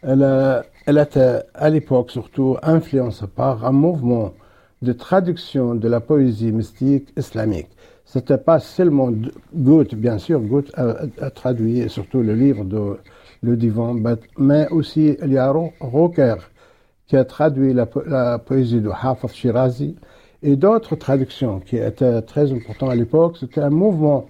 Elle, 0.01 0.63
elle 0.85 0.97
était, 0.97 1.41
à 1.53 1.69
l'époque, 1.69 2.11
surtout 2.11 2.57
influencée 2.63 3.27
par 3.27 3.65
un 3.65 3.71
mouvement 3.71 4.33
de 4.81 4.93
traduction 4.93 5.75
de 5.75 5.87
la 5.87 5.99
poésie 5.99 6.51
mystique 6.51 7.09
islamique. 7.17 7.67
C'était 8.05 8.39
pas 8.39 8.59
seulement 8.59 9.11
Goethe, 9.53 9.93
bien 9.93 10.17
sûr, 10.17 10.39
Goethe 10.39 10.71
a, 10.75 10.95
a, 11.21 11.29
traduit 11.29 11.87
surtout 11.89 12.21
le 12.23 12.33
livre 12.33 12.63
de 12.63 12.97
Le 13.43 13.55
Divan, 13.55 13.95
mais 14.37 14.67
aussi 14.69 15.15
il 15.21 15.33
y 15.33 15.37
a 15.37 15.53
Rocker 15.79 16.35
qui 17.09 17.17
a 17.17 17.25
traduit 17.25 17.73
la, 17.73 18.37
poésie 18.37 18.81
de 18.81 18.89
Hafez 18.89 19.27
Shirazi 19.29 19.95
et 20.43 20.55
d'autres 20.55 20.95
traductions 20.95 21.59
qui 21.59 21.75
étaient 21.75 22.21
très 22.21 22.51
importantes 22.51 22.91
à 22.91 22.95
l'époque. 22.95 23.37
C'était 23.39 23.61
un 23.61 23.71
mouvement 23.71 24.27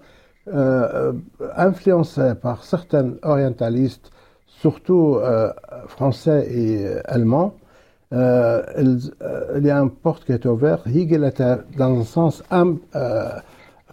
euh, 0.47 1.11
influencé 1.57 2.33
par 2.41 2.63
certains 2.63 3.15
orientalistes, 3.21 4.11
surtout 4.47 5.17
euh, 5.17 5.51
français 5.87 6.47
et 6.49 6.87
allemands. 7.03 7.53
Euh, 8.13 8.63
il, 8.77 8.99
il, 9.57 9.65
y 9.65 9.69
a 9.69 9.77
une 9.77 9.91
porte 9.91 10.23
qui 10.23 10.31
est 10.31 10.45
ouverte. 10.45 10.87
Hegel 10.87 11.25
était 11.25 11.57
dans 11.77 11.99
un 11.99 12.05
sens 12.05 12.43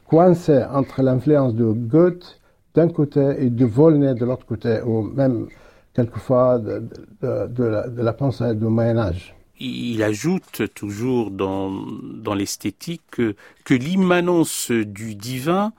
coincé 0.06 0.62
entre 0.72 1.02
l'influence 1.02 1.54
de 1.54 1.72
Goethe 1.72 2.40
d'un 2.76 2.88
côté 2.88 3.34
et 3.40 3.50
de 3.50 3.64
Volney 3.64 4.14
de 4.14 4.24
l'autre 4.24 4.46
côté, 4.46 4.80
ou 4.82 5.02
même 5.02 5.48
quelquefois 5.96 6.58
de, 6.58 6.82
la, 7.96 8.12
pensée 8.12 8.54
du 8.54 8.66
Moyen 8.66 8.98
Âge. 8.98 9.34
Il 9.58 10.02
ajoute 10.02 10.74
toujours 10.74 11.30
dans, 11.30 11.70
dans 11.70 12.34
l'esthétique 12.34 13.02
que, 13.10 13.34
que 13.64 13.72
l'immanence 13.72 14.70
du 14.70 15.14
divin 15.14 15.72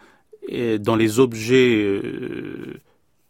dans 0.80 0.95
les 0.95 1.20
objets 1.20 1.76
euh, 1.84 2.80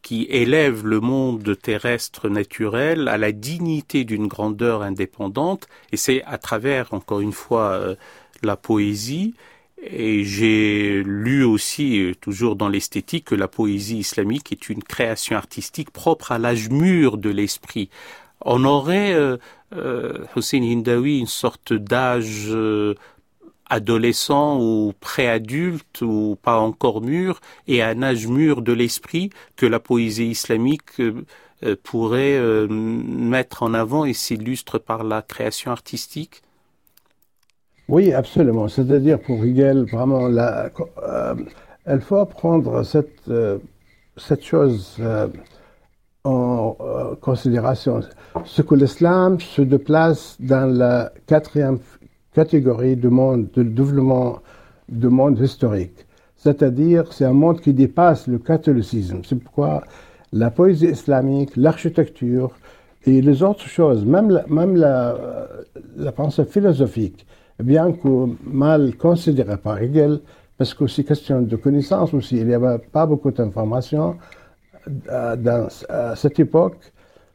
qui 0.01 0.27
élèvent 0.29 0.85
le 0.85 1.01
monde 1.01 1.57
terrestre 1.61 2.29
naturel 2.29 3.09
à 3.09 3.17
la 3.17 3.33
dignité 3.33 4.05
d'une 4.05 4.27
grandeur 4.27 4.81
indépendante, 4.81 5.67
et 5.91 5.97
c'est 5.97 6.23
à 6.23 6.37
travers, 6.37 6.93
encore 6.93 7.19
une 7.19 7.33
fois, 7.33 7.71
euh, 7.71 7.95
la 8.43 8.55
poésie, 8.55 9.33
et 9.81 10.23
j'ai 10.23 11.03
lu 11.03 11.43
aussi, 11.43 11.99
euh, 11.99 12.15
toujours 12.15 12.55
dans 12.55 12.69
l'esthétique, 12.69 13.25
que 13.25 13.35
la 13.35 13.47
poésie 13.47 13.99
islamique 13.99 14.51
est 14.51 14.69
une 14.69 14.83
création 14.83 15.35
artistique 15.35 15.91
propre 15.91 16.31
à 16.31 16.39
l'âge 16.39 16.69
mûr 16.69 17.17
de 17.17 17.29
l'esprit. 17.29 17.89
On 18.41 18.63
aurait, 18.65 19.13
euh, 19.13 19.37
euh, 19.75 20.25
Hussein 20.35 20.63
Hindawi, 20.63 21.19
une 21.19 21.27
sorte 21.27 21.73
d'âge 21.73 22.45
euh, 22.49 22.95
adolescent 23.69 24.59
ou 24.59 24.93
préadulte 24.99 26.01
ou 26.01 26.37
pas 26.41 26.57
encore 26.59 27.01
mûr, 27.01 27.39
et 27.67 27.81
un 27.83 28.01
âge 28.01 28.27
mûr 28.27 28.61
de 28.61 28.73
l'esprit 28.73 29.29
que 29.55 29.65
la 29.65 29.79
poésie 29.79 30.27
islamique 30.27 31.01
pourrait 31.83 32.39
mettre 32.69 33.63
en 33.63 33.73
avant 33.73 34.05
et 34.05 34.13
s'illustre 34.13 34.77
par 34.77 35.03
la 35.03 35.21
création 35.21 35.71
artistique 35.71 36.43
oui, 37.89 38.13
absolument. 38.13 38.67
C'est-à-dire 38.67 39.19
pour 39.19 39.43
Hegel, 39.43 39.85
vraiment, 39.85 40.27
la, 40.27 40.69
euh, 41.03 41.35
il 41.89 42.01
faut 42.01 42.25
prendre 42.25 42.83
cette, 42.83 43.27
euh, 43.29 43.59
cette 44.17 44.43
chose 44.43 44.97
euh, 44.99 45.27
en 46.23 46.75
euh, 46.81 47.15
considération. 47.21 48.01
Ce 48.43 48.61
que 48.61 48.75
l'islam 48.75 49.39
se 49.39 49.61
déplace 49.61 50.35
dans 50.39 50.65
la 50.65 51.11
quatrième 51.25 51.79
catégorie 52.33 52.97
du 52.97 53.07
monde, 53.09 53.47
du 53.53 53.63
développement 53.63 54.39
du 54.89 55.07
monde 55.07 55.39
historique. 55.39 56.05
C'est-à-dire, 56.35 57.11
c'est 57.13 57.25
un 57.25 57.33
monde 57.33 57.61
qui 57.61 57.73
dépasse 57.73 58.27
le 58.27 58.37
catholicisme. 58.37 59.21
C'est 59.25 59.39
pourquoi 59.39 59.83
la 60.33 60.51
poésie 60.51 60.87
islamique, 60.87 61.55
l'architecture 61.55 62.51
et 63.05 63.21
les 63.21 63.41
autres 63.43 63.67
choses, 63.67 64.05
même 64.05 64.43
même 64.49 64.75
la, 64.75 65.15
la 65.95 66.11
pensée 66.11 66.45
philosophique, 66.45 67.25
bien 67.59 67.91
que 67.91 68.27
mal 68.43 68.95
considéré 68.97 69.57
par 69.57 69.81
Hegel, 69.81 70.19
parce 70.57 70.73
que 70.73 70.87
c'est 70.87 71.03
question 71.03 71.41
de 71.41 71.55
connaissance 71.55 72.13
aussi. 72.13 72.37
Il 72.37 72.47
n'y 72.47 72.53
avait 72.53 72.79
pas 72.79 73.05
beaucoup 73.05 73.31
d'informations 73.31 74.15
euh, 75.09 75.35
dans, 75.35 75.67
à 75.89 76.15
cette 76.15 76.39
époque 76.39 76.77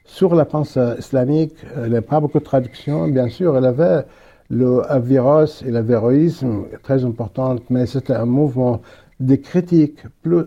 sur 0.05 0.35
la 0.35 0.45
pensée 0.45 0.95
islamique. 0.99 1.55
Il 1.77 1.91
n'y 1.91 1.97
avait 1.97 2.01
pas 2.01 2.21
beaucoup 2.21 2.41
de 2.41 2.45
traductions. 2.45 3.09
Bien 3.09 3.29
sûr, 3.29 3.57
il 3.57 3.65
avait 3.65 4.05
le 4.51 4.83
virus 5.01 5.63
et 5.63 5.71
le 5.71 5.81
véroïsme 5.81 6.65
très 6.83 7.05
important, 7.05 7.57
mais 7.71 7.87
c'était 7.87 8.15
un 8.15 8.27
mouvement 8.27 8.83
de 9.19 9.37
critique 9.37 9.99
plus, 10.23 10.45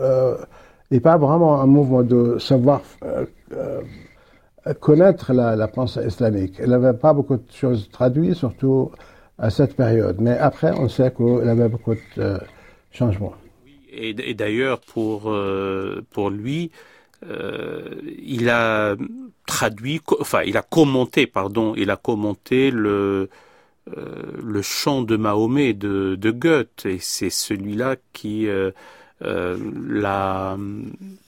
euh, 0.00 0.36
et 0.90 1.00
pas 1.00 1.18
vraiment 1.18 1.60
un 1.60 1.66
mouvement 1.66 2.02
de 2.02 2.38
savoir 2.38 2.80
euh, 3.02 3.26
euh, 3.52 3.80
connaître 4.74 5.32
la, 5.32 5.68
pensée 5.68 6.06
islamique. 6.06 6.54
Elle 6.58 6.70
n'avait 6.70 6.96
pas 6.96 7.12
beaucoup 7.12 7.36
de 7.36 7.52
choses 7.52 7.88
traduites, 7.90 8.34
surtout 8.34 8.90
à 9.38 9.50
cette 9.50 9.76
période. 9.76 10.16
Mais 10.20 10.36
après, 10.38 10.72
on 10.78 10.88
sait 10.88 11.12
qu'il 11.12 11.48
avait 11.48 11.68
beaucoup 11.68 11.94
de 11.94 12.00
euh, 12.18 12.38
changements. 12.90 13.34
Et, 13.90 14.34
d'ailleurs, 14.34 14.80
pour, 14.80 15.30
euh, 15.30 16.04
pour 16.10 16.30
lui, 16.30 16.70
euh, 17.26 17.96
il 18.22 18.48
a 18.48 18.96
traduit, 19.46 20.00
enfin, 20.20 20.42
il 20.42 20.56
a 20.56 20.62
commenté, 20.62 21.26
pardon, 21.26 21.74
il 21.76 21.90
a 21.90 21.96
commenté 21.96 22.70
le, 22.70 23.28
euh, 23.96 24.22
le 24.42 24.62
chant 24.62 25.02
de 25.02 25.16
Mahomet 25.16 25.72
de, 25.72 26.14
de 26.16 26.30
Goethe. 26.30 26.86
Et 26.86 26.98
c'est 27.00 27.30
celui-là 27.30 27.96
qui 28.12 28.46
euh, 28.48 28.70
l'a, 29.20 30.56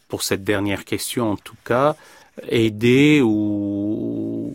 pour 0.08 0.22
cette 0.22 0.44
dernière 0.44 0.84
question 0.84 1.32
en 1.32 1.36
tout 1.36 1.56
cas, 1.64 1.96
aidé 2.48 3.20
ou 3.22 4.54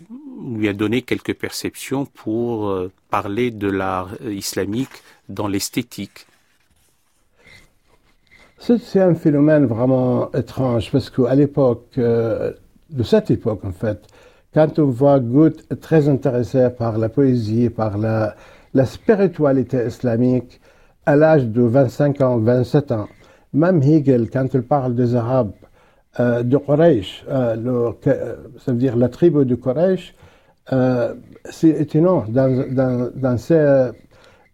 lui 0.56 0.68
a 0.68 0.74
donné 0.74 1.02
quelques 1.02 1.34
perceptions 1.34 2.06
pour 2.06 2.70
euh, 2.70 2.92
parler 3.10 3.52
de 3.52 3.70
l'art 3.70 4.12
islamique 4.24 4.90
dans 5.30 5.48
l'esthétique. 5.48 6.28
C'est 8.60 9.02
un 9.02 9.14
phénomène 9.16 9.66
vraiment 9.66 10.32
étrange 10.32 10.92
parce 10.92 11.10
qu'à 11.10 11.36
l'époque, 11.36 11.86
euh, 11.98 12.54
de 12.90 13.04
cette 13.04 13.30
époque 13.30 13.64
en 13.64 13.72
fait, 13.72 14.08
quand 14.54 14.80
on 14.80 14.86
voit 14.86 15.20
Goethe 15.20 15.80
très 15.82 16.08
intéressé 16.08 16.70
par 16.76 16.98
la 16.98 17.10
poésie, 17.10 17.70
par 17.70 17.98
la, 17.98 18.36
la 18.74 18.86
spiritualité 18.86 19.86
islamique, 19.86 20.62
à 21.06 21.16
l'âge 21.16 21.46
de 21.46 21.62
25 21.62 22.22
ans, 22.22 22.38
27 22.38 22.92
ans, 22.92 23.08
même 23.54 23.84
Hegel, 23.84 24.30
quand 24.30 24.48
il 24.54 24.64
parle 24.64 24.96
des 24.96 25.16
Arabes, 25.16 25.52
euh, 26.20 26.44
de 26.44 26.58
Quraysh, 26.58 27.26
euh, 27.30 27.56
le, 27.56 28.54
ça 28.60 28.72
veut 28.72 28.78
dire 28.78 28.96
la 28.96 29.10
tribu 29.10 29.46
de 29.46 29.56
Quraysh, 29.56 30.16
euh, 30.72 31.14
c'est 31.50 31.70
étonnant. 31.70 32.24
Dans, 32.30 33.38
ces 33.38 33.92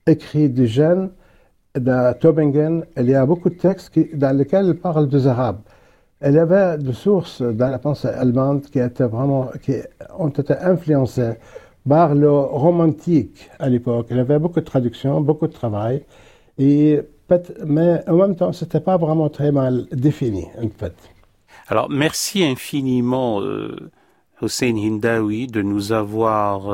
écrits 0.07 0.49
de 0.49 0.66
jeunes 0.66 1.12
de 1.76 2.14
Tobingen, 2.14 2.84
il 2.97 3.09
y 3.09 3.14
a 3.14 3.26
beaucoup 3.28 3.49
de 3.49 3.55
textes 3.55 3.91
dans 4.16 4.36
lesquels 4.36 4.66
il 4.68 4.76
parle 4.76 5.07
des 5.07 5.28
Arabes. 5.28 5.62
Il 6.26 6.34
y 6.34 6.39
avait 6.39 6.80
des 6.80 6.93
sources 6.93 7.43
dans 7.43 7.70
la 7.70 7.78
pensée 7.78 8.07
allemande 8.07 8.64
qui 8.64 8.80
étaient 8.80 9.05
vraiment, 9.05 9.49
qui 9.62 9.76
ont 10.18 10.30
été 10.30 10.55
influencées 10.57 11.34
par 11.88 12.16
le 12.16 12.32
romantique 12.32 13.49
à 13.59 13.70
l'époque. 13.70 14.07
Il 14.09 14.18
y 14.18 14.20
avait 14.20 14.39
beaucoup 14.39 14.59
de 14.59 14.66
traductions, 14.66 15.22
beaucoup 15.22 15.47
de 15.47 15.53
travail, 15.53 16.03
et, 16.57 17.01
mais 17.66 18.03
en 18.07 18.16
même 18.16 18.36
temps, 18.36 18.51
c'était 18.51 18.80
pas 18.80 18.97
vraiment 18.97 19.30
très 19.30 19.51
mal 19.51 19.86
défini, 19.91 20.45
en 20.62 20.70
fait. 20.70 20.95
Alors, 21.68 21.89
merci 21.89 22.43
infiniment, 22.43 23.41
euh, 23.41 23.76
Hossein 24.41 24.76
Hindawi 24.76 25.47
de 25.47 25.62
nous 25.62 25.91
avoir 25.91 26.70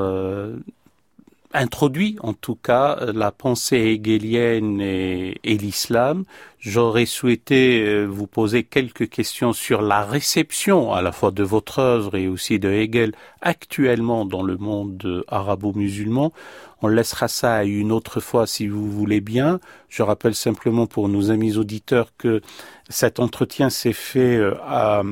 introduit 1.53 2.17
en 2.21 2.33
tout 2.33 2.55
cas 2.55 2.97
la 3.13 3.31
pensée 3.31 3.77
hegelienne 3.77 4.81
et, 4.81 5.39
l'islam. 5.43 6.23
J'aurais 6.59 7.05
souhaité 7.05 7.81
euh, 7.81 8.05
vous 8.05 8.27
poser 8.27 8.63
quelques 8.63 9.09
questions 9.09 9.53
sur 9.53 9.81
la 9.81 10.03
réception 10.03 10.91
à 10.91 11.01
la 11.01 11.11
fois 11.11 11.31
de 11.31 11.43
votre 11.43 11.79
œuvre 11.79 12.15
et 12.15 12.27
aussi 12.27 12.59
de 12.59 12.69
Hegel 12.69 13.13
actuellement 13.41 14.25
dans 14.25 14.43
le 14.43 14.57
monde 14.57 15.23
arabo-musulman. 15.29 16.33
On 16.81 16.88
laissera 16.88 17.27
ça 17.27 17.55
à 17.55 17.63
une 17.63 17.91
autre 17.91 18.19
fois 18.19 18.45
si 18.45 18.67
vous 18.67 18.89
voulez 18.89 19.21
bien. 19.21 19.59
Je 19.89 20.03
rappelle 20.03 20.35
simplement 20.35 20.88
pour 20.88 21.09
nos 21.09 21.31
amis 21.31 21.57
auditeurs 21.57 22.11
que 22.17 22.41
cet 22.89 23.19
entretien 23.19 23.69
s'est 23.69 23.93
fait 23.93 24.38
euh, 24.38 24.55
à 24.63 25.03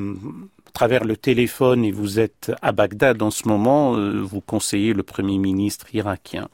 travers 0.76 1.04
le 1.04 1.16
téléphone 1.16 1.86
et 1.86 1.90
vous 1.90 2.20
êtes 2.20 2.52
à 2.60 2.72
Bagdad 2.72 3.22
en 3.22 3.30
ce 3.30 3.48
moment, 3.48 3.96
euh, 3.96 4.20
vous 4.20 4.42
conseillez 4.42 4.92
le 4.92 5.02
Premier 5.02 5.38
ministre 5.38 5.86
irakien. 5.94 6.48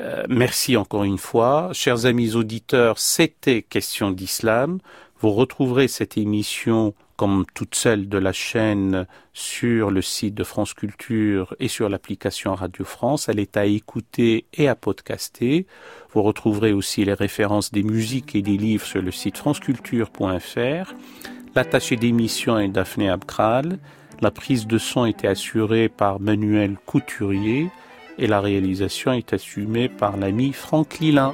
Euh, 0.00 0.24
merci 0.28 0.76
encore 0.76 1.04
une 1.04 1.18
fois. 1.18 1.70
Chers 1.72 2.06
amis 2.06 2.34
auditeurs, 2.34 2.98
c'était 2.98 3.62
Question 3.62 4.10
d'Islam. 4.10 4.80
Vous 5.20 5.30
retrouverez 5.30 5.86
cette 5.86 6.18
émission 6.18 6.94
comme 7.16 7.44
toutes 7.54 7.76
celles 7.76 8.08
de 8.08 8.18
la 8.18 8.32
chaîne 8.32 9.06
sur 9.32 9.92
le 9.92 10.02
site 10.02 10.34
de 10.34 10.42
France 10.42 10.74
Culture 10.74 11.54
et 11.60 11.68
sur 11.68 11.88
l'application 11.88 12.56
Radio 12.56 12.84
France. 12.84 13.28
Elle 13.28 13.38
est 13.38 13.56
à 13.56 13.66
écouter 13.66 14.46
et 14.52 14.66
à 14.66 14.74
podcaster. 14.74 15.66
Vous 16.14 16.22
retrouverez 16.22 16.72
aussi 16.72 17.04
les 17.04 17.14
références 17.14 17.72
des 17.72 17.82
musiques 17.82 18.36
et 18.36 18.42
des 18.42 18.56
livres 18.56 18.86
sur 18.86 19.02
le 19.02 19.10
site 19.10 19.36
franceculture.fr. 19.36 20.94
L'attaché 21.56 21.96
d'émission 21.96 22.58
est 22.58 22.68
Daphné 22.68 23.08
Abkral. 23.08 23.78
La 24.20 24.30
prise 24.30 24.68
de 24.68 24.78
son 24.78 25.06
était 25.06 25.26
assurée 25.26 25.88
par 25.88 26.20
Manuel 26.20 26.76
Couturier 26.86 27.68
et 28.18 28.28
la 28.28 28.40
réalisation 28.40 29.12
est 29.12 29.32
assumée 29.32 29.88
par 29.88 30.16
l'ami 30.16 30.52
Franck 30.52 31.00
Lilin. 31.00 31.32